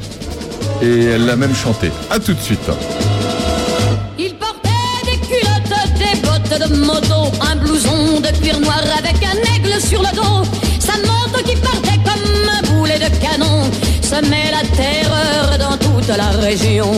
[0.83, 1.91] Et elle l'a même chanté.
[2.11, 2.61] À tout de suite.
[4.19, 4.69] Il portait
[5.05, 10.03] des culottes, des bottes de moto, un blouson de cuir noir avec un aigle sur
[10.03, 10.47] le dos.
[10.79, 13.63] Sa moto qui partait comme un boulet de canon
[14.03, 16.91] semait la terreur dans toute la région.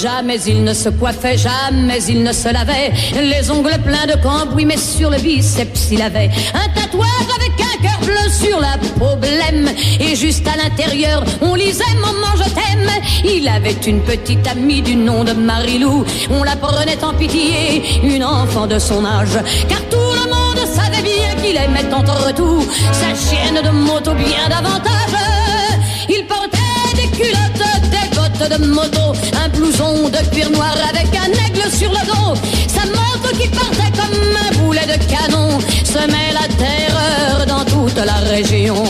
[0.00, 2.92] Jamais il ne se coiffait, jamais il ne se lavait.
[3.20, 7.82] Les ongles pleins de cambouis, mais sur le biceps il avait un tatouage avec un
[7.82, 9.68] cœur bleu sur la peau blême.
[9.98, 12.90] Et juste à l'intérieur, on lisait Maman, je t'aime.
[13.24, 16.04] Il avait une petite amie du nom de Marilou.
[16.30, 19.38] On la prenait en pitié, une enfant de son âge.
[19.68, 24.48] Car tout le monde savait bien qu'il aimait entre tout sa chienne de moto bien
[24.48, 25.16] davantage.
[26.08, 26.58] Il portait
[26.94, 29.07] des culottes, des bottes de moto,
[29.58, 32.40] blouson de cuir noir avec un aigle sur le dos.
[32.68, 38.18] Sa moto qui partait comme un boulet de canon semait la terreur dans toute la
[38.30, 38.84] région.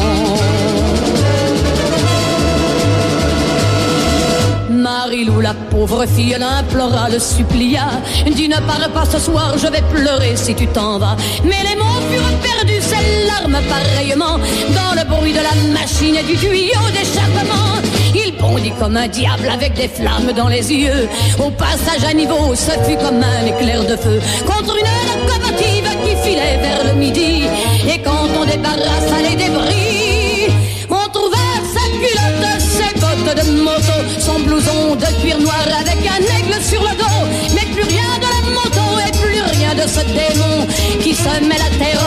[4.71, 7.89] Marilou, la pauvre fille, l'implora, le supplia.
[8.35, 11.17] Dis ne pars pas ce soir, je vais pleurer si tu t'en vas.
[11.45, 14.39] Mais les mots furent perdus, ses larmes pareillement,
[14.79, 17.88] dans le bruit de la machine et du tuyau d'échappement.
[18.27, 21.09] Il bondit comme un diable avec des flammes dans les yeux.
[21.39, 26.29] Au passage à niveau, ce fut comme un éclair de feu contre une locomotive qui
[26.29, 27.45] filait vers le midi.
[27.89, 30.53] Et quand on débarrassa les débris,
[30.91, 36.23] on trouva sa culotte, ses bottes de moto, son blouson de cuir noir avec un
[36.39, 37.21] aigle sur le dos.
[37.55, 40.67] Mais plus rien de la moto et plus rien de ce démon
[41.03, 41.98] qui semait la terreur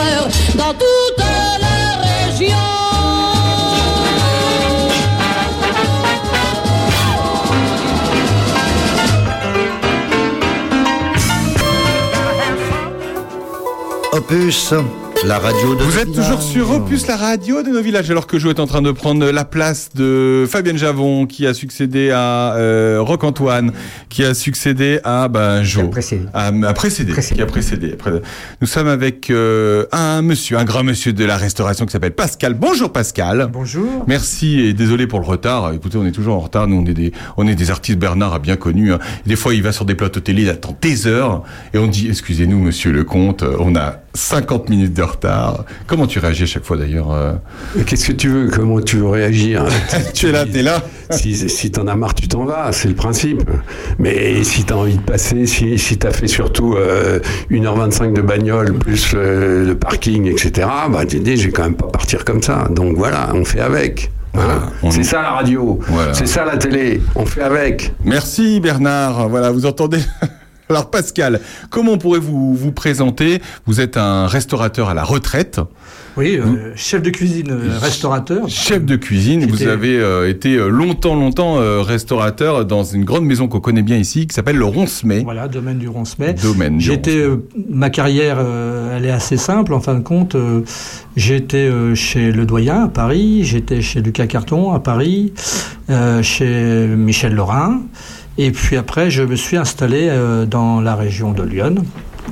[14.22, 14.72] Opus,
[15.26, 18.38] la radio de Vous êtes toujours sur Opus, la radio de nos villages, alors que
[18.38, 22.54] Jo est en train de prendre la place de Fabienne Javon, qui a succédé à
[22.54, 23.72] euh, Roc-Antoine,
[24.08, 25.90] qui a succédé à ben, Jo.
[26.32, 27.96] À, à précédé, qui a précédé.
[28.60, 32.54] Nous sommes avec euh, un monsieur, un grand monsieur de la restauration qui s'appelle Pascal.
[32.54, 33.48] Bonjour Pascal.
[33.52, 34.04] Bonjour.
[34.06, 35.72] Merci et désolé pour le retard.
[35.72, 36.68] Écoutez, on est toujours en retard.
[36.68, 37.98] Nous, on est des, on est des artistes.
[37.98, 38.92] Bernard a bien connu.
[38.92, 39.00] hein.
[39.26, 41.42] Des fois, il va sur des plateaux télé, il attend des heures
[41.74, 45.64] et on dit, excusez-nous, monsieur le comte, on a 50 minutes de retard.
[45.86, 47.32] Comment tu réagis à chaque fois d'ailleurs euh
[47.86, 48.48] Qu'est-ce que tu veux?
[48.50, 49.64] Comment tu veux réagir?
[50.14, 50.82] Tu es là, t'es là.
[51.10, 53.42] Si, si t'en as marre, tu t'en vas, c'est le principe.
[53.98, 57.20] Mais si t'as envie de passer, si, si t'as fait surtout euh,
[57.50, 61.74] 1h25 de bagnole, plus le, le parking, etc., bah tu dis, je vais quand même
[61.76, 62.68] pas partir comme ça.
[62.70, 64.10] Donc voilà, on fait avec.
[64.34, 64.62] Voilà.
[64.90, 65.78] C'est ça la radio,
[66.14, 67.92] c'est ça la télé, on fait avec.
[68.04, 69.28] Merci Bernard.
[69.28, 69.98] Voilà, vous entendez
[70.68, 71.40] Alors Pascal,
[71.70, 73.42] comment pourrez-vous vous présenter?
[73.66, 75.60] Vous êtes un restaurateur à la retraite.
[76.16, 78.48] Oui, euh, chef de cuisine, euh, restaurateur.
[78.48, 83.48] Chef de cuisine, vous avez euh, été longtemps, longtemps euh, restaurateur dans une grande maison
[83.48, 85.20] qu'on connaît bien ici, qui s'appelle le Roncemet.
[85.20, 86.34] Voilà, domaine du Roncemet.
[86.34, 87.26] Domaine J'étais,
[87.68, 88.38] ma carrière,
[88.94, 90.36] elle est assez simple en fin de compte.
[91.16, 95.32] J'étais chez Le Doyen à Paris, j'étais chez Lucas Carton à Paris,
[96.22, 97.80] chez Michel Lorrain.
[98.38, 101.74] Et puis après, je me suis installé euh, dans la région de Lyon,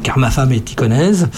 [0.03, 1.29] car ma femme est iconaise.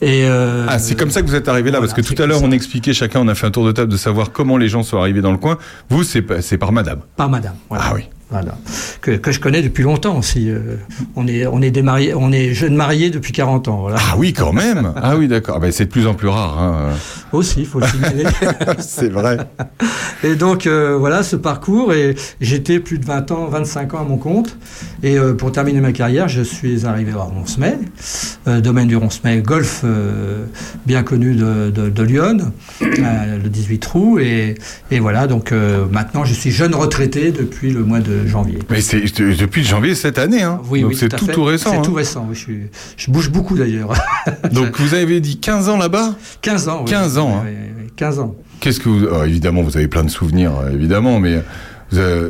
[0.00, 2.26] Et, euh, Ah, c'est comme ça que vous êtes arrivé là, parce que tout à
[2.26, 4.68] l'heure on expliquait chacun, on a fait un tour de table de savoir comment les
[4.68, 5.58] gens sont arrivés dans le coin.
[5.90, 7.00] Vous, c'est c'est par madame.
[7.16, 7.54] Par madame.
[7.68, 7.84] voilà.
[7.88, 8.02] Ah oui.
[8.32, 8.56] Voilà.
[9.02, 10.48] Que, que je connais depuis longtemps aussi.
[10.50, 10.76] euh,
[11.16, 13.82] on est, on est des mariés, on est jeunes mariés depuis 40 ans.
[13.82, 13.98] Voilà.
[14.00, 14.92] Ah oui, quand même.
[14.96, 15.54] Ah oui, d'accord.
[15.58, 16.58] Ah ben, c'est de plus en plus rare.
[16.60, 16.90] hein.
[17.32, 18.24] Aussi, il faut le signaler.
[18.78, 19.36] c'est vrai.
[20.24, 24.04] Et donc euh, voilà ce parcours et j'étais plus de 20 ans, 25 ans à
[24.04, 24.56] mon compte.
[25.02, 27.78] Et euh, pour terminer ma carrière, je suis arrivé à Roncemet,
[28.48, 29.84] euh, domaine du Roncemet, golf
[30.86, 32.38] bien connu de, de- de Lyon,
[32.80, 34.18] le 18 trous.
[34.18, 34.54] Et,
[34.90, 35.52] et voilà, donc
[35.90, 38.58] maintenant je suis jeune retraité depuis le mois de janvier.
[38.70, 40.42] Mais c'est de- depuis janvier cette année.
[40.42, 40.60] Hein.
[40.70, 41.70] Oui, Donc oui, c'est tout, récent.
[41.70, 41.82] C'est hein.
[41.82, 43.92] tout récent, oui, je, suis- je bouge beaucoup d'ailleurs.
[44.52, 46.14] Donc vous avez dit 15 ans là-bas?
[46.42, 46.82] 15 ans.
[46.84, 46.90] oui.
[46.90, 47.36] 15 ans.
[47.38, 47.42] hein.
[47.46, 48.34] Oui, oui, oui, 15 ans.
[48.60, 49.06] Qu'est-ce que vous...
[49.24, 51.42] évidemment, vous avez plein de souvenirs, euh, évidemment, mais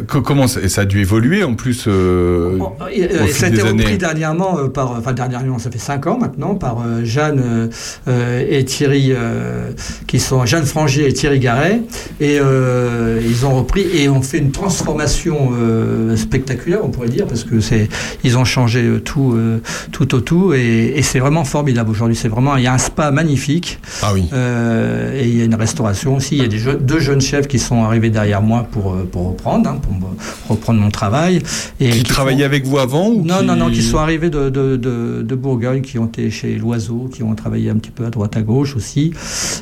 [0.06, 2.58] comment ça, et ça a dû évoluer en plus euh,
[2.92, 5.70] Et, euh, au et ça a été repris années dernièrement euh, par, enfin dernièrement, ça
[5.70, 7.68] fait 5 ans maintenant, par euh, Jeanne euh,
[8.08, 9.70] euh, et Thierry, euh,
[10.06, 11.80] qui sont Jeanne Frangier et Thierry Garret,
[12.20, 17.26] et euh, ils ont repris et ont fait une transformation euh, spectaculaire, on pourrait dire,
[17.26, 17.88] parce que c'est,
[18.24, 19.60] ils ont changé euh, tout, euh,
[19.90, 22.16] tout au tout, et, et c'est vraiment formidable aujourd'hui.
[22.16, 23.78] C'est vraiment, il y a un spa magnifique.
[24.02, 24.28] Ah oui.
[24.32, 26.36] Euh, et il y a une restauration aussi.
[26.36, 29.28] Il y a des deux jeunes chefs qui sont arrivés derrière moi pour, euh, pour
[29.28, 31.42] reprendre, hein, pour reprendre mon travail.
[31.80, 34.50] Et Qui travaillaient avec vous avant ou Non, qui- non, non, qui sont arrivés de,
[34.50, 38.04] de, de, de Bourgogne, qui ont été chez Loiseau, qui ont travaillé un petit peu
[38.06, 39.12] à droite à gauche aussi,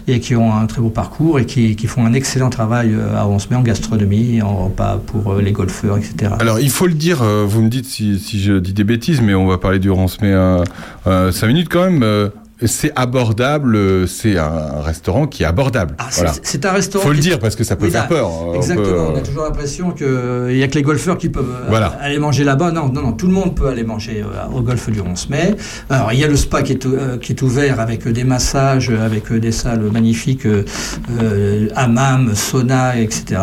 [0.07, 3.17] et qui ont un très beau parcours et qui, qui font un excellent travail euh,
[3.17, 6.33] à Roncemet en gastronomie, en repas pour euh, les golfeurs, etc.
[6.39, 9.21] Alors, il faut le dire, euh, vous me dites si, si je dis des bêtises,
[9.21, 10.65] mais on va parler du Roncemet euh,
[11.07, 12.03] euh, 5 minutes quand même.
[12.63, 15.95] Euh, c'est abordable, euh, c'est un restaurant qui est abordable.
[15.99, 16.71] Ah, c'est- voilà.
[16.71, 17.05] Un restaurant.
[17.05, 18.27] Faut le dire parce que ça peut faire peur.
[18.29, 18.87] euh, on Exactement.
[18.87, 20.07] peut, On, euh, a toujours l'impression qu'il
[20.57, 21.89] n'y a que les golfeurs qui peuvent euh, Voilà.
[22.01, 22.71] aller manger là-bas.
[22.71, 23.13] Non, non, non.
[23.13, 25.57] Tout le monde peut aller manger euh, au golfe du Roncemet.
[25.89, 28.25] Alors, il y a le spa qui est, euh, qui est ouvert avec euh, des
[28.25, 30.65] massages, euh, avec euh, des salles magnifiques, euh,
[31.23, 33.41] euh, hammam, sauna, etc.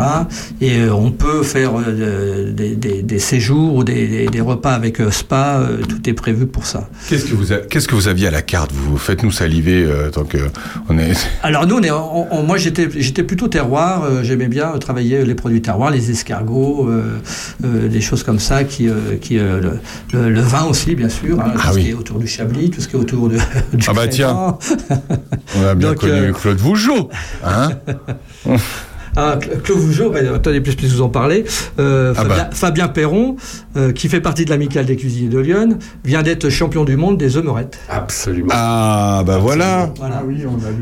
[0.60, 5.10] Et euh, on peut faire euh, des, des- des séjours ou des, repas avec euh,
[5.10, 5.58] spa.
[5.58, 6.88] euh, tout est prévu pour ça.
[7.08, 10.10] Qu'est-ce que vous, a- qu'est-ce que vous aviez à la carte Vous faites-nous saliver euh,
[10.10, 10.36] tant que
[10.90, 11.12] on est.
[11.42, 14.04] Alors nous, on est, on- on- moi j'étais, j'étais plutôt terroir.
[14.04, 16.90] euh, j'aimais bien euh, travailler les produits terroirs, les escargots,
[17.62, 18.88] des choses comme ça, qui,
[19.22, 19.80] qui le,
[20.12, 22.80] le- le vin aussi bien sûr, hein, tout ce qui est autour du Chablis, tout
[22.82, 23.36] ce qui est autour de,
[23.72, 24.58] du Ah bah Crémant.
[25.58, 27.08] On a bien Donc, connu Claude Vougeot,
[27.44, 27.70] hein
[29.16, 31.44] Ah, Cl- Claude Vougeot, bah, attendez, plus, plus vous en parler.
[31.78, 32.50] Euh, Ah Fabien, bah.
[32.52, 33.36] Fabien Perron,
[33.76, 37.18] euh, qui fait partie de l'amicale des cuisiniers de Lyon, vient d'être champion du monde
[37.18, 37.78] des œuvrettes.
[37.88, 38.48] Absolument.
[38.52, 39.92] Ah bah voilà.
[39.98, 40.22] Voilà.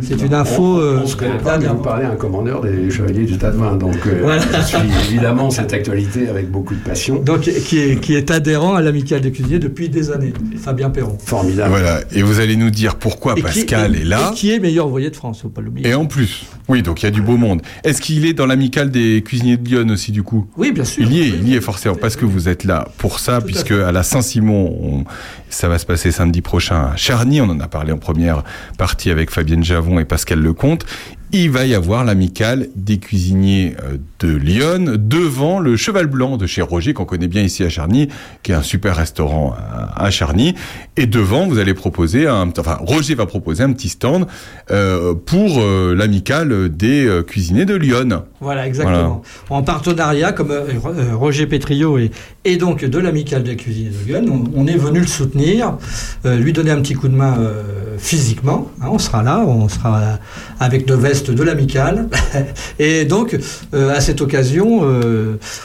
[0.03, 0.79] C'est une info.
[0.81, 1.75] euh, On se connaît pas, mais dernière.
[1.77, 3.77] vous parlez à un commandeur des Chevaliers du Tas de Vin.
[3.77, 4.43] Donc, euh, Voilà.
[4.43, 4.79] je suis
[5.11, 7.17] évidemment cette actualité avec beaucoup de passion.
[7.17, 10.33] Donc, qui est, qui est adhérent à l'amicale des cuisiniers depuis des années,
[10.63, 11.17] Fabien Perron.
[11.25, 11.71] Formidable.
[11.71, 12.01] Voilà.
[12.13, 14.31] Et vous allez nous dire pourquoi Et qui- Pascal et- est là.
[14.33, 15.89] Et qui est meilleur ouvrier de France, faut pas l'oublier.
[15.89, 17.63] Et en plus, oui, donc il y a du beau monde.
[17.85, 21.05] Est-ce qu'il est dans l'amicale des cuisiniers de Lyon aussi, du coup Oui, bien sûr.
[21.05, 23.71] Il y est, il y est forcément, parce que vous êtes là pour ça, puisque
[23.73, 25.05] à la Saint-Simon, on-
[25.49, 27.41] ça va se passer samedi prochain à Charny.
[27.41, 28.43] On en a parlé en première
[28.79, 30.85] partie avec Fabienne Javon et Pascal Lecomte.
[31.33, 36.47] Il va y avoir l'amicale des cuisiniers euh, de Lyon devant le Cheval Blanc de
[36.47, 38.09] chez Roger, qu'on connaît bien ici à Charny,
[38.43, 40.55] qui est un super restaurant à, à Charny.
[40.97, 44.27] Et devant, vous allez proposer, un, enfin, Roger va proposer un petit stand
[44.71, 48.23] euh, pour euh, l'amicale des euh, cuisiniers de Lyon.
[48.41, 49.23] Voilà, exactement.
[49.51, 52.11] En partenariat, comme euh, euh, Roger Pétriot et,
[52.47, 55.77] et donc de l'amicale des cuisiniers de Lyon, on, est venu le soutenir,
[56.25, 57.63] euh, lui donner un petit coup de main euh,
[57.99, 58.71] physiquement.
[58.81, 60.19] hein, on sera là, on sera
[60.61, 62.09] avec nos vestes de l'amicale.
[62.79, 63.37] et donc,
[63.75, 64.83] euh, à cette occasion,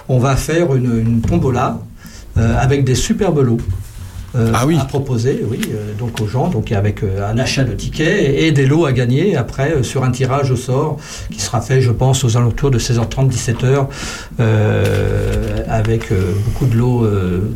[0.10, 1.80] on va faire une, une tombola
[2.36, 3.60] avec des superbes lots.
[4.36, 8.08] Euh, à proposer, oui, euh, donc aux gens, donc avec euh, un achat de tickets
[8.08, 10.98] et, et des lots à gagner après euh, sur un tirage au sort
[11.32, 13.88] qui sera fait, je pense, aux alentours de 16h30, 17h,
[14.40, 16.14] euh, avec
[16.46, 17.08] beaucoup de lots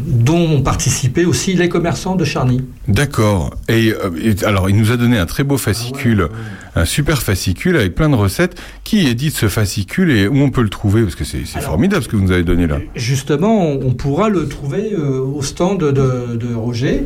[0.05, 2.61] dont ont participé aussi les commerçants de Charny.
[2.87, 3.51] D'accord.
[3.69, 6.27] Et, et alors, il nous a donné un très beau fascicule,
[6.75, 8.55] un super fascicule avec plein de recettes.
[8.83, 11.01] Qui édite ce fascicule et où on peut le trouver?
[11.03, 12.77] Parce que c'est formidable ce que vous nous avez donné là.
[12.95, 15.91] Justement, on, on pourra le trouver euh, au stand de,
[16.35, 17.03] de Roger,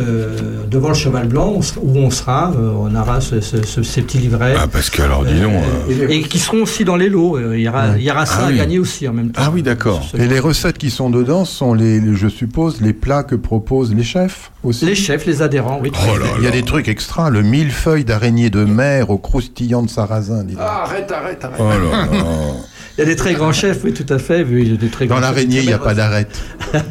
[0.00, 0.36] euh,
[0.70, 4.18] devant le Cheval Blanc, où on sera, euh, on aura ce- ce- ce- ces petits
[4.18, 4.54] livrets.
[4.58, 5.52] Ah, parce que alors, dis donc.
[5.90, 7.36] euh, Et qui seront aussi dans les lots.
[7.36, 8.56] Euh, Il y aura, il y aura ça Ah à oui.
[8.56, 9.40] gagner aussi en même temps.
[9.44, 10.06] Ah oui, d'accord.
[10.16, 14.04] Et les recettes qui sont dedans sont les, je suppose, les plats que proposent les
[14.04, 14.84] chefs aussi?
[14.84, 15.90] Les chefs, les adhérents, oui.
[15.94, 19.90] Oh Il y a des trucs extra, le millefeuille d'araignée de mer au croustillant de
[19.90, 20.44] sarrasin.
[20.44, 20.56] dis.
[20.58, 21.60] Ah, arrête, arrête, arrête.
[21.60, 22.08] Oh là là.
[22.98, 24.42] Il y a des très grands chefs, oui, tout à fait.
[24.42, 26.40] Oui, il y a des très Dans l'araignée, il n'y a pas d'arête.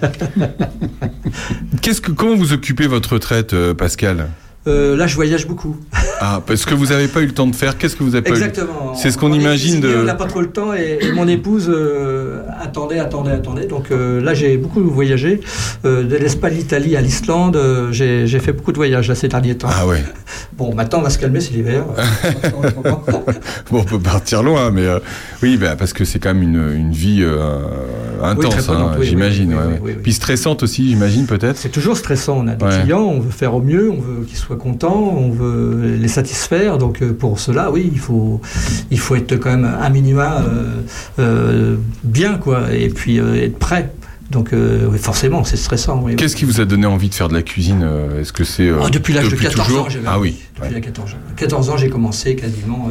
[1.81, 4.27] Qu'est-ce que, comment vous occupez votre retraite, euh, Pascal?
[4.67, 5.75] Euh, là, je voyage beaucoup.
[6.21, 7.77] Ah, parce que vous n'avez pas eu le temps de faire.
[7.77, 8.95] Qu'est-ce que vous avez pas Exactement.
[8.95, 10.05] C'est ce qu'on imagine cuisinier, On de.
[10.05, 13.67] n'a pas trop le temps et, et mon épouse euh, attendait, attendait, attendait.
[13.67, 15.41] Donc euh, là, j'ai beaucoup voyagé.
[15.83, 17.59] Euh, de l'Espagne, l'Italie à l'Islande,
[17.91, 19.67] j'ai fait beaucoup de voyages là, ces derniers temps.
[19.69, 20.01] Ah ouais.
[20.57, 21.83] Bon, maintenant, on va se calmer, c'est l'hiver.
[23.71, 24.87] Bon, on peut partir loin, mais
[25.43, 27.25] oui, bah, parce que c'est quand même une, une vie
[28.23, 29.53] intense, hein, oui, j'imagine.
[29.81, 29.97] oui, ouais.
[30.01, 31.57] Puis stressante aussi, j'imagine peut-être.
[31.57, 32.37] C'est toujours stressant.
[32.39, 32.81] On a des Ouais.
[32.83, 36.77] clients, on veut faire au mieux, on veut qu'ils soient contents, on veut les satisfaire.
[36.77, 38.39] Donc euh, pour cela, oui, il faut,
[39.15, 40.81] être quand même un minima euh,
[41.19, 43.91] euh, bien, quoi, et puis être prêt.
[44.31, 46.01] Donc euh, oui, forcément, c'est stressant.
[46.03, 46.15] oui.
[46.15, 48.67] Qu'est-ce qui vous a donné envie de faire de la cuisine euh, Est-ce que c'est
[48.67, 50.35] euh, Ah, depuis l'âge de 14 toujours ans, Ah oui.
[50.55, 51.17] Depuis l'âge de 14 ans.
[51.35, 52.89] 14 ans, j'ai commencé quasiment.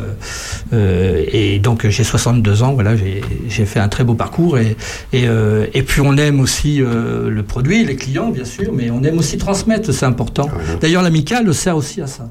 [0.73, 2.74] euh, et donc, j'ai 62 ans.
[2.74, 4.59] Voilà, j'ai fait un très beau parcours.
[4.59, 4.77] Et,
[5.12, 5.24] et,
[5.74, 9.36] et puis, on aime aussi le produit, les clients, bien sûr, mais on aime aussi
[9.36, 10.48] transmettre, c'est important.
[10.81, 12.28] D'ailleurs, l'amicale sert aussi à ça.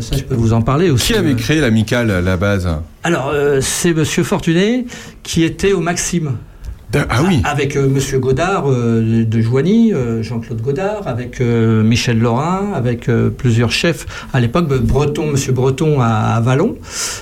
[0.00, 1.12] Ça, je peux vous en parler aussi.
[1.12, 2.66] Qui avait créé l'amicale à la base?
[3.02, 4.86] Alors, euh, c'est Monsieur Fortuné
[5.22, 6.36] qui était au Maxime.
[6.94, 7.22] Ah.
[7.44, 13.10] Avec euh, Monsieur Godard euh, de Joigny, euh, Jean-Claude Godard, avec euh, Michel Laurin, avec
[13.36, 16.76] plusieurs chefs à l'époque, Breton, Monsieur Breton à, Vallon.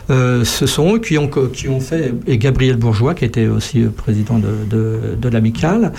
[0.08, 5.92] Ce sont eux qui ont, fait, et Gabriel Bourgeois, qui était aussi président de, l'amicale.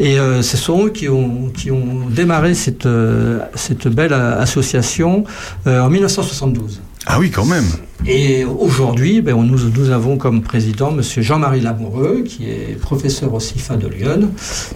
[0.00, 5.24] Et ce sont eux qui ont, qui ont démarré cette, belle association
[5.66, 6.80] en 1972.
[7.06, 7.66] Ah oui, quand même.
[8.06, 11.02] Et aujourd'hui, ben, nous avons comme président M.
[11.02, 14.30] Jean-Marie Lamoureux, qui est professeur au CIFA de Lyon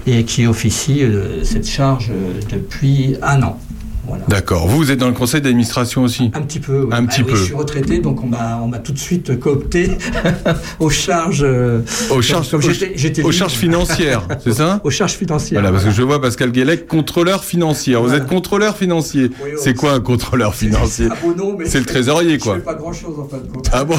[0.07, 3.59] et qui officie euh, cette charge euh, depuis un an.
[4.29, 4.67] D'accord.
[4.69, 6.31] Vous, vous êtes dans le conseil d'administration aussi?
[6.35, 6.83] Un petit peu.
[6.85, 6.89] oui.
[6.93, 7.37] Un Ah petit oui, peu.
[7.37, 9.91] je suis retraité, donc on m'a on m'a tout de suite coopté
[10.81, 11.43] aux charges.
[11.45, 11.81] euh,
[12.11, 14.81] Aux charges, comme j'étais- j'étais aux charges financières, c'est ça?
[14.85, 15.61] Aux charges financières.
[15.61, 17.95] Voilà, parce que je vois Pascal Guélec, contrôleur financier.
[17.97, 19.31] Vous êtes contrôleur financier.
[19.59, 21.07] c'est quoi un contrôleur financier?
[21.07, 22.55] un beau nom, mais C'est le trésorier, quoi.
[22.55, 23.69] Je fais pas grand-chose en fin de compte.
[23.73, 23.97] Ah bon?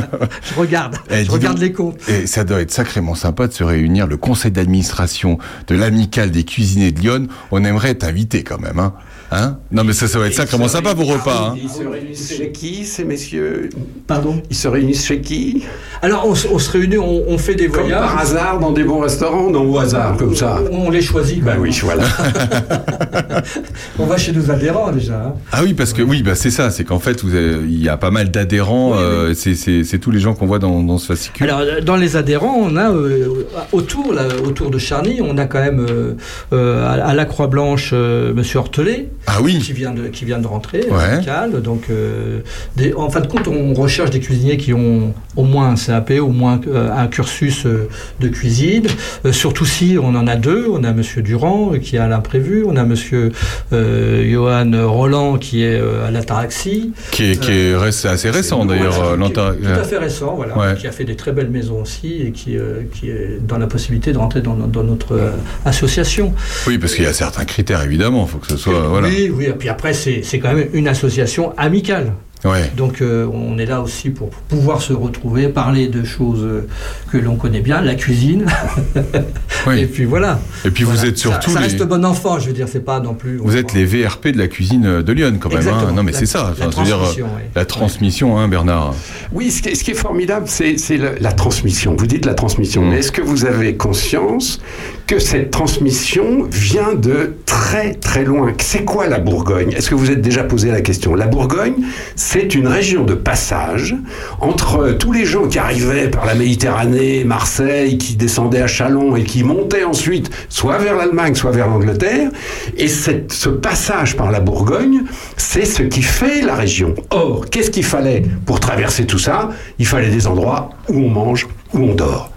[0.42, 0.96] Je regarde.
[1.10, 1.62] Eh, je regarde donc.
[1.64, 2.08] les comptes.
[2.08, 5.38] Et ça doit être sacrément sympa de se réunir, le conseil d'administration
[5.68, 7.26] de l'amicale des cuisiniers de Lyon.
[7.50, 8.92] On aimerait être invité quand même, hein
[9.32, 11.52] Hein non mais ça, ça va être sacrément sympa vos repas.
[11.52, 13.68] Hein Ils se réunissent chez qui, ces messieurs
[14.06, 15.64] Pardon Ils se réunissent chez qui
[16.02, 18.00] Alors, on, se- on se réunit, on, on fait des Comme voyages.
[18.00, 20.58] par hasard, dans des bons restaurants Non, au hasard, comme ça.
[20.72, 21.42] On les choisit.
[21.44, 22.04] Ben oui, voilà.
[23.98, 25.14] On va chez nos adhérents déjà.
[25.26, 25.34] hein.
[25.52, 27.88] Ah oui, parce que oui, bah c'est ça, c'est qu'en fait, vous avez- il y
[27.88, 28.92] a pas mal d'adhérents.
[28.96, 31.44] euh, c'est- tous les gens qu'on voit dans, dans ce fascicule.
[31.48, 35.60] Alors, dans les adhérents, on a euh, autour, là, autour de Charny, on a quand
[35.60, 36.14] même euh,
[36.52, 39.08] euh, à, à la Croix-Blanche euh, Monsieur Hortelet.
[39.26, 39.58] Ah oui.
[39.60, 41.10] Qui vient de, qui vient de rentrer, Ouais.
[41.12, 41.62] l'amicale.
[41.62, 42.40] Donc, euh,
[42.76, 46.12] des- en fin de compte, on recherche des cuisiniers qui ont au moins un CAP,
[46.20, 47.88] au moins euh, un cursus euh,
[48.20, 48.86] de cuisine.
[49.30, 50.66] Surtout si on en a deux.
[50.72, 52.64] On a Monsieur Durand qui est à l'imprévu.
[52.66, 53.30] On a Monsieur
[53.72, 56.92] Johan Roland qui est à l'ataraxie.
[57.12, 57.74] Qui est, qui est
[58.06, 59.16] assez récent d'ailleurs.
[59.16, 60.74] Tout à fait récent, voilà, Ouais.
[60.78, 62.56] qui a fait des très belles maisons aussi et qui,
[62.94, 65.32] qui est dans la possibilité de rentrer dans, dans notre
[65.64, 66.32] association.
[66.66, 68.26] Oui, parce qu'il y a certains critères évidemment.
[68.28, 69.08] Il faut que ce soit voilà.
[69.10, 72.12] Oui, oui, et puis après, c'est quand même une association amicale.
[72.44, 72.70] Ouais.
[72.76, 76.66] Donc euh, on est là aussi pour pouvoir se retrouver, parler de choses euh,
[77.12, 78.46] que l'on connaît bien, la cuisine.
[79.76, 80.40] Et puis voilà.
[80.64, 82.80] Et puis vous êtes surtout Ça, ça les- reste bon enfant, je veux dire, c'est
[82.84, 83.36] pas non plus.
[83.36, 85.58] Vous êtes les VRP de la cuisine de Lyon quand même.
[85.58, 85.60] hein.
[85.60, 85.92] Exactement.
[85.92, 86.54] Non mais La- c'est ça.
[86.58, 87.42] la Enfin, dire, transmission, euh, oui.
[87.54, 88.94] la transmission, hein, Bernard.
[89.32, 91.94] Oui, ce qui est, ce qui est formidable, c'est c'est le- la transmission.
[91.98, 94.60] Vous dites la transmission, mais est-ce que vous avez conscience
[95.06, 98.52] que cette transmission vient de très très loin?
[98.60, 99.72] C'est quoi la Bourgogne?
[99.72, 101.14] Est-ce que vous êtes déjà posé la question?
[101.14, 101.74] La Bourgogne,
[102.16, 103.96] c'est une région de passage
[104.40, 109.24] entre tous les gens qui arrivaient par la Méditerranée, Marseille, qui descendaient à Chalon et
[109.24, 112.30] qui montaient ensuite soit vers l'Allemagne, soit vers l'Angleterre.
[112.76, 115.02] Et ce passage par la Bourgogne,
[115.36, 116.94] c'est ce qui fait la région.
[117.10, 119.48] Or, qu'est-ce qu'il fallait pour traverser tout ça?
[119.78, 122.30] Il fallait des endroits où on mange, où on dort.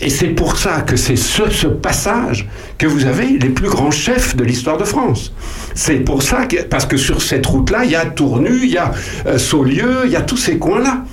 [0.00, 4.36] Et c'est pour ça que c'est ce, passage que vous avez les plus grands chefs
[4.36, 5.32] de l'histoire de France.
[5.74, 8.78] C'est pour ça que, parce que sur cette route-là, il y a Tournu, il y
[8.78, 8.92] a
[9.26, 11.04] euh, Saulieu, il y a tous ces coins-là.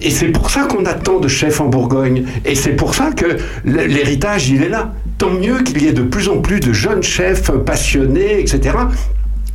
[0.00, 2.24] Et c'est pour ça qu'on a tant de chefs en Bourgogne.
[2.44, 4.92] Et c'est pour ça que l'héritage, il est là.
[5.18, 8.76] Tant mieux qu'il y ait de plus en plus de jeunes chefs passionnés, etc.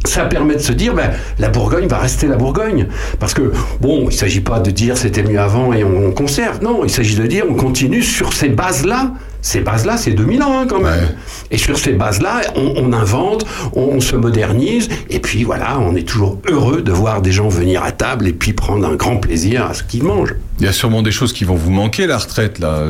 [0.05, 2.87] Ça permet de se dire, ben, la Bourgogne va rester la Bourgogne.
[3.19, 3.51] Parce que,
[3.81, 6.61] bon, il ne s'agit pas de dire c'était mieux avant et on, on conserve.
[6.61, 9.11] Non, il s'agit de dire on continue sur ces bases-là.
[9.41, 11.15] Ces bases-là, c'est 2000 ans hein, quand même.
[11.51, 14.89] Et sur ces bases-là, on, on invente, on, on se modernise.
[15.09, 18.33] Et puis voilà, on est toujours heureux de voir des gens venir à table et
[18.33, 20.33] puis prendre un grand plaisir à ce qu'ils mangent.
[20.59, 22.83] Il y a sûrement des choses qui vont vous manquer la retraite là.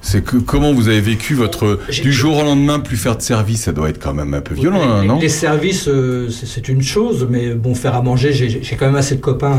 [0.00, 3.62] C'est que comment vous avez vécu votre du jour au lendemain plus faire de service,
[3.62, 6.68] ça doit être quand même un peu violent, hein, les, non les services, euh, c'est
[6.68, 9.56] une chose, mais bon, faire à manger, j'ai quand même assez de copains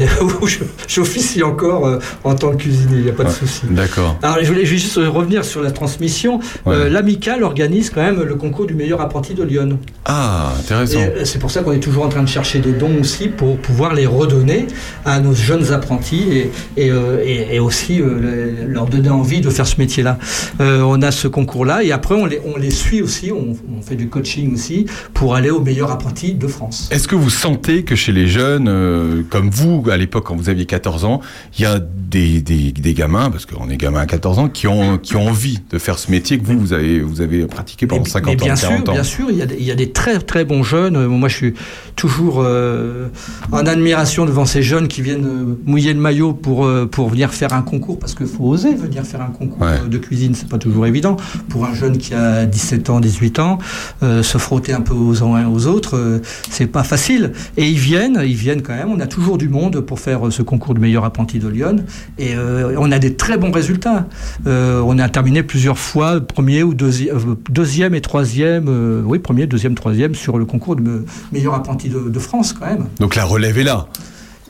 [0.00, 0.06] et, et
[0.42, 0.46] où
[0.88, 3.62] j'officie encore euh, en tant que cuisinier, il n'y a pas de souci.
[3.70, 4.16] D'accord.
[4.22, 6.40] Alors, je voulais juste revenir sur la transmission.
[6.66, 9.78] Euh, L'Amical organise quand même le concours du meilleur apprenti de Lyon.
[10.06, 11.00] Ah, intéressant.
[11.24, 13.94] C'est pour ça qu'on est toujours en train de chercher des dons aussi pour pouvoir
[13.94, 14.66] les redonner
[15.04, 19.80] à nos jeunes apprentis et, et, et- aussi le- leur donner envie de faire ce
[19.84, 20.18] métier-là.
[20.60, 23.82] Euh, on a ce concours-là et après on les, on les suit aussi, on, on
[23.82, 26.88] fait du coaching aussi pour aller au meilleur apprenti de France.
[26.90, 30.48] Est-ce que vous sentez que chez les jeunes, euh, comme vous, à l'époque, quand vous
[30.48, 31.20] aviez 14 ans,
[31.58, 34.66] il y a des, des, des gamins, parce qu'on est gamins à 14 ans, qui
[34.66, 37.86] ont, qui ont envie de faire ce métier que vous, vous avez, vous avez pratiqué
[37.86, 39.64] pendant 50 Mais bien ans, sûr, 40 ans bien sûr, il y, a des, il
[39.64, 40.96] y a des très très bons jeunes.
[40.96, 41.54] Euh, Moi, je suis
[41.96, 43.08] toujours euh,
[43.52, 47.62] en admiration devant ces jeunes qui viennent mouiller le maillot pour pour venir faire un
[47.62, 50.86] concours, parce qu'il faut oser venir faire un concours euh, de cuisine, c'est pas toujours
[50.86, 51.16] évident
[51.48, 53.58] pour un jeune qui a 17 ans, 18 ans,
[54.02, 56.20] euh, se frotter un peu aux uns et aux autres, euh,
[56.50, 57.32] c'est pas facile.
[57.56, 58.90] Et ils viennent, ils viennent quand même.
[58.90, 61.76] On a toujours du monde pour faire ce concours de meilleur apprenti de Lyon,
[62.18, 64.06] et euh, on a des très bons résultats.
[64.46, 67.10] On a terminé plusieurs fois premier ou deuxi-
[67.50, 72.08] deuxième et troisième, oui premier, deuxième, troisième sur le concours de me- meilleur apprenti de,
[72.08, 72.86] de France quand même.
[73.00, 73.86] Donc la relève est là.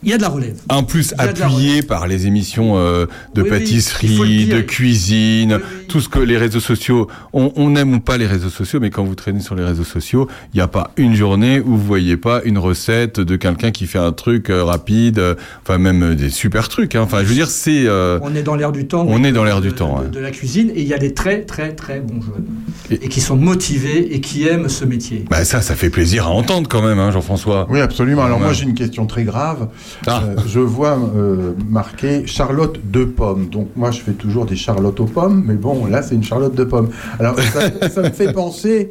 [0.05, 0.57] Il y a de la relève.
[0.69, 6.19] En plus, appuyé par les émissions euh, de Oui, pâtisserie, de cuisine, tout ce que
[6.19, 7.09] les réseaux sociaux.
[7.33, 9.85] On, on n'aime ou pas les réseaux sociaux, mais quand vous traînez sur les réseaux
[9.85, 13.71] sociaux, il n'y a pas une journée où vous voyez pas une recette de quelqu'un
[13.71, 16.95] qui fait un truc euh, rapide, euh, enfin même des super trucs.
[16.95, 17.03] hein.
[17.03, 17.85] Enfin, je veux dire, c'est.
[17.87, 19.05] euh, On est dans l'air du temps.
[19.09, 20.11] On est dans l'air du de- temps, de, ouais.
[20.11, 22.47] de la cuisine et il y a des très très très bons jeunes
[22.91, 25.25] et, qui sont motivés et qui aiment ce métier.
[25.31, 27.67] Bah ça, ça fait plaisir à entendre quand même, hein, Jean-François.
[27.71, 28.23] Oui, absolument.
[28.25, 28.45] Alors Ouais.
[28.45, 29.69] moi j'ai une question très grave.
[30.07, 30.23] Ah.
[30.25, 33.49] Euh, je vois euh, marqué Charlotte de pommes.
[33.49, 36.55] Donc moi je fais toujours des Charlottes aux pommes, mais bon là c'est une Charlotte
[36.55, 36.91] de pommes.
[37.19, 38.91] Alors ça, ça me fait penser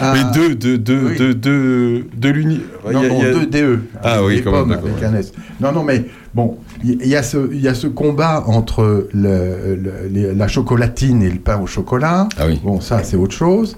[0.00, 0.12] à...
[0.14, 1.16] Mais deux, deux, deux, Oui.
[1.18, 2.60] deux, deux, de l'uni.
[2.90, 3.80] Non, a- non, a- deux DE.
[4.02, 5.32] Ah oui, quand pommes avec un S.
[5.60, 6.04] Non, non, mais
[6.34, 9.76] bon, il y, a ce- il y a ce combat entre le-
[10.12, 12.28] le- la chocolatine et le pain au chocolat.
[12.38, 12.60] Ah oui.
[12.62, 13.76] Bon, ça, c'est autre chose.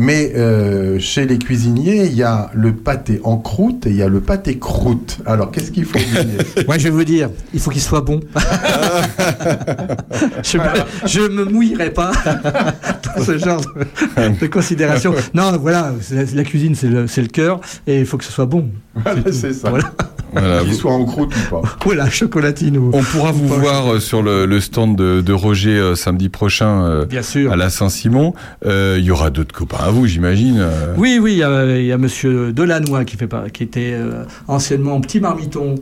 [0.00, 4.02] Mais euh, chez les cuisiniers, il y a le pâté en croûte et il y
[4.02, 5.18] a le pâté croûte.
[5.26, 6.24] Alors, qu'est-ce qu'il faut dire
[6.68, 8.20] Moi, je vais vous dire, il faut qu'il soit bon.
[10.44, 10.64] je, me,
[11.04, 12.12] je me mouillerai pas
[13.16, 15.12] dans ce genre de, de considération.
[15.34, 15.92] Non, voilà,
[16.32, 18.70] la cuisine, c'est le, cœur, et il faut que ce soit bon.
[18.94, 19.70] Voilà, c'est ça.
[19.70, 19.92] Voilà.
[20.32, 21.62] Voilà, Qu'il soit en croûte ou pas.
[21.84, 22.90] Voilà, chocolatine ou.
[22.92, 26.82] On pourra vous voir euh, sur le, le stand de, de Roger euh, samedi prochain
[26.84, 27.50] euh, Bien sûr.
[27.50, 28.34] à la Saint-Simon.
[28.66, 30.58] Euh, Il y aura d'autres copains à vous, j'imagine.
[30.60, 30.94] euh.
[30.98, 33.92] Oui, oui, il y a, il y a Monsieur Delannoy qui fait pas, qui était
[33.94, 35.76] euh, anciennement petit marmiton,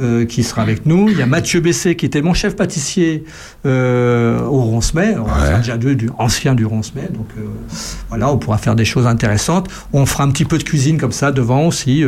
[0.00, 1.08] euh, qui sera avec nous.
[1.08, 3.24] Il y a Mathieu Bessé qui était mon chef pâtissier
[3.66, 5.46] euh, au Roncemet, on Ouais.
[5.46, 7.08] sera déjà deux du ancien du Roncemet.
[7.12, 7.26] Donc
[8.08, 9.68] voilà, on pourra faire des choses intéressantes.
[9.92, 12.04] On fera un petit peu de cuisine comme ça devant aussi,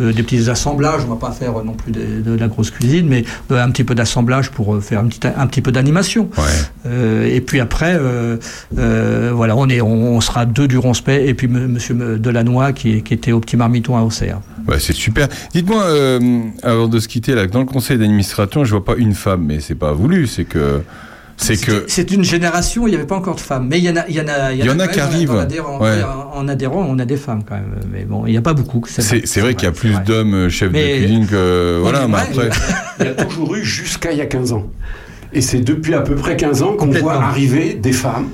[0.00, 1.02] des petits assemblages.
[1.06, 4.50] On va pas faire non plus de, la grosse cuisine, mais un petit peu d'assemblage
[4.50, 6.30] pour faire un petit, un petit peu d'animation.
[6.86, 7.98] Et puis après,
[8.72, 11.66] voilà, on, est, on, on sera deux du Ronspey et puis M.
[11.68, 14.40] Monsieur Delannoy qui, qui était au petit marmiton à Auxerre.
[14.66, 15.28] Ouais, c'est super.
[15.52, 19.14] Dites-moi, euh, avant de se quitter, là, dans le conseil d'administration, je vois pas une
[19.14, 20.82] femme, mais c'est pas voulu, c'est que.
[21.40, 21.84] C'est que.
[21.86, 23.68] C'est une génération où il n'y avait pas encore de femmes.
[23.70, 25.30] Mais il y en a, il y en a, Il y en a qui arrivent.
[25.80, 26.02] Ouais.
[26.34, 27.76] En, adhérent, on a des femmes quand même.
[27.92, 28.82] Mais bon, il n'y a pas beaucoup.
[28.88, 31.78] C'est vrai qu'il y a plus d'hommes euh, chefs Mais- de cuisine que.
[31.80, 32.50] Voilà, mais après.
[33.00, 34.66] Il y a toujours eu jusqu'à il y a 15 ans.
[35.32, 38.28] Et c'est depuis à peu près 15 ans qu'on voit arriver des femmes,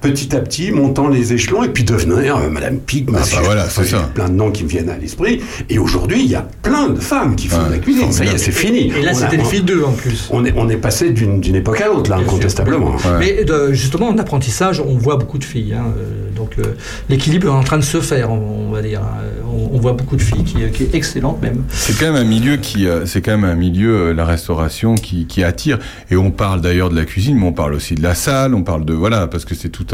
[0.00, 3.36] petit à petit, montant les échelons, et puis devenir euh, Madame Pig, Monsieur.
[3.36, 4.10] bah voilà, Enfin, c'est il y a ça.
[4.14, 5.40] plein de noms qui me viennent à l'esprit.
[5.68, 8.10] Et aujourd'hui, il y a plein de femmes qui font de la cuisine.
[8.12, 8.92] Ça y est, c'est fini.
[8.98, 10.28] Et là, c'était une on- fille d'eux en plus.
[10.30, 12.94] On est, on est passé d'une d'une époque à l'autre, là, incontestablement.
[13.18, 15.74] Mais de- justement, en apprentissage, on voit beaucoup de filles.
[15.74, 16.62] hein, euh, donc euh,
[17.08, 19.00] l'équilibre est en train de se faire, on, on va dire.
[19.02, 19.18] hein.
[19.52, 21.64] On, on voit beaucoup de filles qui, qui est excellente même.
[21.68, 24.94] C'est quand même un milieu qui, euh, c'est quand même un milieu, euh, la restauration
[24.94, 25.78] qui, qui attire.
[26.10, 28.62] Et on parle d'ailleurs de la cuisine, mais on parle aussi de la salle, on
[28.62, 29.86] parle de voilà, parce que c'est tout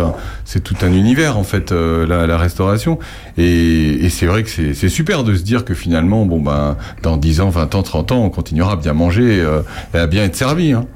[0.45, 2.99] c'est tout un univers en fait, euh, la, restauration.
[3.39, 7.41] Et, c'est vrai que c'est, super de se dire que finalement, bon ben, dans 10
[7.41, 9.63] ans, 20 ans, 30 ans, on continuera à bien manger euh,
[9.95, 10.73] et à bien être servi.
[10.73, 10.87] Hein.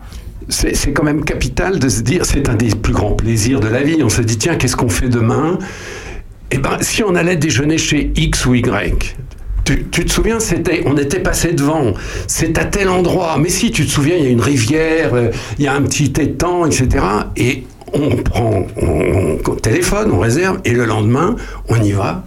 [0.49, 3.83] C'est quand même capital de se dire, c'est un des plus grands plaisirs de la
[3.83, 4.03] vie.
[4.03, 5.59] On se dit, tiens, qu'est-ce qu'on fait demain?
[6.51, 9.15] Eh ben, si on allait déjeuner chez X ou Y,
[9.65, 11.95] tu, tu te souviens, c'était, on était passé devant,
[12.27, 13.37] c'est à tel endroit.
[13.39, 15.83] Mais si, tu te souviens, il y a une rivière, euh, il y a un
[15.83, 17.05] petit étang, etc.
[17.37, 21.37] Et on prend, on, on téléphone, on réserve, et le lendemain,
[21.69, 22.23] on y va.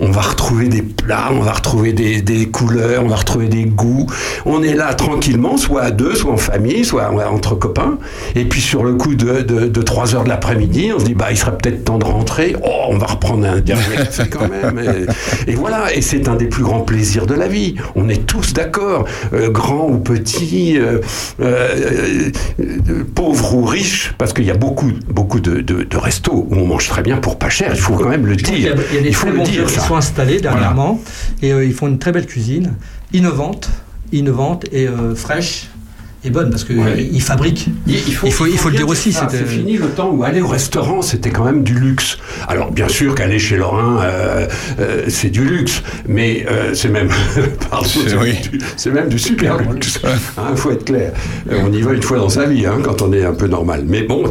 [0.00, 3.64] On va retrouver des plats, on va retrouver des, des couleurs, on va retrouver des
[3.64, 4.06] goûts.
[4.46, 7.98] On est là tranquillement, soit à deux, soit en famille, soit entre copains.
[8.34, 11.14] Et puis sur le coup de, de, de 3 heures de l'après-midi, on se dit,
[11.14, 12.56] bah, il serait peut-être temps de rentrer.
[12.64, 14.78] Oh, on va reprendre un dernier café quand même.
[15.46, 17.74] Et, et voilà, et c'est un des plus grands plaisirs de la vie.
[17.94, 20.98] On est tous d'accord, euh, grands ou petits, euh,
[21.40, 22.30] euh,
[23.14, 25.64] pauvres ou riches, parce qu'il y a beaucoup, beaucoup de,
[25.96, 27.72] restos où on mange très bien pour pas cher.
[27.74, 28.74] Il faut quand même le y dire.
[28.74, 29.68] a- Il y a des faut très le bons dire.
[29.68, 29.80] ça.
[29.90, 30.50] Sont installés Voilà.
[30.56, 31.00] dernièrement
[31.42, 32.74] et euh, ils font une très belle cuisine,
[33.12, 33.70] innovante,
[34.12, 35.69] innovante et euh, fraîche
[36.24, 37.08] et bonne parce que Ouais.
[37.10, 37.66] ils fabriquent.
[37.86, 39.12] Il, il faut, il faut, il faut le dire aussi.
[39.12, 42.18] C'est fini le temps où aller au restaurant, c'était quand même du luxe.
[42.48, 44.46] Alors bien sûr qu'aller chez Lorrain, euh,
[44.80, 47.08] euh, c'est du luxe, mais euh, c'est même,
[47.70, 48.34] pardon, C'est- oui.
[48.92, 50.00] même du super luxe.
[50.50, 51.12] Il faut être clair.
[51.50, 53.46] Euh, on y va une fois dans sa vie, hein, quand on est un peu
[53.46, 53.84] normal.
[53.86, 54.24] Mais bon,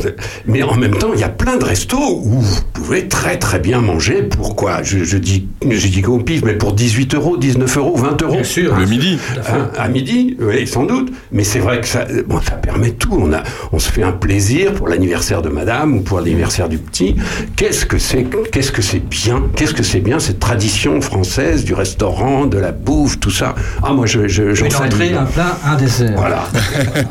[0.45, 3.60] mais en même temps, il y a plein de restos où vous pouvez très très
[3.60, 4.24] bien manger.
[4.24, 4.84] Pourquoi?
[4.84, 8.34] Je, je dis, je dis qu'au pif, mais pour 18 euros, 19 euros, 20 euros.
[8.34, 8.76] Bien sûr.
[8.78, 9.18] Le midi.
[9.48, 11.11] Hein, à midi, oui, sans doute.
[11.32, 13.18] Mais c'est vrai que ça, bon, ça permet tout.
[13.20, 16.78] On, a, on se fait un plaisir pour l'anniversaire de madame ou pour l'anniversaire du
[16.78, 17.16] petit.
[17.56, 21.74] Qu'est-ce que c'est Qu'est-ce que c'est bien Qu'est-ce que c'est bien cette tradition française du
[21.74, 23.56] restaurant, de la bouffe, tout ça?
[23.84, 25.14] Ah, moi, je, je, j'en salue.
[25.16, 26.14] un plat, un dessert.
[26.16, 26.44] Voilà.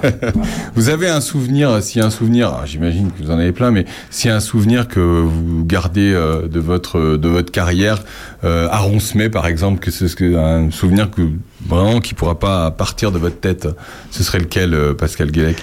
[0.74, 3.52] Vous avez un souvenir, s'il y a un souvenir, alors j'imagine que vous en avez
[3.52, 7.50] plein, mais s'il y a un souvenir que vous gardez euh, de votre de votre
[7.50, 8.02] carrière
[8.44, 11.22] euh, par exemple, que c'est un souvenir que
[11.66, 13.68] vraiment qui pourra pas partir de votre tête,
[14.10, 15.56] ce serait lequel, euh, Pascal Guélec?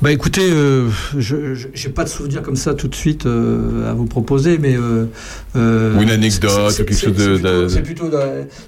[0.00, 3.94] Bah écoutez, euh, je j'ai pas de souvenir comme ça tout de suite euh, à
[3.94, 4.76] vous proposer, mais
[5.56, 8.10] euh, Ou une anecdote, quelque chose de- c'est plutôt-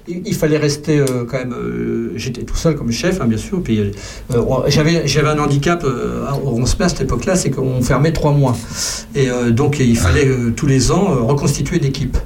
[0.07, 1.53] il, il fallait rester euh, quand même.
[1.53, 3.61] euh, J'étais tout seul comme chef, hein, bien sûr.
[3.63, 3.91] Puis
[4.35, 8.55] on- j'avais j'avais un handicap au Roncemet à cette époque-là, c'est qu'on fermait trois mois,
[9.15, 12.17] et donc il fallait euh, tous les ans reconstituer une équipe.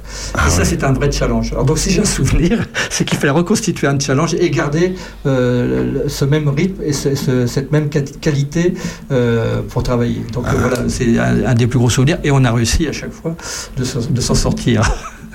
[0.46, 1.52] et ça, c'est un vrai challenge.
[1.52, 6.24] Alors donc si j'ai un souvenir, c'est qu'il fallait reconstituer un challenge et garder ce
[6.24, 8.74] même rythme et ce- ce- cette même quali- qualité
[9.68, 10.22] pour travailler.
[10.32, 12.92] Donc euh, voilà, c'est un, un des plus gros souvenirs et on a réussi à
[12.92, 13.36] chaque fois
[13.76, 14.82] de s'en de s'en sortir.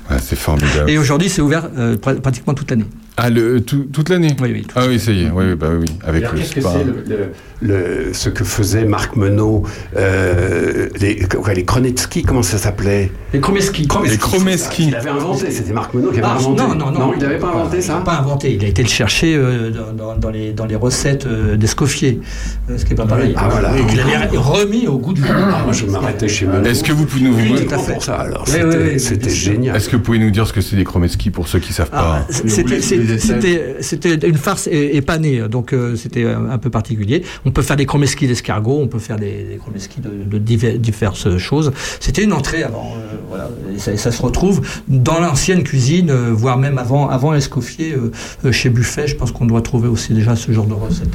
[0.09, 0.89] Ah, C'est formidable.
[0.89, 2.85] Et aujourd'hui, c'est ouvert euh, pra- pratiquement toute l'année.
[3.17, 4.67] Ah, le, tout- toute l'année Oui, oui.
[4.75, 6.71] Ah oui, ça y est, oui, oui, bah oui, avec Alors, le Qu'est-ce que spa.
[6.77, 7.31] c'est le, le-
[8.07, 9.63] le- ce que faisait Marc Menot,
[9.97, 11.19] euh, les,
[11.55, 13.11] les Kronetsky, comment ça s'appelait?
[13.33, 13.87] Les Kromeski.
[14.09, 14.87] Les Kromeski.
[14.87, 16.61] Il avait inventé, c'était Marc Menot qui avait Ah, inventé.
[16.63, 17.13] non, non, non.
[17.15, 18.53] il n'avait pas inventé Il ça n'a pas inventé.
[18.55, 22.21] Il a été le chercher euh, dans, dans- les, dans les recettes euh, d'Escoffier,
[22.69, 23.33] euh, ce qui n'est pas pareil.
[23.37, 23.73] Ah, voilà.
[23.77, 25.29] Il l'avait remis au goût du jour.
[25.35, 26.65] Ah, moi, je m'arrêtais chez Menot.
[26.65, 27.93] Est-ce que vous pouvez nous Uniquement Tout à fait.
[27.93, 28.45] pour ça, alors.
[28.47, 28.53] Oui,
[28.99, 29.75] C'était oui, oui, génial.
[29.75, 31.89] Est-ce que vous pouvez nous dire ce que c'est des Kromeski pour ceux qui savent
[31.91, 32.33] Ah, pas?
[32.33, 32.81] c'était-
[33.81, 37.23] c'était une farce épanée, donc euh, c'était un un peu particulier.
[37.45, 40.77] On peut faire des chromeski d'escargot, on peut faire des, des chromeski de, de diver-
[40.77, 41.71] diverses choses.
[41.99, 43.49] C'était une entrée avant, euh, voilà.
[43.75, 47.93] Et ça, et ça se retrouve dans l'ancienne cuisine, euh, voire même avant, avant Escoffier,
[47.93, 48.11] euh,
[48.45, 49.07] euh, chez Buffet.
[49.07, 51.09] Je pense qu'on doit trouver aussi déjà ce genre de recette.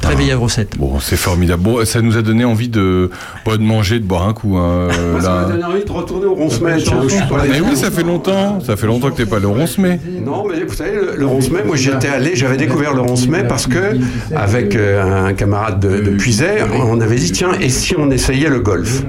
[0.00, 0.76] Très vieille recette.
[0.78, 1.62] Bon, c'est formidable.
[1.62, 3.10] Bon, ça nous a donné envie de,
[3.44, 4.56] bon, de manger, de boire un coup.
[4.58, 5.40] Hein, Moi, ça là.
[5.46, 6.76] m'a donné envie de retourner au Roncemet.
[6.78, 7.50] tiens, je suis pas allé.
[7.54, 8.60] Mais oui, ça fait longtemps.
[8.60, 9.98] Ça fait longtemps que t'es pas allé au Roncemet.
[10.24, 13.44] Non, mais vous savez, le, le Roncemet, moi j'y étais allé, j'avais découvert le Roncemet
[13.44, 13.98] parce que,
[14.34, 18.48] avec euh, un camarade de, de Puiset, on avait dit, tiens, et si on essayait
[18.48, 19.02] le golf?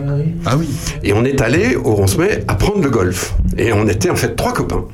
[0.45, 0.67] Ah oui.
[1.03, 3.33] Et on est allé au Roncemet apprendre le golf.
[3.57, 4.85] Et on était en fait trois copains.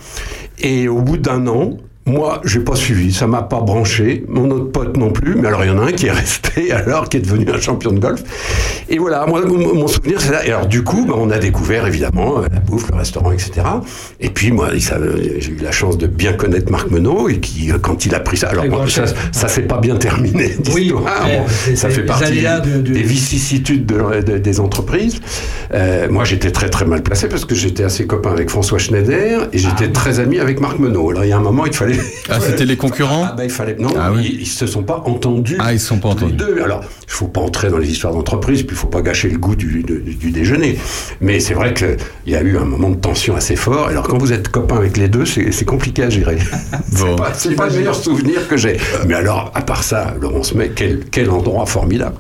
[0.60, 4.72] Et au bout d'un an, moi, j'ai pas suivi, ça m'a pas branché, mon autre
[4.72, 7.18] pote non plus, mais alors il y en a un qui est resté alors, qui
[7.18, 8.22] est devenu un champion de golf.
[8.90, 10.46] Et voilà, moi, mon, souvenir, c'est ça.
[10.46, 13.52] Et alors du coup, ben, on a découvert évidemment euh, la bouffe, le restaurant, etc.
[14.20, 17.78] Et puis moi, j'ai eu la chance de bien connaître Marc Menot, et qui, euh,
[17.82, 21.00] quand il a pris ça, alors moi, ça, ça s'est pas bien terminé, Oui, ouais,
[21.02, 25.22] Bon, ça fait partie aléas de- de- des vicissitudes de- de- des entreprises.
[25.74, 29.48] Euh, moi, j'étais très très mal placé parce que j'étais assez copain avec François Schneider
[29.54, 31.12] et j'étais très ami avec Marc Menot.
[31.12, 31.93] Alors il y a un moment, il fallait.
[32.30, 33.76] Ah, c'était les concurrents Ah, bah, il fallait.
[33.80, 34.30] Non, Ah oui.
[34.34, 35.58] ils, ils se sont pas entendus.
[35.60, 36.34] Ah, ils se sont pas entendus.
[36.34, 36.62] deux.
[36.64, 39.38] Alors, il faut pas entrer dans les histoires d'entreprise, puis il faut pas gâcher le
[39.38, 40.78] goût du, du- du déjeuner.
[41.22, 41.98] Mais c'est vrai qu'il
[42.28, 43.88] y a eu un moment de tension assez fort.
[43.88, 46.38] Alors, quand vous êtes copain avec les deux, c'est compliqué à gérer.
[46.38, 46.40] Bon.
[46.92, 48.78] c'est pas, c'est pas le meilleur souvenir que j'ai.
[49.08, 52.16] Mais alors, à part ça, Laurence May, quel, quel endroit formidable.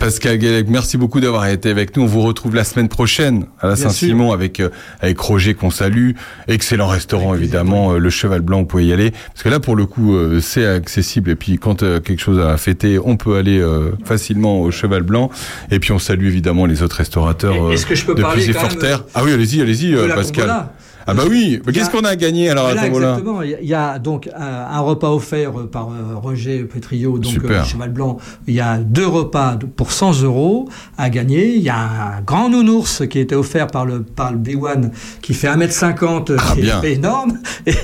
[0.00, 2.04] Pascal Guélec, merci beaucoup d'avoir été avec nous.
[2.04, 4.70] On vous retrouve la semaine prochaine à la Saint-Simon avec euh,
[5.00, 6.12] avec Roger qu'on salue.
[6.48, 9.76] Excellent restaurant évidemment, euh, le Cheval Blanc, vous pouvez y aller parce que là pour
[9.76, 13.36] le coup euh, c'est accessible et puis quand euh, quelque chose à fêter, on peut
[13.36, 15.30] aller euh, facilement au Cheval Blanc
[15.70, 18.62] et puis on salue évidemment les autres restaurateurs est-ce que je peux de parler quand
[18.82, 18.98] même.
[19.14, 20.66] Ah oui, allez-y, allez-y euh, Pascal.
[21.06, 23.42] Ah bah oui, qu'est-ce qu'on a gagné alors à Voilà, tombola exactement.
[23.42, 27.60] Il y a- donc un, repas offert par euh, Roger Pétriot, donc Super.
[27.62, 28.18] euh, Cheval Blanc.
[28.46, 30.68] Il y a deux repas pour 100 euros
[30.98, 31.54] à gagner.
[31.56, 31.76] Il y a
[32.18, 34.90] un grand nounours qui a été offert par le, par le B1
[35.22, 37.38] qui fait 1m50, euh, qui est énorme.
[37.66, 37.74] Et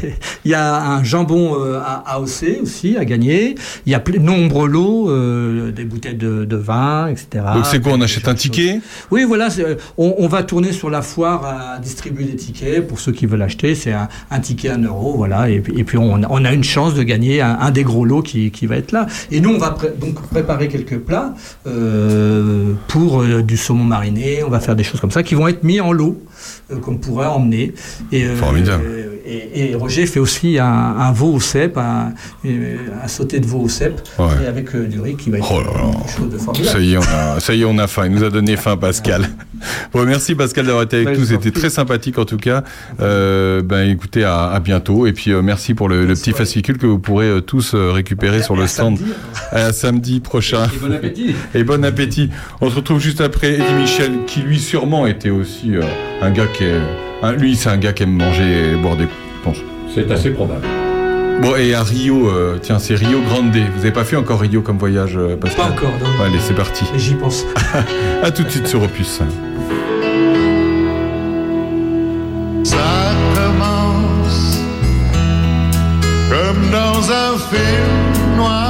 [0.44, 3.54] il y a un jambon euh, à AOC aussi à gagner.
[3.86, 7.44] Il y a nombreux lots, euh, des bouteilles de, de vin, etc.
[7.54, 8.80] Donc c'est quoi On achète un ticket
[9.10, 9.48] Oui, voilà,
[9.96, 13.42] on, on va tourner sur la foire à distribuer des tickets pour ceux qui veulent
[13.42, 13.74] acheter.
[13.74, 15.48] C'est un, un ticket à 1 euro, voilà.
[15.50, 18.04] Et, puis- et puis on, on a une chance de gagner un, un des gros
[18.04, 19.06] lots qui, qui va être là.
[19.30, 21.34] Et nous, on va pré- donc préparer quelques plats
[21.66, 24.42] euh, pour euh, du saumon mariné.
[24.44, 26.22] On va faire des choses comme ça qui vont être mis en lot,
[26.72, 27.74] euh, qu'on pourrait emmener.
[28.12, 28.84] Et, Formidable.
[29.30, 32.12] Et, et Roger fait aussi un, un veau au cèpe, un,
[32.44, 34.26] un sauté de veau au cèpe, Ouais.
[34.44, 35.90] et avec euh, du riz qui va être Oh là là.
[35.92, 36.68] quelque chose de formidable.
[36.72, 38.06] Ça y est, on a, ça y est, on a faim.
[38.06, 39.28] Il nous a donné faim, Pascal.
[39.92, 41.24] Bon, merci Pascal d'avoir été avec Ouais, nous.
[41.26, 42.64] C'était très sympathique en tout cas.
[43.00, 45.06] Euh, ben écoutez, à, à bientôt.
[45.06, 47.90] Et puis euh, merci pour le, le petit fascicule que vous pourrez euh, tous euh,
[47.92, 48.98] récupérer sur le stand
[49.52, 50.64] à samedi prochain.
[50.74, 51.34] Et bon appétit.
[51.54, 52.30] Et bon appétit.
[52.62, 55.82] On se retrouve juste après Eddie Michel, qui lui sûrement était aussi euh,
[56.22, 56.80] un gars qui est,
[57.22, 59.06] un- lui c'est un gars qui aime manger et boire des.
[59.44, 59.52] Bon.
[59.94, 60.66] C'est assez probable.
[61.42, 63.50] Bon et à Rio, euh, tiens c'est Rio Grande.
[63.74, 66.24] Vous avez pas fait encore Rio comme voyage, euh, Pascal Pas encore, non.
[66.24, 66.84] Allez c'est parti.
[66.96, 67.46] J'y pense.
[68.22, 69.20] à tout de suite sur Opus.
[72.64, 72.76] Ça
[73.34, 74.58] commence
[76.30, 78.69] comme dans un film noir.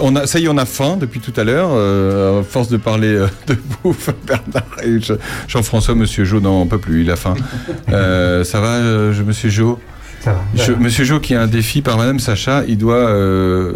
[0.00, 1.70] On a, ça y est, on a faim depuis tout à l'heure.
[1.72, 5.14] Euh, à force de parler euh, de bouffe, Bernard et Je-
[5.48, 7.34] Jean-François, Monsieur Jo n'en peut plus, il a faim.
[7.92, 9.78] Euh, ça va, je- Monsieur Jo
[10.20, 10.40] Ça va.
[10.54, 13.10] Je- Monsieur Jo, qui a un défi par Madame Sacha, il doit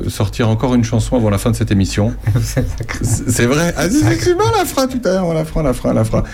[0.09, 2.15] sortir encore une chanson avant la fin de cette émission.
[2.43, 2.67] C'est
[3.29, 3.73] c'est vrai.
[3.77, 6.05] Ah, c'est la fera tout à l'heure, on la fera, on la fera, on la
[6.05, 6.25] fera.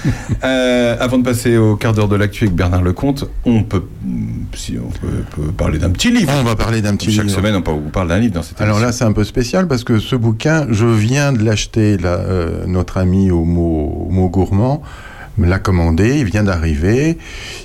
[1.01, 3.83] Avant de passer au quart d'heure de l'actu avec Bernard Lecomte, on peut,
[4.69, 6.31] si on peut, peut parler d'un petit livre.
[6.39, 7.37] On va parler d'un petit Chaque livre.
[7.37, 8.87] semaine, on vous parle d'un livre dans cette Alors émission.
[8.87, 11.97] là, c'est un peu spécial parce que ce bouquin, je viens de l'acheter.
[12.05, 14.83] euh, notre ami au mot, gourmand
[15.39, 17.17] me l'a commandé, il vient d'arriver.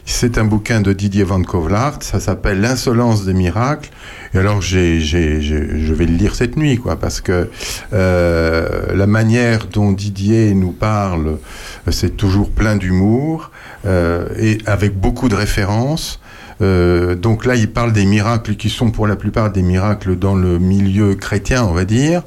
[0.06, 3.90] C'est un bouquin de Didier Van Kovlart, ça s'appelle L'insolence des miracles.
[4.34, 7.50] Et alors, j'ai, je vais le lire cette nuit, quoi, parce que
[7.92, 11.28] euh, la manière dont Didier nous parle,
[11.88, 13.52] euh, c'est toujours plein d'humour
[13.86, 16.20] euh, et avec beaucoup de références.
[16.64, 20.36] Euh, donc là, il parle des miracles qui sont pour la plupart des miracles dans
[20.36, 22.24] le milieu chrétien, on va dire.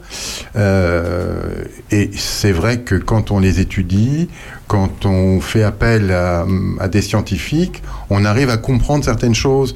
[0.56, 4.28] Euh, et c'est vrai que quand on les étudie,
[4.68, 6.44] quand on fait appel à,
[6.80, 9.74] à des scientifiques, on arrive à comprendre certaines choses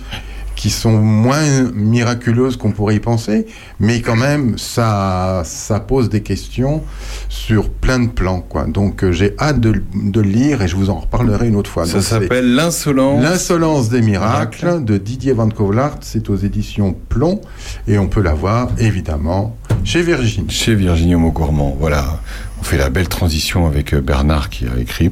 [0.61, 3.47] qui sont moins miraculeuses qu'on pourrait y penser,
[3.78, 6.82] mais quand même, ça, ça pose des questions
[7.31, 8.43] sur plein de plans.
[8.43, 8.65] Quoi.
[8.65, 11.70] Donc euh, j'ai hâte de, de le lire et je vous en reparlerai une autre
[11.70, 11.87] fois.
[11.87, 13.23] Ça s'appelle L'insolence.
[13.23, 15.97] L'insolence des miracles de Didier Van Kovlart.
[16.03, 17.41] C'est aux éditions Plomb
[17.89, 20.51] et on peut l'avoir évidemment chez Virginie.
[20.51, 22.20] Chez Virginie Homo Gourmand, voilà.
[22.61, 25.11] On fait la belle transition avec euh, Bernard qui a écrit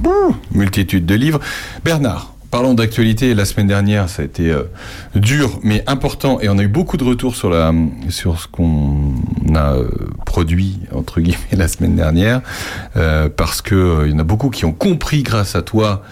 [0.53, 1.41] multitude de livres.
[1.87, 3.35] Bernard, parlons d'actualité.
[3.35, 4.65] La semaine dernière, ça a été euh,
[5.15, 7.73] dur mais important et on a eu beaucoup de retours sur, la,
[8.09, 9.15] sur ce qu'on
[9.55, 9.89] a euh,
[10.25, 12.41] produit, entre guillemets, la semaine dernière,
[12.97, 16.03] euh, parce que euh, il y en a beaucoup qui ont compris grâce à toi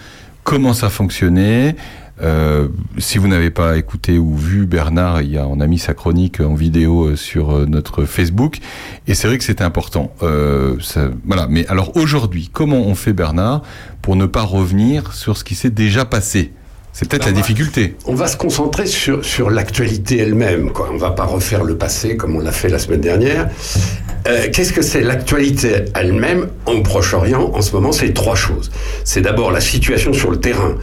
[0.43, 1.75] comment ça fonctionnait.
[2.21, 2.67] Euh,
[2.97, 5.93] si vous n'avez pas écouté ou vu Bernard, il y a, on a mis sa
[5.93, 8.57] chronique en vidéo euh, sur euh, notre Facebook,
[9.07, 10.11] et c'est vrai que c'était important.
[10.23, 11.45] Euh, ça- voilà.
[11.49, 13.61] Mais alors aujourd'hui, comment on fait Bernard
[14.01, 16.53] pour ne pas revenir sur ce qui s'est déjà passé?
[16.93, 17.95] C'est peut-être la difficulté.
[18.07, 20.71] On va se concentrer sur, sur l'actualité elle-même.
[20.71, 20.89] Quoi.
[20.91, 23.49] On va pas refaire le passé comme on l'a fait la semaine dernière.
[24.27, 27.91] Euh, Qu'est-ce que c'est l'actualité elle-même au Proche-Orient en ce moment?
[27.91, 28.71] C'est trois choses.
[29.03, 30.75] C'est d'abord la situation sur le terrain,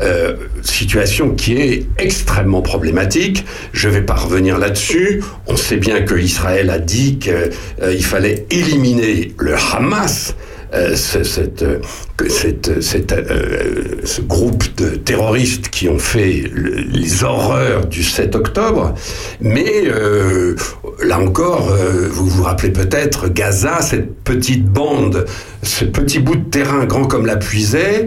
[0.00, 3.44] Euh, situation qui est extrêmement problématique.
[3.72, 5.22] Je vais pas revenir là-dessus.
[5.46, 10.34] On sait bien que Israël a dit qu'il fallait éliminer le Hamas.
[10.74, 11.80] Euh, ce, cette, euh,
[12.28, 12.68] cette,
[13.12, 18.94] euh, ce groupe de terroristes qui ont fait le- les horreurs du 7 octobre.
[19.40, 20.54] Mais euh,
[21.02, 25.24] là encore, euh, vous vous rappelez peut-être Gaza, cette petite bande,
[25.62, 28.06] ce petit bout de terrain grand comme la puisée,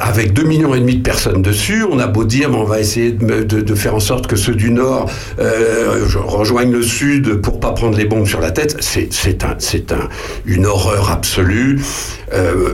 [0.00, 1.84] avec 2 millions et demi de personnes dessus.
[1.90, 4.70] On a beau dire, mais on va essayer de, faire en sorte que ceux du
[4.70, 8.76] Nord rejoignent le Sud pour pas prendre les bombes sur la tête.
[8.80, 9.56] C'est un,
[9.96, 10.08] un,
[10.46, 11.80] une horreur absolue.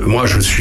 [0.07, 0.52] Moi, je suis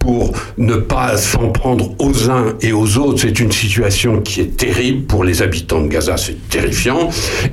[0.00, 3.20] pour ne pas s'en prendre aux uns et aux autres.
[3.20, 7.10] C'est une situation qui est terrible pour les habitants de Gaza, c'est terrifiant.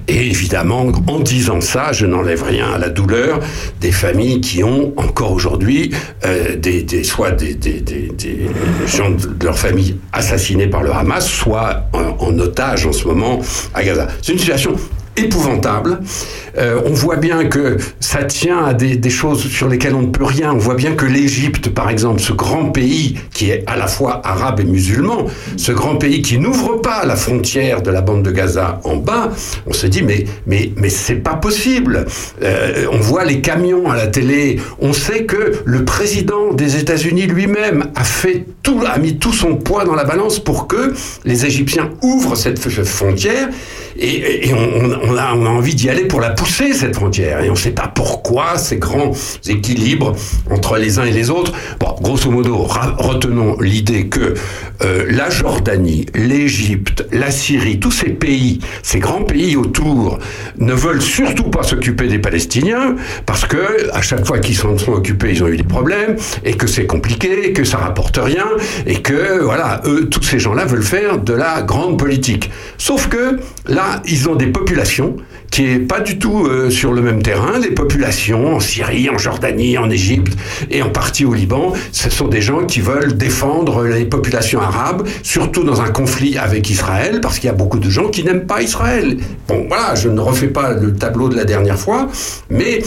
[0.07, 3.41] Et évidemment, en disant ça, je n'enlève rien à la douleur
[3.81, 5.91] des familles qui ont encore aujourd'hui
[6.25, 7.57] euh, des, soit des,
[8.87, 13.39] gens de leur famille assassinés par le Hamas, soit en otage en ce moment
[13.73, 14.07] à Gaza.
[14.21, 14.75] C'est une situation
[15.17, 15.99] épouvantable.
[16.57, 20.23] Euh, on voit bien que ça tient à des, choses sur lesquelles on ne peut
[20.23, 20.53] rien.
[20.53, 24.21] On voit bien que l'Égypte, par exemple, ce grand pays qui est à la fois
[24.23, 25.25] arabe et musulman,
[25.55, 29.31] ce grand pays qui n'ouvre pas la frontière de la bande de Gaza en bas,
[29.65, 32.05] on se dit mais mais mais c'est pas possible.
[32.43, 34.59] Euh, on voit les camions à la télé.
[34.79, 39.55] On sait que le président des États-Unis lui-même a fait tout, a mis tout son
[39.55, 40.93] poids dans la balance pour que
[41.25, 43.49] les Égyptiens ouvrent cette frontière.
[43.99, 47.41] Et, on- on a, envie d'y aller pour la pousser, cette frontière.
[47.43, 49.11] Et on ne sait pas pourquoi ces grands
[49.47, 50.15] équilibres
[50.51, 51.53] entre les uns et les autres.
[51.79, 54.33] Bon, grosso modo, retenons l'idée que
[54.83, 60.19] euh, la Jordanie, l'Égypte, la Syrie, tous ces pays, ces grands pays autour,
[60.57, 64.93] ne veulent surtout pas s'occuper des Palestiniens, parce que à chaque fois qu'ils s'en sont
[64.93, 68.47] occupés, ils ont eu des problèmes, et que c'est compliqué, que ça rapporte rien,
[68.85, 72.49] et que, voilà, eux, tous ces gens-là veulent faire de la grande politique.
[72.77, 74.96] Sauf que, là, ils ont des populations
[75.51, 77.57] qui est pas du tout euh, sur le même terrain.
[77.59, 80.33] Les populations en Syrie, en Jordanie, en Égypte
[80.69, 85.07] et en partie au Liban, ce sont des gens qui veulent défendre les populations arabes,
[85.23, 88.45] surtout dans un conflit avec Israël, parce qu'il y a beaucoup de gens qui n'aiment
[88.45, 89.17] pas Israël.
[89.47, 92.07] Bon, voilà, je ne refais pas le tableau de la dernière fois,
[92.49, 92.81] mais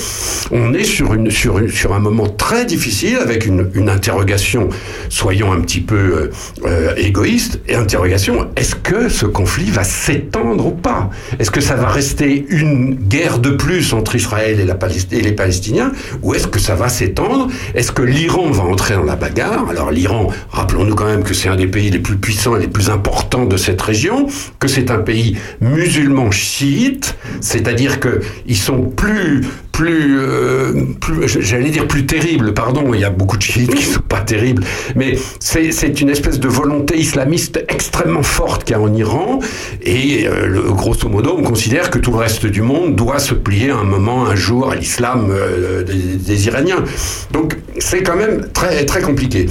[0.51, 4.69] on est sur, une, sur, une- sur un moment très difficile avec une, interrogation,
[5.09, 6.31] soyons un petit peu euh,
[6.67, 11.11] euh, égoïstes, et interrogation, est-ce que ce conflit va s'étendre ou pas?
[11.39, 15.93] Est-ce que ça va rester une guerre de plus entre Israël et, et les Palestiniens
[16.23, 17.49] Ou est-ce que ça va s'étendre?
[17.75, 19.69] Est-ce que l'Iran va entrer dans la bagarre?
[19.69, 22.69] Alors l'Iran, rappelons-nous quand même que c'est un des pays les plus puissants et les
[22.69, 24.29] plus importants de cette région,
[24.59, 29.45] que c'est un pays musulman chiite, c'est-à-dire que ils sont plus
[29.81, 33.85] plus, euh, plus j'allais dire plus terribles, pardon, il y a beaucoup de chiites qui
[33.85, 34.63] sont pas terribles,
[34.95, 39.39] mais c'est c'est une espèce de volonté islamiste extrêmement forte qu'il y a en Iran,
[39.81, 43.33] et euh, le- grosso modo, on considère que tout le reste du monde doit se
[43.33, 46.85] plier à un moment, un jour, à l'islam euh, des, des Iraniens.
[47.33, 49.47] Donc c'est quand même très, très compliqué.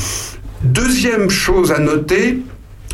[0.64, 2.38] Deuxième chose à noter,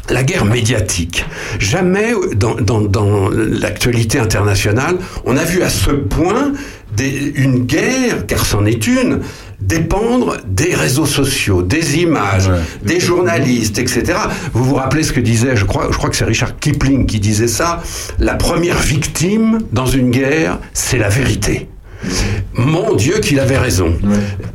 [0.10, 1.26] la guerre médiatique.
[1.60, 4.96] Jamais dans, dans- dans l'actualité internationale,
[5.26, 6.54] on a vu à ce point
[6.96, 9.22] des- une guerre, car c'en est une,
[9.62, 12.50] dépendre des réseaux sociaux, des images,
[12.84, 14.04] des journalistes, etc.
[14.54, 17.20] Vous vous rappelez ce que disait, je crois, je crois que c'est Richard Kipling qui
[17.20, 17.82] disait ça,
[18.20, 21.68] la première victime dans une guerre, c'est la vérité.
[22.54, 23.94] Mon Dieu qu'il avait raison.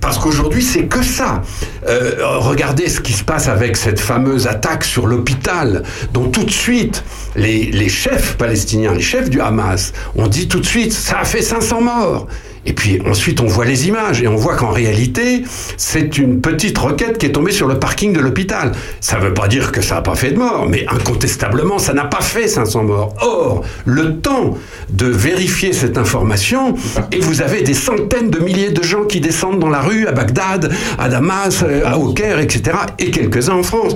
[0.00, 1.42] Parce qu'aujourd'hui, c'est que ça.
[1.86, 5.82] Euh, regardez ce qui se passe avec cette fameuse attaque sur l'hôpital,
[6.12, 7.04] dont tout de suite,
[7.36, 11.24] les, les chefs palestiniens, les chefs du Hamas, ont dit tout de suite, ça a
[11.24, 12.26] fait 500 morts.
[12.66, 15.42] Et puis ensuite, on voit les images et on voit qu'en réalité,
[15.76, 18.72] c'est une petite roquette qui est tombée sur le parking de l'hôpital.
[19.00, 21.94] Ça ne veut pas dire que ça n'a pas fait de morts, mais incontestablement, ça
[21.94, 23.14] n'a pas fait 500 morts.
[23.22, 24.58] Or, le temps
[24.90, 26.74] de vérifier cette information,
[27.12, 30.12] et vous avez des centaines de milliers de gens qui descendent dans la rue à
[30.12, 33.94] Bagdad, à Damas, euh, à au Caire, etc., et quelques-uns en France.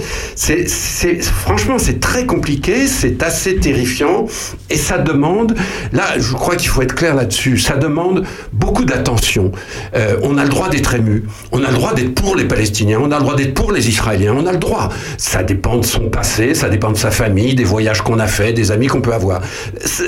[1.45, 4.27] Franchement, c'est très compliqué, c'est assez terrifiant,
[4.71, 5.55] et ça demande,
[5.93, 8.25] là, je crois qu'il faut être clair là-dessus, ça demande
[8.55, 9.53] beaucoup d'attention.
[9.95, 13.01] Euh, on a le droit d'être ému, on a le droit d'être pour les Palestiniens,
[13.03, 14.89] on a le droit d'être pour les Israéliens, on a le droit.
[15.19, 18.53] Ça dépend de son passé, ça dépend de sa famille, des voyages qu'on a fait,
[18.53, 19.41] des amis qu'on peut avoir.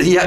[0.03, 0.19] Il n'y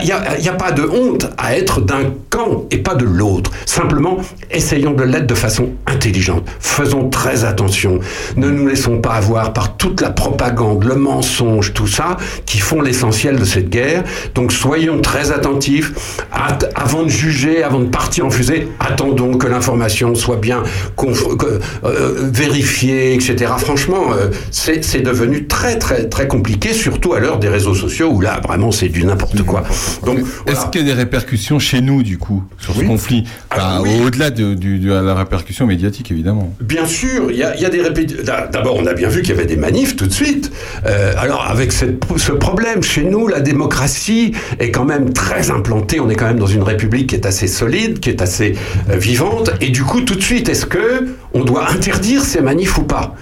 [0.49, 3.51] a, pas de honte à être d'un camp et pas de l'autre.
[3.65, 4.17] Simplement,
[4.51, 6.47] essayons de l'être de façon intelligente.
[6.59, 7.99] Faisons très attention.
[8.35, 12.81] Ne nous laissons pas avoir par toute la propagande, le mensonge, tout ça, qui font
[12.81, 14.03] l'essentiel de cette guerre.
[14.35, 15.93] Donc soyons très attentifs.
[16.31, 20.63] At- avant de juger, avant de partir en fusée, attendons que l'information soit bien
[20.97, 23.51] que- euh, vérifiée, etc.
[23.57, 28.21] Franchement, euh, c'est devenu très très très compliqué, surtout à l'heure des réseaux sociaux où
[28.21, 29.63] là vraiment c'est du n'importe quoi.
[30.05, 33.23] Donc Est-ce qu'il y a des répercussions chez nous, du coup, sur ce conflit?
[33.51, 34.55] Enfin, Au-delà de,
[34.89, 36.53] la répercussion médiatique, évidemment.
[36.61, 38.23] Bien sûr, il y a, il y a des répétitions.
[38.51, 40.51] D'abord, on a bien vu qu'il y avait des manifs tout de suite.
[40.85, 45.99] Euh, alors, avec cette- ce problème, chez nous, la démocratie est quand même très implantée.
[45.99, 48.55] On est quand même dans une république qui est assez solide, qui est assez
[48.89, 49.51] euh, vivante.
[49.61, 53.15] Et du coup, tout de suite, est-ce que on doit interdire ces manifs ou pas?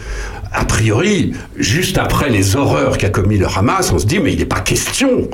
[0.53, 4.39] A priori, juste après les horreurs qu'a commis le Hamas, on se dit mais il
[4.39, 5.29] n'est pas question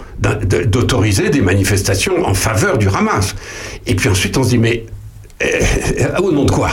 [0.66, 3.36] d'autoriser des manifestations en faveur du Hamas.
[3.86, 4.86] Et puis ensuite on se dit mais
[5.42, 6.70] euh, au nom de quoi?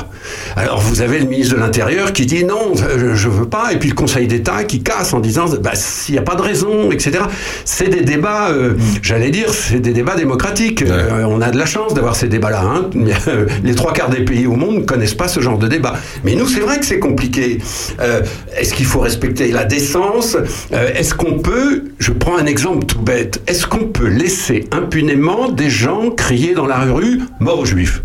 [0.56, 3.78] Alors vous avez le ministre de l'Intérieur qui dit non, je, je veux pas, et
[3.78, 6.90] puis le Conseil d'État qui casse en disant bah, s'il n'y a pas de raison,
[6.90, 7.18] etc.
[7.64, 10.82] C'est des débats, euh, j'allais dire, c'est des débats démocratiques.
[10.82, 12.62] Euh, on a de la chance d'avoir ces débats-là.
[12.62, 12.90] hein.
[13.64, 15.94] Les trois quarts des pays au monde ne connaissent pas ce genre de débat.
[16.24, 17.58] Mais nous, c'est vrai que c'est compliqué.
[18.00, 18.20] Euh,
[18.56, 20.36] Est-ce qu'il faut respecter la décence?
[20.72, 25.70] Est-ce qu'on peut, je prends un exemple tout bête, est-ce qu'on peut laisser impunément des
[25.70, 28.02] gens crier dans la rue mort aux juifs?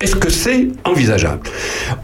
[0.00, 1.40] Est-ce que c'est envisageable?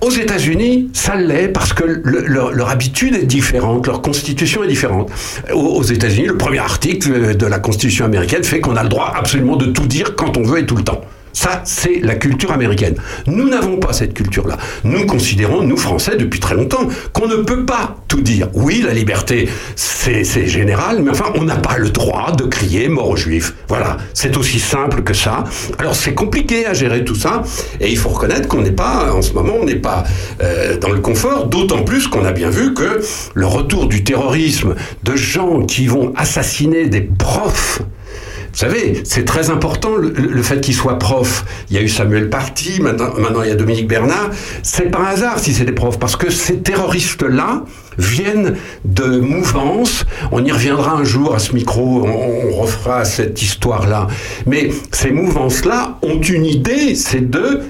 [0.00, 5.10] Aux États-Unis, ça l'est parce que le- leur, habitude est différente, leur constitution est différente.
[5.52, 9.56] Aux États-Unis, le premier article de la constitution américaine fait qu'on a le droit absolument
[9.56, 11.00] de tout dire quand on veut et tout le temps.
[11.34, 12.94] Ça, c'est la culture américaine.
[13.26, 14.56] Nous n'avons pas cette culture-là.
[14.84, 18.48] Nous considérons, nous Français, depuis très longtemps, qu'on ne peut pas tout dire.
[18.54, 23.10] Oui, la liberté, c'est général, mais enfin, on n'a pas le droit de crier mort
[23.10, 23.54] aux juifs.
[23.68, 25.44] Voilà, c'est aussi simple que ça.
[25.78, 27.42] Alors, c'est compliqué à gérer tout ça,
[27.80, 30.04] et il faut reconnaître qu'on n'est pas, en ce moment, on n'est pas
[30.40, 33.00] euh, dans le confort, d'autant plus qu'on a bien vu que
[33.34, 37.82] le retour du terrorisme, de gens qui vont assassiner des profs,
[38.54, 41.44] Vous savez, c'est très important le, fait qu'il soit prof.
[41.70, 42.30] Il y a eu Samuel
[42.80, 44.30] maintenant, maintenant il y a Dominique Bernard.
[44.62, 47.64] C'est pas un hasard si c'est des profs, parce que ces terroristes-là
[47.98, 48.54] viennent
[48.84, 50.06] de mouvances.
[50.30, 54.06] On y reviendra un jour à ce micro, on, on refera cette histoire-là.
[54.46, 57.60] Mais ces mouvances-là ont une idée, c'est de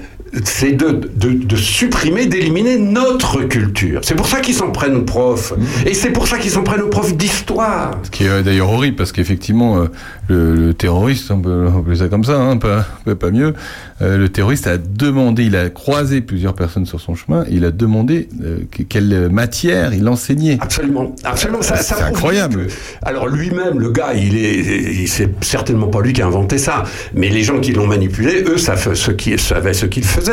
[0.43, 4.01] c'est de, de, de supprimer, d'éliminer notre culture.
[4.03, 5.53] C'est pour ça qu'ils s'en prennent aux profs.
[5.85, 7.91] Et c'est pour ça qu'ils s'en prennent aux profs d'histoire.
[8.03, 9.85] Ce qui est d'ailleurs horrible, parce qu'effectivement, euh,
[10.27, 12.85] le, le terroriste, on peut appeler ça comme ça, hein, pas,
[13.15, 13.53] pas- mieux,
[14.01, 17.71] euh, le terroriste a demandé, il a croisé plusieurs personnes sur son chemin, il a
[17.71, 20.57] demandé euh, que- quelle matière il enseignait.
[20.61, 21.61] Absolument, absolument.
[21.61, 22.67] Ça, ça C'est incroyable.
[22.67, 22.71] que-
[23.03, 26.83] alors lui-même, le gars, il est, c'est certainement pas lui qui a inventé ça,
[27.13, 30.24] mais les gens qui l'ont manipulé, eux, savent ce qui, savaient ce qu'ils faisaient.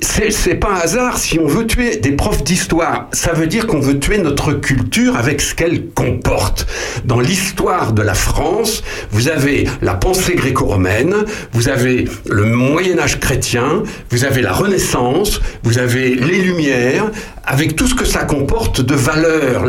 [0.00, 3.08] C'est, pas un hasard si on veut tuer des profs d'histoire.
[3.12, 6.66] Ça veut dire qu'on veut tuer notre culture avec ce qu'elle comporte.
[7.04, 11.14] Dans l'histoire de la France, vous avez la pensée gréco-romaine,
[11.52, 17.10] vous avez le Moyen Âge chrétien, vous avez la Renaissance, vous avez les Lumières,
[17.44, 19.64] avec tout ce que ça comporte de valeurs,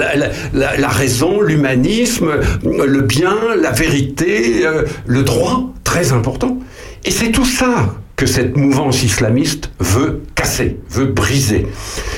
[0.54, 2.32] la raison, l'humanisme,
[2.64, 6.60] le bien, la vérité, euh, le droit, très important.
[7.06, 11.68] Et c'est tout ça que cette mouvance islamiste veut casser, veut briser.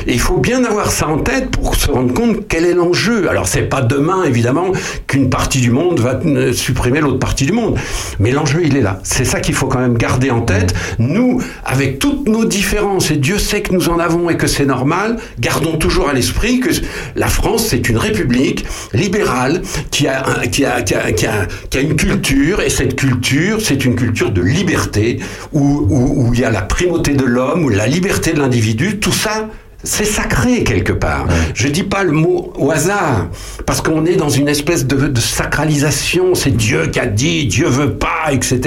[0.07, 3.30] Et il faut bien avoir ça en tête pour se rendre compte quel est l'enjeu.
[3.30, 4.72] Alors c'est pas demain évidemment
[5.06, 7.78] qu'une partie du monde va euh, supprimer l'autre partie du monde,
[8.19, 8.99] mais l'enjeu il est là.
[9.03, 10.73] C'est ça qu'il faut quand même garder en tête.
[10.98, 14.65] Nous, avec toutes nos différences, et Dieu sait que nous en avons et que c'est
[14.65, 16.72] normal, gardons toujours à l'esprit que
[17.15, 19.61] la France c'est une république libérale
[19.91, 23.95] qui a, qui a, qui a, qui a une culture et cette culture c'est une
[23.95, 25.19] culture de liberté
[25.53, 29.00] où, où, où il y a la primauté de l'homme, où la liberté de l'individu,
[29.00, 29.50] tout ça
[29.84, 31.26] c'est sacré quelque part.
[31.54, 33.28] Je dis pas le mot au hasard
[33.66, 36.36] parce qu'on est dans une espèce de, de sacralisation.
[36.36, 38.62] C'est Dieu qui a dit, Dieu veut pas, etc.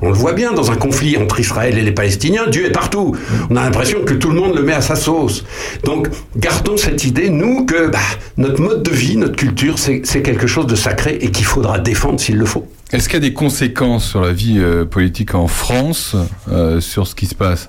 [0.00, 2.46] On le voit bien dans un conflit entre Israël et les Palestiniens.
[2.46, 3.16] Dieu est partout.
[3.50, 5.44] On a l'impression que tout le monde le met à sa sauce.
[5.84, 7.98] Donc gardons cette idée nous que bah,
[8.36, 12.20] notre mode de vie, notre culture, c'est quelque chose de sacré et qu'il faudra défendre
[12.20, 12.68] s'il le faut.
[12.92, 16.16] Est-ce qu'il y a des conséquences sur la vie euh, politique en France
[16.50, 17.68] euh, sur ce qui se passe?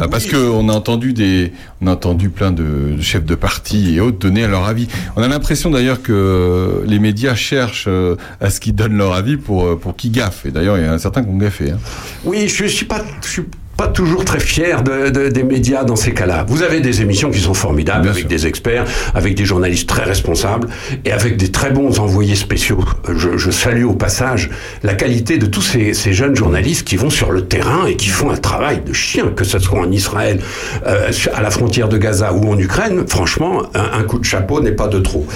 [0.00, 3.94] Ah, Parce que on a entendu des, on a entendu plein de chefs de parti
[3.94, 4.88] et autres donner leur avis.
[5.16, 9.12] On a l'impression d'ailleurs que euh, les médias cherchent euh, à ce qu'ils donnent leur
[9.12, 10.46] avis pour euh, pour qu'ils gaffent.
[10.46, 11.72] Et d'ailleurs, il y en a certains qui ont gaffé.
[11.72, 11.78] Hein.
[12.24, 13.42] Oui, je suis pas, je suis
[13.82, 16.44] pas toujours très fier de, de- des médias dans ces cas-là.
[16.48, 20.68] Vous avez des émissions qui sont formidables avec des experts, avec des journalistes très responsables
[21.04, 22.84] et avec des très bons envoyés spéciaux.
[23.12, 24.50] Je, je salue au passage
[24.84, 28.08] la qualité de tous ces, ces jeunes journalistes qui vont sur le terrain et qui
[28.08, 30.38] font un travail de chien, que ce soit en Israël,
[30.86, 33.04] euh, à la frontière de Gaza ou en Ukraine.
[33.08, 35.26] Franchement, un, un coup de chapeau n'est pas de trop.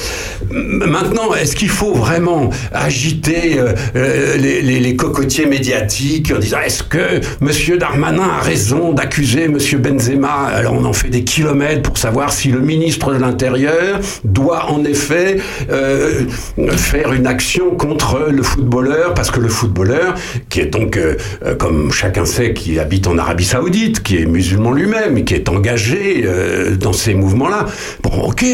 [0.52, 6.59] Maintenant, est-ce qu'il faut vraiment agiter euh, euh, les, les- les cocotiers médiatiques en disant
[6.64, 11.98] est-ce que Monsieur Darmanin raison d'accuser Monsieur Benzema Alors on en fait des kilomètres pour
[11.98, 15.38] savoir si le ministre de l'Intérieur doit en effet
[15.70, 16.24] euh,
[16.76, 20.14] faire une action contre le footballeur parce que le footballeur,
[20.48, 24.26] qui est donc, euh, euh, comme chacun sait, qui habite en Arabie Saoudite, qui est
[24.26, 27.66] musulman lui-même, qui est engagé euh, dans ces mouvements-là.
[28.02, 28.44] Bon, ok.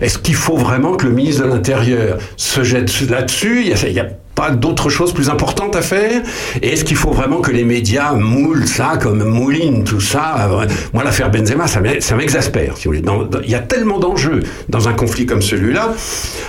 [0.00, 3.64] Est-ce qu'il faut vraiment que le ministre de l'Intérieur se jette là-dessus?
[3.64, 4.08] Il y y a
[4.42, 6.22] pas d'autre chose plus importante à faire
[6.62, 10.48] Et est-ce qu'il faut vraiment que les médias moulent ça comme moulinent tout ça
[10.92, 13.02] Moi, l'affaire Benzema, ça m'e- ça m'exaspère, si vous voulez.
[13.02, 15.94] Dans- dans- Il y a tellement d'enjeux dans un conflit comme celui-là.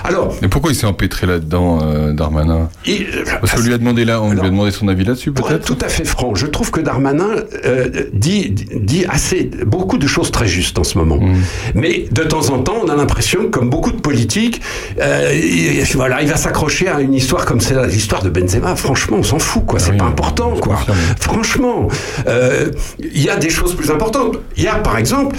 [0.03, 2.69] Alors, Mais pourquoi il s'est empêtré là-dedans, euh, Darmanin?
[2.85, 3.05] Il-
[3.41, 5.51] Parce qu'on lui a demandé là, on lui a demandé son avis là-dessus, peut-être?
[5.51, 7.29] être tout à fait franc, je trouve que Darmanin
[7.65, 11.17] euh, dit, dit assez, beaucoup de choses très justes en ce moment.
[11.21, 11.35] Mm.
[11.75, 14.61] Mais de temps en temps, on a l'impression, comme beaucoup de politiques,
[14.99, 18.75] euh, il, voilà, il va s'accrocher à une histoire comme celle l'histoire de Benzema.
[18.75, 19.79] Franchement, on s'en fout, quoi.
[19.79, 20.79] C'est pas important, quoi.
[21.19, 21.87] Franchement,
[22.27, 22.69] euh,
[22.99, 24.37] il y a des choses plus importantes.
[24.57, 25.35] Il y a, par exemple,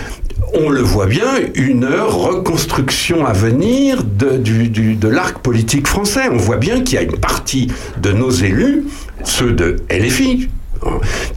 [0.55, 6.23] on le voit bien, une reconstruction à venir de, du, du- de l'arc politique français.
[6.31, 7.69] On voit bien qu'il y a une partie
[8.01, 8.85] de nos élus,
[9.25, 10.49] ceux de LFI,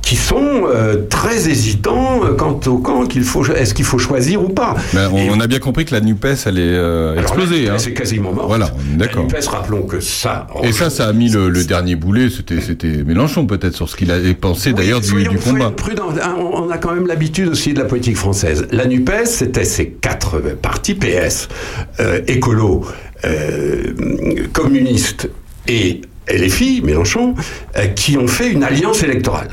[0.02, 4.44] qui sont euh, très hésitants euh, quant au camp qu'il faut, est-ce qu'il faut choisir
[4.44, 4.76] ou pas.
[4.94, 7.65] Ben, on, on a bien compris que la Nupes allait euh, Alors, exploser.
[7.65, 7.78] la hein.
[7.78, 8.48] C'est quasiment mort.
[8.48, 9.28] Voilà, est d'accord.
[9.32, 10.48] La NUPES, rappelons que ça.
[10.64, 12.30] Et ça, ça a mis le, le dernier boulet.
[12.30, 15.40] C'était, c'était Mélenchon peut-être sur ce qu'il avait pensé d'ailleurs du, du combat.
[15.41, 16.10] soyons prudents.
[16.22, 18.68] Hein, On a quand même l'habitude aussi de la politique française.
[18.72, 21.48] La NUPES, c'était ces quatre euh, partis PS,
[21.99, 22.86] euh, écolo,
[23.26, 23.94] euh,
[24.53, 25.30] communistes
[25.68, 27.35] et LFI, Mélenchon,
[27.77, 29.49] euh, qui ont fait une alliance électorale.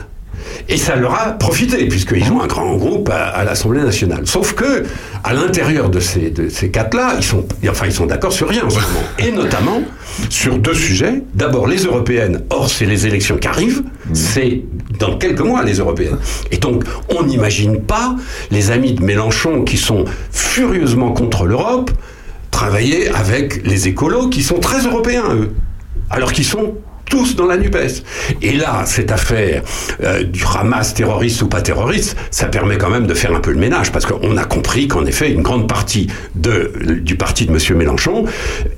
[0.69, 4.27] Et ça leur a profité, puisqu'ils ont un grand groupe à, à l'Assemblée nationale.
[4.27, 4.85] Sauf que,
[5.23, 8.65] à l'intérieur de ces, de ces quatre-là, ils sont, enfin, ils sont d'accord sur rien
[8.65, 9.05] en ce moment.
[9.19, 9.83] Et notamment
[10.31, 11.23] sur deux sujets.
[11.35, 12.43] D'abord, les européennes.
[12.51, 13.83] Or, c'est les élections qui arrivent.
[14.13, 14.63] C'est
[14.99, 16.19] dans quelques mois, les européennes.
[16.51, 18.17] Et donc, on n'imagine pas
[18.51, 21.91] les amis de Mélenchon qui sont furieusement contre l'Europe
[22.51, 25.51] travailler avec les écolos qui sont très européens, eux.
[26.11, 26.75] Alors qu'ils sont
[27.07, 28.03] tous dans la NUPES.
[28.43, 29.63] Et là, cette affaire
[30.03, 33.53] euh, du Hamas terroriste ou pas terroriste, ça permet quand même de faire un peu
[33.53, 37.53] le ménage, parce qu'on a compris qu'en effet, une grande partie de, du parti de
[37.53, 37.79] M.
[37.79, 38.25] Mélenchon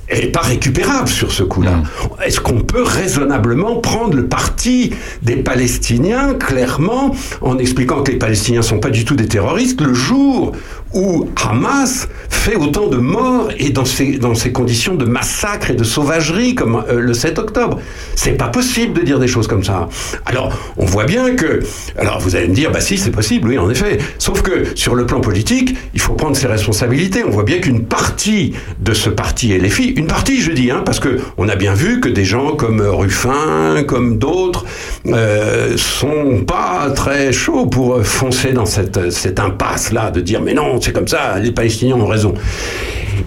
[0.09, 1.83] est pas récupérable sur ce coup-là.
[2.23, 8.61] Est-ce qu'on peut raisonnablement prendre le parti des Palestiniens, clairement, en expliquant que les Palestiniens
[8.61, 10.53] sont pas du tout des terroristes, le jour
[10.93, 14.19] où Hamas fait autant de morts et dans ces,
[14.51, 17.79] conditions de massacre et de sauvagerie comme euh, le 7 octobre.
[18.15, 19.89] C'est pas possible de dire des choses comme ça.
[20.25, 21.59] Alors, on voit bien que.
[21.97, 23.97] Alors, vous allez me dire, bah si, c'est possible, oui, en effet.
[24.17, 27.23] Sauf que sur le plan politique, il faut prendre ses responsabilités.
[27.23, 30.99] On voit bien qu'une partie de ce parti LFI, une partie, je dis, hein, parce
[30.99, 34.65] que on a bien vu que des gens comme Ruffin, comme d'autres,
[35.07, 40.93] euh, sont pas très chauds pour foncer dans cette impasse-là de dire, mais non, c'est
[40.93, 42.33] comme ça, les Palestiniens ont raison.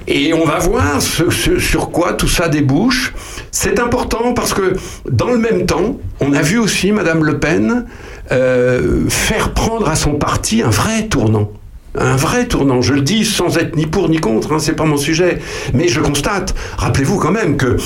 [0.06, 3.12] Et on va voir sur quoi tout ça débouche.
[3.50, 4.74] C'est important parce que
[5.10, 7.86] dans le même temps, on a vu aussi Madame Le Pen
[8.32, 11.50] euh, faire prendre à son parti un vrai tournant.
[11.98, 14.84] Un vrai tournant, je le dis sans être ni pour ni contre, hein, c'est pas
[14.84, 15.40] mon sujet.
[15.74, 17.76] Mais je constate, rappelez-vous quand même que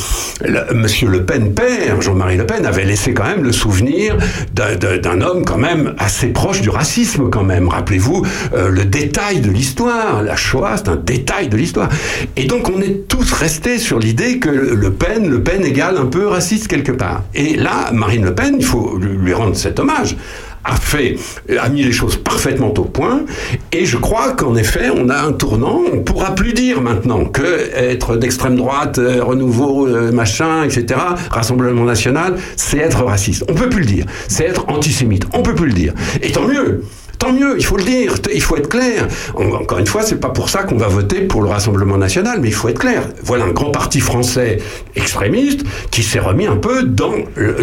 [0.45, 4.19] le- Monsieur Le Pen père, Jean-Marie Le Pen, avait laissé quand même le souvenir
[4.53, 7.69] d'un- homme quand même assez proche du racisme quand même.
[7.69, 11.89] Rappelez-vous euh, le détail de l'histoire, la Shoah, c'est un détail de l'histoire.
[12.37, 16.07] Et donc on est tous restés sur l'idée que Le Pen, Le Pen égale un
[16.07, 17.23] peu raciste quelque part.
[17.35, 20.17] Et là, Marine Le Pen, il faut lui rendre cet hommage
[20.65, 21.17] a fait,
[21.59, 23.25] a mis les choses parfaitement au point,
[23.73, 25.81] et je crois qu'en effet, on a un tournant.
[25.93, 31.01] On pourra plus dire maintenant que être d'extrême droite, euh, renouveau, euh, machin, etc.,
[31.31, 33.45] Rassemblement national, c'est être raciste.
[33.49, 34.07] On peut plus le dire.
[34.29, 35.27] C'est être antisémite.
[35.33, 35.95] On peut plus le dire.
[36.23, 36.83] Et tant mieux.
[37.19, 39.07] Tant mieux, il faut le dire, il faut être clair.
[39.35, 42.39] En- Encore une fois, c'est pas pour ça qu'on va voter pour le Rassemblement national,
[42.41, 43.03] mais il faut être clair.
[43.23, 44.59] Voilà un grand parti français
[44.97, 47.13] extrémiste qui s'est remis un peu dans,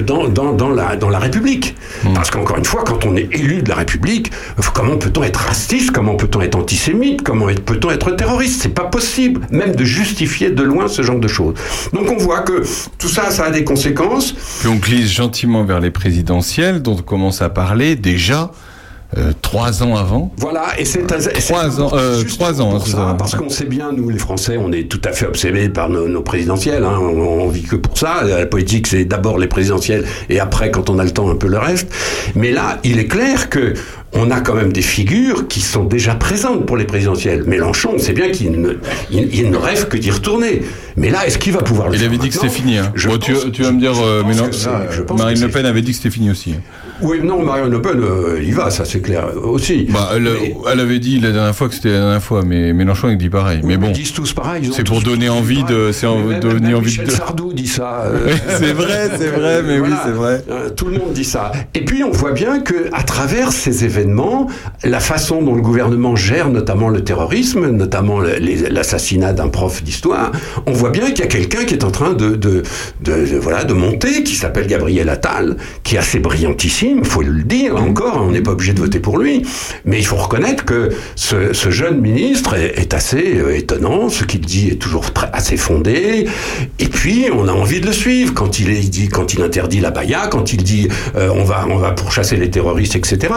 [0.06, 1.76] dans, dans, dans la, dans la République.
[2.16, 4.32] Parce qu'encore une fois, quand on est élu de la République,
[4.74, 8.62] comment peut-on être raciste Comment peut-on être antisémite Comment peut-on être terroriste?
[8.62, 11.56] C'est pas possible, même de justifier de loin ce genre de choses.
[11.94, 12.64] Donc on voit que
[12.98, 14.34] tout ça, ça a des conséquences.
[14.60, 18.52] Puis on glisse gentiment vers les présidentielles, dont on commence à parler déjà
[19.18, 20.32] euh, trois ans avant.
[20.38, 23.66] Voilà, et c'est c'est Trois ans, euh, trois ans, pour c'est ça, parce qu'on sait
[23.66, 26.84] bien, nous les Français, on est tout à fait obsédés par nos, nos présidentielles.
[26.84, 26.98] hein.
[27.00, 28.24] on, on vit que pour ça.
[28.24, 31.48] La politique, c'est d'abord les présidentielles et après, quand on a le temps, un peu
[31.48, 31.90] le reste.
[32.36, 33.74] Mais là, il est clair que
[34.14, 37.44] on a quand même des figures qui sont déjà présentes pour les présidentielles.
[37.46, 38.74] Mélenchon, on sait bien qu'il ne,
[39.10, 40.64] il, il ne rêve que d'y retourner.
[40.98, 42.78] Mais là, est-ce qu'il va pouvoir le Il faire avait dit que c'était fini.
[42.78, 42.92] Hein.
[42.94, 44.22] Je Bon, tu, pense- tu vas me dire, euh,
[44.52, 46.56] c'est- pense Marine Le c'est Pen avait dit que c'était fini aussi.
[47.02, 49.88] Oui, non, Marine Le Pen, euh, il y va, ça c'est clair aussi.
[49.90, 50.30] Bah, elle,
[50.72, 53.30] elle avait dit la dernière fois que c'était la dernière fois, mais Mélenchon il dit
[53.30, 53.62] pareil.
[53.64, 54.70] mais bon, Ils disent tous pareil.
[54.74, 56.08] c'est pour donner envie de, c'est
[56.40, 57.12] donner envie Michel de.
[57.12, 58.04] Sardou dit ça.
[58.06, 58.30] euh,
[58.60, 60.44] c'est vrai, c'est vrai, mais oui, c'est vrai.
[60.50, 61.52] Euh, Tout le monde dit ça.
[61.74, 64.48] Et puis on voit bien que à travers ces événements,
[64.84, 70.32] la façon dont le gouvernement gère notamment le terrorisme, notamment l'assassinat d'un prof d'histoire,
[70.66, 72.64] on voit bien qu'il y a quelqu'un qui est en train de, de,
[73.02, 77.44] de- de- voilà de monter, qui s'appelle Gabriel Attal, qui est assez brillantissime, faut le
[77.44, 78.22] dire encore.
[78.28, 79.44] On n'est pas obligé de voter pour lui,
[79.86, 84.10] mais il faut reconnaître que ce, ce jeune ministre est, est assez euh, étonnant.
[84.10, 86.28] Ce qu'il dit est toujours très- assez fondé.
[86.80, 89.42] Et puis on a envie de le suivre quand il, est, il dit, quand il
[89.42, 93.34] interdit la baya, quand il dit euh, on va on va pourchasser les terroristes, etc.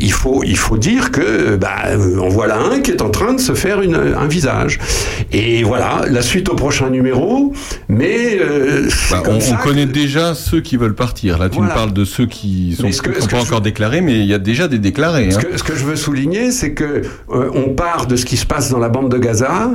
[0.00, 3.34] Il faut il faut dire que bah, euh, en voilà un qui est en train
[3.34, 4.78] de se faire une, un visage.
[5.32, 7.52] Et voilà la suite au prochain numéro.
[7.88, 11.38] Mais euh, Bah, on, connaît déjà ceux qui veulent partir.
[11.38, 11.72] Là, tu Voilà.
[11.72, 14.18] me parles de ceux qui sont, ce que- ce que pas je- encore déclarés, mais
[14.20, 15.30] il y a déjà des déclarés.
[15.30, 15.42] Ce hein.
[15.42, 18.46] que, ce que je veux souligner, c'est que euh, on part de ce qui se
[18.46, 19.70] passe dans la bande de Gaza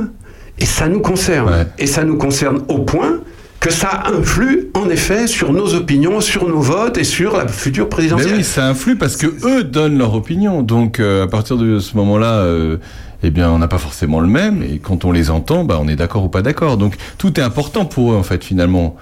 [0.58, 1.66] et ça nous concerne.
[1.78, 3.18] Et ça nous concerne au point
[3.60, 7.84] que ça influe en effet sur nos opinions, sur nos votes et sur la future
[7.86, 8.34] Mais présidentielle.
[8.36, 10.62] oui, ça influe parce que eux donnent leur opinion.
[10.62, 12.76] Donc euh, à partir de ce moment-là, euh,
[13.22, 14.62] eh bien, on n'a pas forcément le même.
[14.62, 16.76] Et quand on les entend, bah, on est d'accord ou pas d'accord.
[16.76, 18.96] Donc tout est important pour eux en fait finalement.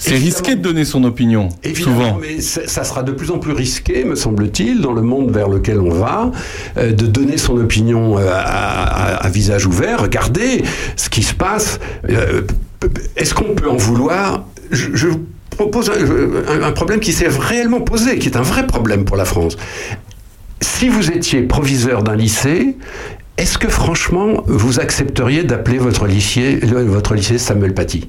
[0.00, 2.18] C'est risqué de donner son opinion, Évidemment, souvent.
[2.20, 5.80] mais ça sera de plus en plus risqué, me semble-t-il, dans le monde vers lequel
[5.80, 6.30] on va,
[6.76, 10.00] euh, de donner son opinion euh, à, à- à visage ouvert.
[10.02, 10.62] Regardez
[10.96, 11.80] ce qui se passe.
[12.08, 12.42] Euh,
[13.16, 14.44] Est-ce qu'on peut en vouloir?
[14.70, 15.08] Je, je
[15.60, 15.90] on pose
[16.62, 19.56] un, problème qui s'est réellement posé, qui est un vrai problème pour la France.
[20.60, 22.76] Si vous étiez proviseur d'un lycée,
[23.36, 28.08] est-ce que franchement vous accepteriez d'appeler votre lycée, votre lycée Samuel Paty?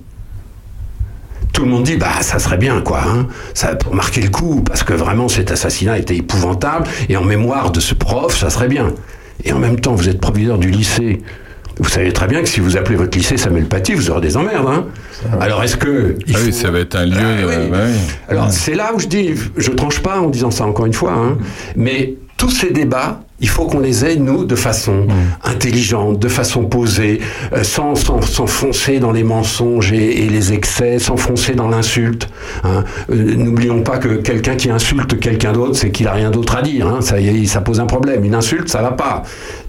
[1.53, 4.61] Tout le monde dit bah ça serait bien quoi hein, ça pour marquer le coup
[4.61, 8.67] parce que vraiment cet assassinat était épouvantable et en mémoire de ce prof ça serait
[8.67, 8.93] bien
[9.43, 11.21] et en même temps vous êtes proviseur du lycée
[11.81, 14.35] vous savez très bien que si vous appelez votre lycée Samuel Paty vous aurez des
[14.38, 14.85] emmerdes hein.
[15.39, 17.15] alors est-ce que il Ah oui, ça va être un lieu.
[17.17, 17.53] Ah oui.
[17.55, 17.97] euh, bah oui.
[18.27, 21.13] alors c'est là où je dis, je tranche pas en disant ça encore une fois,
[21.13, 21.38] hein,
[21.77, 25.07] mais tous ces débats, il faut qu'on les ait, nous, de façon
[25.44, 27.20] intelligente, de façon posée,
[27.53, 31.68] euh, sans, sans, sans foncer dans les mensonges et, et les excès, sans foncer dans
[31.68, 32.28] l'insulte.
[32.64, 32.84] hein.
[33.11, 36.61] Euh, N'oublions pas que quelqu'un qui insulte quelqu'un d'autre, c'est qu'il a rien d'autre à
[36.61, 36.88] dire.
[36.88, 37.02] hein.
[37.02, 38.24] Ça, y est, ça pose un problème.
[38.26, 39.24] Une insulte, ça va pas.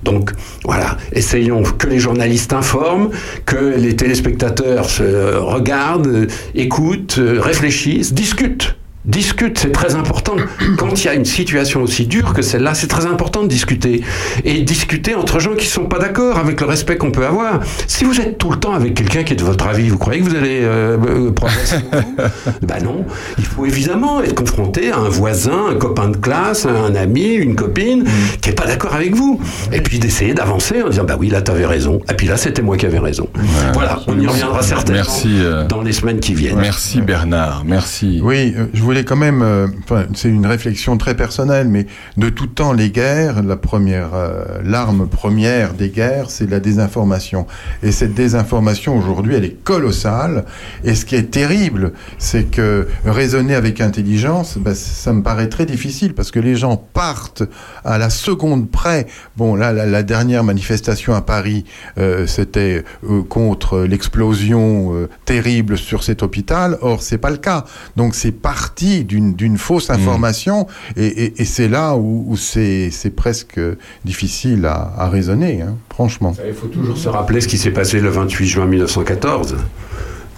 [0.05, 0.31] Donc
[0.65, 3.11] voilà, essayons que les journalistes informent,
[3.47, 8.77] que les téléspectateurs se regardent, écoutent, euh, réfléchissent, discutent.
[9.05, 10.37] Discutent, c'est très important.
[10.77, 14.03] Quand il y a une situation aussi dure que celle-là, c'est très important de discuter.
[14.45, 17.61] Et discuter entre gens qui ne sont pas d'accord, avec le respect qu'on peut avoir.
[17.87, 20.21] Si vous êtes tout le temps avec quelqu'un qui est de votre avis, vous croyez
[20.21, 21.79] que vous allez euh, euh, progresser
[22.63, 23.05] Ben non.
[23.39, 27.57] Il faut évidemment être confronté à un voisin, un copain de classe, un ami, une
[27.57, 28.05] copine
[28.43, 29.41] qui n'est pas d'accord avec vous.
[29.73, 32.01] Et puis d'essayer d'avancer en disant Bah oui, là, tu avais raison.
[32.11, 33.29] Et puis là, c'était moi qui avais raison.
[33.73, 36.59] voilà, on y reviendra certainement Merci, euh, dans les semaines qui viennent.
[36.59, 38.21] Merci Bernard, merci.
[38.23, 39.69] Oui, euh, je voulais quand même, euh,
[40.15, 41.87] c'est une réflexion très personnelle, mais
[42.17, 47.47] de tout temps, les guerres, la première, euh, l'arme première des guerres, c'est la désinformation.
[47.85, 50.45] Et cette désinformation, aujourd'hui, elle est colossale.
[50.83, 55.67] Et ce qui est terrible, c'est que raisonner avec intelligence, ben, ça me paraît très
[55.67, 57.45] difficile, parce que les gens partent
[57.85, 59.07] à la seconde près.
[59.37, 61.65] Bon, là, la, dernière manifestation à Paris,
[61.99, 62.83] euh, c'était
[63.29, 66.77] contre l'explosion terrible sur cet hôpital.
[66.81, 67.65] Or, c'est pas le cas.
[67.95, 70.67] Donc, c'est parti d'une d'une fausse information,
[70.97, 73.61] et, et- et c'est là où, où c'est presque
[74.05, 76.35] difficile à, à raisonner, hein, franchement.
[76.47, 79.57] Il faut toujours se rappeler ce qui s'est passé le 28 juin 1914.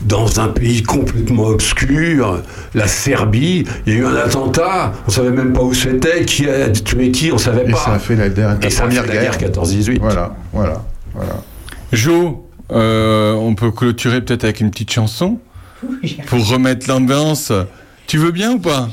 [0.03, 2.43] Dans un pays complètement obscur,
[2.75, 6.49] la Serbie, il y a eu un attentat, on savait même pas où c'était, qui
[6.49, 7.79] a tué qui, on savait Et pas.
[7.79, 9.51] ça a fait la, la Et ça a première fait la guerre guerre.
[9.53, 10.01] 14-18.
[10.01, 10.83] Voilà, voilà,
[11.15, 11.37] voilà.
[11.93, 15.39] Jo, euh, on peut clôturer peut-être avec une petite chanson
[16.27, 17.53] pour remettre l'ambiance.
[18.07, 18.89] Tu veux bien ou pas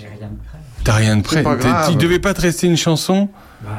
[0.83, 1.37] T'as rien de prêt.
[1.37, 1.91] C'est pas T'es- grave.
[1.91, 3.29] Tu devais pas te rester une chanson
[3.61, 3.69] Bah,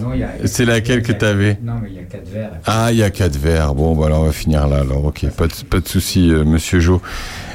[0.00, 2.50] non, il y a- C'est laquelle que t'avais Non, mais il y a quatre verres.
[2.66, 3.74] Ah, il y a quatre verres.
[3.74, 4.80] Bon, bah alors on va finir là.
[4.80, 7.00] Alors, ok, pas de, pas de souci, euh, Monsieur Jo.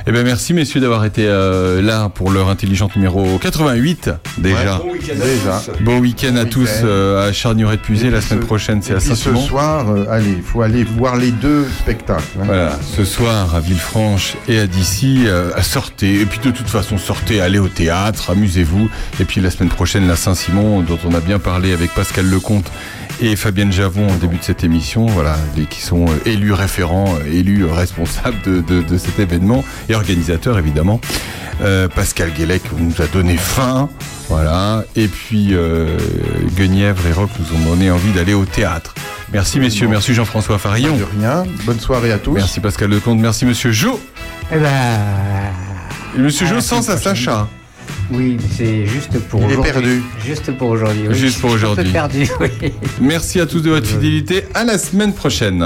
[0.08, 4.78] Eh ben merci messieurs d'avoir été euh, là pour l'heure intelligente numéro 88 déjà.
[4.78, 5.26] Ouais, bon week-end à
[5.66, 5.82] tous.
[5.84, 6.00] Bon
[6.36, 7.34] à tous euh, à
[7.82, 8.12] Puisé.
[8.12, 9.42] La semaine prochaine c'est à puis ce Saint-Simon.
[9.42, 12.22] soir, euh, allez, il faut aller voir les deux spectacles.
[12.40, 12.44] hein.
[12.46, 16.22] Voilà, ce soir à Villefranche et à Dissy, euh, sortez.
[16.22, 18.88] Et puis de toute façon, sortez, allez au théâtre, amusez-vous.
[19.20, 22.72] Et puis la semaine prochaine, la Saint-Simon, dont on a bien parlé avec Pascal Lecomte
[23.22, 27.16] et Fabienne Javon au début de cette émission, voilà, les- qui sont euh, élus référents,
[27.20, 31.00] euh, élus responsables de, de- de cet événement et organisateurs évidemment.
[31.62, 33.90] Euh, Pascal Guélec nous a donné faim,
[34.30, 34.84] voilà.
[34.98, 35.98] Et puis euh,
[36.58, 38.94] Guenièvre et Rock nous ont donné envie d'aller au théâtre.
[39.32, 40.96] Merci messieurs, merci Jean-François Farillon.
[40.98, 41.46] De rien.
[41.66, 42.34] Bonne soirée à tous.
[42.34, 44.00] Merci Pascal Lecomte, merci Monsieur Jo.
[44.52, 45.00] Eh ben.
[46.18, 46.98] Et Monsieur à Jo sans prochaine.
[47.00, 47.48] Sacha.
[48.12, 49.72] Oui, c'est juste pour Il est aujourd'hui.
[49.72, 50.04] perdu.
[50.26, 51.04] Juste pour aujourd'hui.
[51.10, 51.16] oui.
[51.16, 51.92] Juste pour aujourd'hui.
[51.92, 52.50] perdu, oui.
[53.02, 54.44] Merci à tous de votre fidélité.
[54.54, 55.66] À la semaine prochaine.